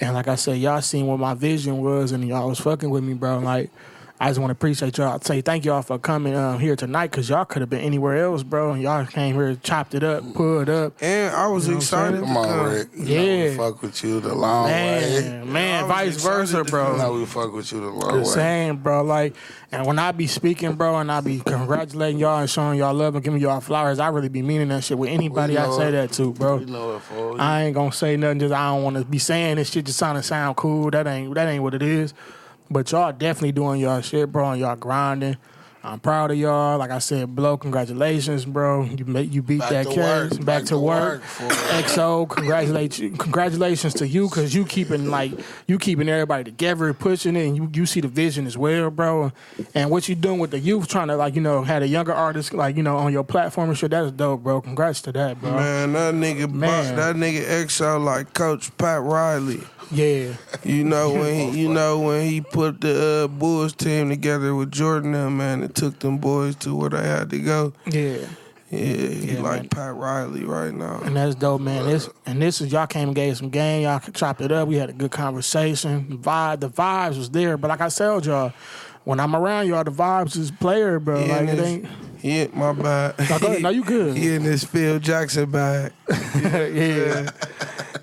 And 0.00 0.14
like 0.14 0.28
I 0.28 0.36
said, 0.36 0.58
y'all 0.58 0.80
seen 0.82 1.06
what 1.08 1.18
my 1.18 1.34
vision 1.34 1.78
was, 1.82 2.12
and 2.12 2.24
y'all 2.28 2.48
was 2.48 2.60
fucking 2.60 2.90
with 2.90 3.02
me, 3.02 3.14
bro. 3.14 3.38
Like, 3.40 3.70
I 4.20 4.28
just 4.28 4.38
want 4.38 4.50
to 4.50 4.52
appreciate 4.52 4.96
y'all. 4.96 5.20
Say 5.20 5.40
thank 5.40 5.64
y'all 5.64 5.82
for 5.82 5.98
coming 5.98 6.36
um, 6.36 6.60
here 6.60 6.76
tonight, 6.76 7.10
cause 7.10 7.28
y'all 7.28 7.44
could 7.44 7.62
have 7.62 7.68
been 7.68 7.80
anywhere 7.80 8.16
else, 8.24 8.44
bro. 8.44 8.70
And 8.72 8.80
y'all 8.80 9.04
came 9.04 9.34
here, 9.34 9.56
chopped 9.56 9.92
it 9.92 10.04
up, 10.04 10.22
pulled 10.34 10.68
up. 10.70 10.94
And 11.02 11.34
I 11.34 11.48
was 11.48 11.66
You 11.66 11.72
know 11.72 11.78
excited. 11.78 12.20
Come 12.20 12.36
on. 12.36 12.70
Rick. 12.72 12.88
You 12.94 13.04
know 13.04 13.10
Yeah. 13.10 13.50
we 13.50 13.56
fuck 13.56 13.82
with 13.82 14.04
you 14.04 14.20
the 14.20 14.32
long 14.34 14.66
way. 14.66 15.20
Man, 15.20 15.52
man, 15.52 15.88
vice 15.88 16.22
versa, 16.22 16.62
bro. 16.62 16.92
You 16.92 16.98
know 16.98 17.12
we 17.14 17.26
fuck 17.26 17.52
with 17.52 17.72
you 17.72 17.80
the 17.80 17.88
long 17.88 18.12
The 18.12 18.18
way. 18.20 18.24
same, 18.24 18.76
bro. 18.76 19.02
Like, 19.02 19.34
and 19.72 19.84
when 19.84 19.98
I 19.98 20.12
be 20.12 20.28
speaking, 20.28 20.74
bro, 20.74 20.96
and 20.98 21.10
I 21.10 21.20
be 21.20 21.40
congratulating 21.40 22.20
y'all 22.20 22.38
and 22.38 22.48
showing 22.48 22.78
y'all 22.78 22.94
love 22.94 23.16
and 23.16 23.24
giving 23.24 23.40
y'all 23.40 23.60
flowers, 23.60 23.98
I 23.98 24.08
really 24.08 24.28
be 24.28 24.42
meaning 24.42 24.68
that 24.68 24.84
shit 24.84 24.96
with 24.96 25.10
anybody 25.10 25.54
We 25.54 25.58
I 25.58 25.66
know 25.66 25.76
say 25.76 25.88
it. 25.88 25.92
that 25.92 26.12
to, 26.12 26.32
bro. 26.32 26.60
You 26.60 26.66
know 26.66 26.96
it 26.96 27.02
for 27.02 27.40
I 27.40 27.64
ain't 27.64 27.74
gonna 27.74 27.90
say 27.90 28.16
nothing. 28.16 28.38
Just 28.38 28.54
I 28.54 28.68
don't 28.68 28.84
want 28.84 28.96
to 28.96 29.04
be 29.04 29.18
saying 29.18 29.56
this 29.56 29.70
shit 29.70 29.86
just 29.86 29.98
trying 29.98 30.14
to 30.14 30.22
sound 30.22 30.56
cool. 30.56 30.92
That 30.92 31.08
ain't 31.08 31.34
that 31.34 31.48
ain't 31.48 31.64
what 31.64 31.74
it 31.74 31.82
is. 31.82 32.14
But 32.74 32.90
y'all 32.90 33.12
definitely 33.12 33.52
doing 33.52 33.80
y'all 33.80 34.00
shit, 34.00 34.32
bro, 34.32 34.50
and 34.50 34.60
y'all 34.60 34.74
grinding. 34.74 35.36
I'm 35.84 36.00
proud 36.00 36.30
of 36.32 36.38
y'all. 36.38 36.76
Like 36.78 36.90
I 36.90 36.98
said, 36.98 37.36
blow, 37.36 37.56
congratulations, 37.56 38.44
bro. 38.46 38.82
You 38.84 39.04
ma- 39.04 39.18
you 39.20 39.42
beat 39.42 39.60
Back 39.60 39.68
that 39.70 39.82
to 39.84 39.88
case. 39.90 39.98
work. 39.98 40.30
Back, 40.30 40.44
Back 40.46 40.62
to 40.62 40.68
to 40.70 40.78
work. 40.78 41.20
work. 41.20 41.22
XO, 41.52 42.28
congratulate 42.28 42.98
you. 42.98 43.10
Congratulations 43.10 43.94
to 43.94 44.08
you 44.08 44.28
because 44.28 44.54
you 44.54 44.64
keeping 44.64 45.08
like 45.10 45.30
you 45.68 45.78
keeping 45.78 46.08
everybody 46.08 46.42
together, 46.42 46.92
pushing 46.94 47.36
it, 47.36 47.46
and 47.46 47.56
you 47.56 47.70
you 47.72 47.86
see 47.86 48.00
the 48.00 48.08
vision 48.08 48.44
as 48.46 48.56
well, 48.58 48.90
bro. 48.90 49.30
And 49.74 49.88
what 49.90 50.08
you 50.08 50.16
doing 50.16 50.40
with 50.40 50.50
the 50.50 50.58
youth, 50.58 50.88
trying 50.88 51.08
to 51.08 51.16
like 51.16 51.36
you 51.36 51.42
know 51.42 51.62
had 51.62 51.82
a 51.84 51.86
younger 51.86 52.14
artist 52.14 52.52
like 52.54 52.76
you 52.76 52.82
know 52.82 52.96
on 52.96 53.12
your 53.12 53.22
platform 53.22 53.68
and 53.68 53.78
shit. 53.78 53.90
That's 53.92 54.10
dope, 54.10 54.42
bro. 54.42 54.62
Congrats 54.62 55.00
to 55.02 55.12
that, 55.12 55.38
bro. 55.40 55.52
Man, 55.52 55.92
that 55.92 56.14
nigga, 56.14 56.50
Man. 56.50 56.96
Man. 56.96 56.96
that 56.96 57.14
nigga 57.16 57.44
XO 57.66 58.02
like 58.02 58.32
Coach 58.32 58.74
Pat 58.78 59.00
Riley. 59.02 59.60
Yeah. 59.90 60.34
You 60.62 60.84
know 60.84 61.12
when 61.12 61.34
he, 61.34 61.60
you 61.62 61.68
know 61.68 61.98
when 61.98 62.26
he 62.28 62.40
put 62.40 62.80
the 62.80 63.24
uh, 63.24 63.28
Bulls 63.28 63.72
team 63.74 64.08
together 64.08 64.54
with 64.54 64.70
Jordan, 64.70 65.12
them 65.12 65.36
man, 65.36 65.62
it 65.62 65.74
took 65.74 65.98
them 66.00 66.18
boys 66.18 66.56
to 66.56 66.74
where 66.74 66.90
they 66.90 67.02
had 67.06 67.30
to 67.30 67.38
go. 67.38 67.72
Yeah. 67.86 68.18
Yeah, 68.70 68.78
he 68.80 69.34
Yeah, 69.34 69.40
like 69.42 69.60
man. 69.60 69.68
Pat 69.68 69.94
Riley 69.94 70.44
right 70.44 70.72
now. 70.74 71.00
And 71.04 71.14
that's 71.16 71.34
dope, 71.36 71.60
man. 71.60 71.86
This 71.86 72.08
and 72.26 72.42
this 72.42 72.60
is 72.60 72.72
y'all 72.72 72.86
came 72.86 73.08
and 73.08 73.14
gave 73.14 73.36
some 73.36 73.50
game. 73.50 73.82
Y'all 73.82 74.00
chopped 74.00 74.40
it 74.40 74.50
up. 74.50 74.66
We 74.68 74.76
had 74.76 74.90
a 74.90 74.94
good 74.94 75.12
conversation. 75.12 76.08
The 76.08 76.16
vibe, 76.16 76.60
the 76.60 76.70
vibes 76.70 77.16
was 77.16 77.30
there. 77.30 77.56
But 77.56 77.68
like 77.68 77.80
I 77.80 77.88
told 77.88 78.26
y'all, 78.26 78.52
when 79.04 79.20
I'm 79.20 79.36
around 79.36 79.68
y'all, 79.68 79.84
the 79.84 79.92
vibes 79.92 80.36
is 80.36 80.50
player, 80.50 80.98
bro. 80.98 81.22
He 81.22 81.30
like 81.30 81.48
it 81.48 81.58
ain't. 81.60 81.86
He 82.24 82.40
in 82.40 82.52
my 82.54 82.72
bad. 82.72 83.18
Now, 83.18 83.38
go 83.38 83.48
ahead. 83.48 83.60
No, 83.60 83.68
you 83.68 83.84
good. 83.84 84.16
He 84.16 84.34
in 84.34 84.44
this 84.44 84.64
Phil 84.64 84.98
Jackson 84.98 85.50
bag. 85.50 85.92
yeah. 86.08 87.28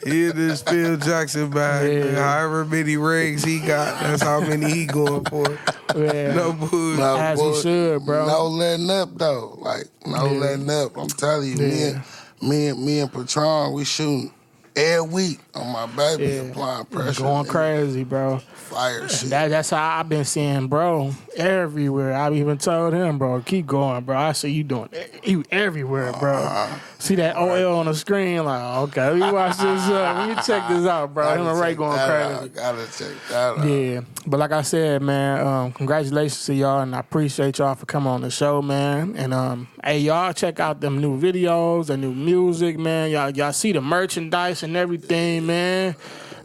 he 0.05 0.25
in 0.27 0.35
this 0.35 0.61
Phil 0.61 0.95
Jackson 0.97 1.49
bag. 1.49 1.91
Yeah. 1.91 2.15
However 2.17 2.63
many 2.65 2.97
rings 2.97 3.43
he 3.43 3.57
got, 3.57 3.99
that's 3.99 4.21
how 4.21 4.39
many 4.39 4.69
he 4.69 4.85
going 4.85 5.25
for. 5.25 5.49
Yeah. 5.95 6.35
No 6.35 6.53
bullshit. 6.53 6.99
No, 6.99 7.17
As 7.17 7.41
he 7.41 7.61
should, 7.63 8.05
bro. 8.05 8.27
No 8.27 8.45
letting 8.45 8.91
up 8.91 9.09
though. 9.17 9.57
Like 9.59 9.85
no 10.05 10.27
Yeah. 10.27 10.39
letting 10.39 10.69
up. 10.69 10.97
I'm 10.97 11.07
telling 11.07 11.53
you, 11.53 11.57
me 11.57 11.83
and 11.85 12.03
me 12.43 12.67
and 12.67 12.85
me 12.85 12.99
and 12.99 13.11
Patron, 13.11 13.73
we 13.73 13.85
shooting 13.85 14.31
every 14.75 15.07
week 15.09 15.39
on 15.53 15.71
my 15.71 15.85
baby, 15.87 16.23
Yeah. 16.33 16.41
applying 16.43 16.85
pressure, 16.85 17.21
Going 17.23 17.45
crazy, 17.45 18.03
bro. 18.03 18.39
fire 18.53 19.07
shit. 19.09 19.29
That, 19.31 19.49
that's 19.49 19.69
how 19.69 19.99
I've 19.99 20.07
been 20.09 20.23
seeing, 20.25 20.67
bro, 20.67 21.11
everywhere. 21.35 22.13
I've 22.13 22.33
even 22.35 22.57
told 22.57 22.93
him, 22.93 23.17
bro, 23.17 23.41
keep 23.41 23.67
going, 23.67 24.03
bro. 24.03 24.17
I 24.17 24.31
see 24.31 24.49
you 24.51 24.63
doing 24.63 24.89
you 25.23 25.43
everywhere, 25.51 26.13
bro. 26.13 26.33
Uh-huh. 26.37 26.79
See 26.99 27.15
that 27.15 27.35
OL 27.35 27.79
on 27.79 27.87
the 27.87 27.95
screen, 27.95 28.45
like, 28.45 28.61
okay, 28.89 29.09
let 29.09 29.15
me 29.15 29.31
watch 29.31 29.57
this 29.57 29.81
up. 29.89 30.17
Let 30.17 30.29
me 30.29 30.35
check 30.45 30.67
this 30.69 30.85
out, 30.85 31.13
bro. 31.13 31.33
Him 31.33 31.47
and 31.47 31.59
Ray 31.59 31.73
going 31.75 31.97
crazy. 31.97 32.33
out. 32.33 32.53
Gotta 32.53 32.85
check 32.97 33.15
that 33.29 33.57
out. 33.59 33.65
Yeah, 33.67 34.01
but 34.27 34.39
like 34.39 34.51
I 34.51 34.61
said, 34.61 35.01
man, 35.01 35.45
um, 35.45 35.71
congratulations 35.73 36.45
to 36.45 36.53
y'all, 36.53 36.81
and 36.81 36.95
I 36.95 36.99
appreciate 36.99 37.57
y'all 37.57 37.75
for 37.75 37.85
coming 37.87 38.07
on 38.09 38.21
the 38.21 38.29
show, 38.29 38.61
man. 38.61 39.15
And 39.17 39.33
um, 39.33 39.67
hey, 39.83 39.99
y'all 39.99 40.31
check 40.33 40.59
out 40.59 40.79
them 40.79 41.01
new 41.01 41.19
videos, 41.19 41.87
the 41.87 41.97
new 41.97 42.13
music, 42.13 42.77
man. 42.77 43.09
Y'all, 43.09 43.31
y'all 43.31 43.51
see 43.51 43.71
the 43.71 43.81
merchandise 43.81 44.60
and 44.63 44.75
everything, 44.77 45.45
man. 45.45 45.95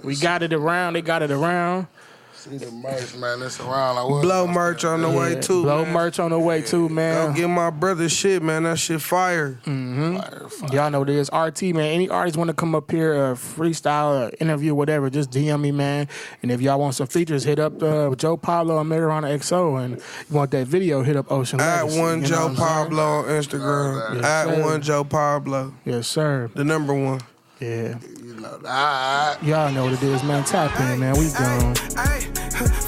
We 0.02 0.16
got 0.16 0.42
it 0.42 0.52
around. 0.52 0.94
They 0.94 1.02
got 1.02 1.22
it 1.22 1.30
around. 1.30 1.86
See 2.34 2.58
the 2.58 2.70
merch, 2.70 3.16
man. 3.16 3.42
It's 3.42 3.58
around. 3.58 3.96
I 3.98 4.04
was 4.04 4.22
Blow 4.22 4.46
merch 4.46 4.84
on 4.84 5.02
the 5.02 5.10
way 5.10 5.32
Yeah, 5.32 5.40
too. 5.40 5.62
Blow 5.64 5.82
man. 5.84 5.92
merch 5.92 6.20
on 6.20 6.30
the 6.30 6.38
way 6.38 6.62
too, 6.62 6.86
Go 6.88 6.94
man. 6.94 7.34
get 7.34 7.48
my 7.48 7.70
brother 7.70 8.08
shit, 8.08 8.40
man. 8.40 8.62
That 8.62 8.78
shit 8.78 9.02
fire. 9.02 9.58
fire, 9.64 10.48
fire. 10.48 10.70
Y'all 10.72 10.90
know 10.90 11.02
this 11.02 11.28
RT 11.32 11.62
man. 11.74 11.86
Any 11.86 12.08
artist 12.08 12.36
want 12.36 12.46
to 12.46 12.54
come 12.54 12.76
up 12.76 12.88
here, 12.88 13.14
uh, 13.14 13.34
freestyle, 13.34 14.26
uh, 14.26 14.30
interview, 14.40 14.76
whatever, 14.76 15.10
just 15.10 15.30
DM 15.32 15.60
me, 15.60 15.72
man. 15.72 16.06
And 16.40 16.52
if 16.52 16.60
y'all 16.60 16.78
want 16.78 16.94
some 16.94 17.08
features, 17.08 17.42
hit 17.42 17.58
up 17.58 17.82
uh, 17.82 18.14
Joe 18.14 18.36
Pablo 18.36 18.78
and 18.80 18.88
Marijuana 18.88 19.36
XO. 19.36 19.84
And 19.84 19.96
you 19.96 20.36
want 20.36 20.52
that 20.52 20.68
video, 20.68 21.02
hit 21.02 21.16
up 21.16 21.32
Ocean. 21.32 21.58
At 21.60 21.80
Legacy, 21.82 21.98
one 22.00 22.24
Joe 22.24 22.34
what 22.36 22.50
I'm 22.50 22.56
saying? 22.56 22.68
Pablo 22.68 23.02
on 23.02 23.24
Instagram. 23.24 24.14
Yes, 24.14 24.24
At 24.24 24.44
sir. 24.54 24.62
one 24.62 24.82
Joe 24.82 25.02
Pablo. 25.04 25.74
Yes, 25.84 26.06
sir. 26.06 26.48
The 26.54 26.62
number 26.62 26.94
one. 26.94 27.22
Yeah. 27.60 27.96
You 28.20 28.36
know, 28.36 28.60
I, 28.68 29.38
Y'all 29.40 29.72
know 29.72 29.84
what 29.84 29.94
it 29.94 30.02
is, 30.02 30.22
man. 30.24 30.44
Tap 30.44 30.78
in, 30.92 31.00
man. 31.00 31.16
We 31.16 31.32
gone. 31.32 31.72
Hey, 31.96 32.28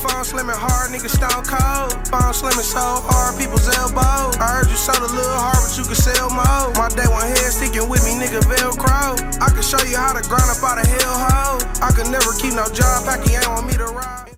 phone 0.05 0.25
slim 0.29 0.53
and 0.53 0.61
hard, 0.61 0.93
nigga 0.93 1.09
stone 1.09 1.41
cold. 1.41 1.97
Phone 2.13 2.35
slim 2.37 2.53
and 2.53 2.69
so 2.69 3.01
hard, 3.01 3.41
people's 3.41 3.65
elbow. 3.81 4.29
I 4.37 4.61
heard 4.61 4.69
you 4.69 4.77
sold 4.77 5.01
a 5.01 5.09
little 5.09 5.41
hard, 5.41 5.57
but 5.65 5.73
you 5.73 5.89
can 5.89 5.97
sell 5.97 6.29
more. 6.29 6.69
My 6.77 6.93
day 6.93 7.09
one 7.09 7.25
head 7.25 7.49
sticking 7.49 7.89
with 7.89 8.05
me, 8.05 8.21
nigga 8.21 8.45
Velcro. 8.45 9.17
I 9.41 9.49
can 9.49 9.65
show 9.65 9.81
you 9.89 9.97
how 9.97 10.13
to 10.13 10.21
grind 10.29 10.53
up 10.53 10.61
out 10.61 10.77
of 10.77 10.85
hell 10.85 11.17
hole. 11.17 11.65
I 11.81 11.89
could 11.97 12.13
never 12.13 12.37
keep 12.37 12.53
no 12.53 12.69
job 12.69 13.09
back, 13.09 13.25
he 13.25 13.41
ain't 13.41 13.49
want 13.49 13.65
me 13.65 13.73
to 13.81 13.89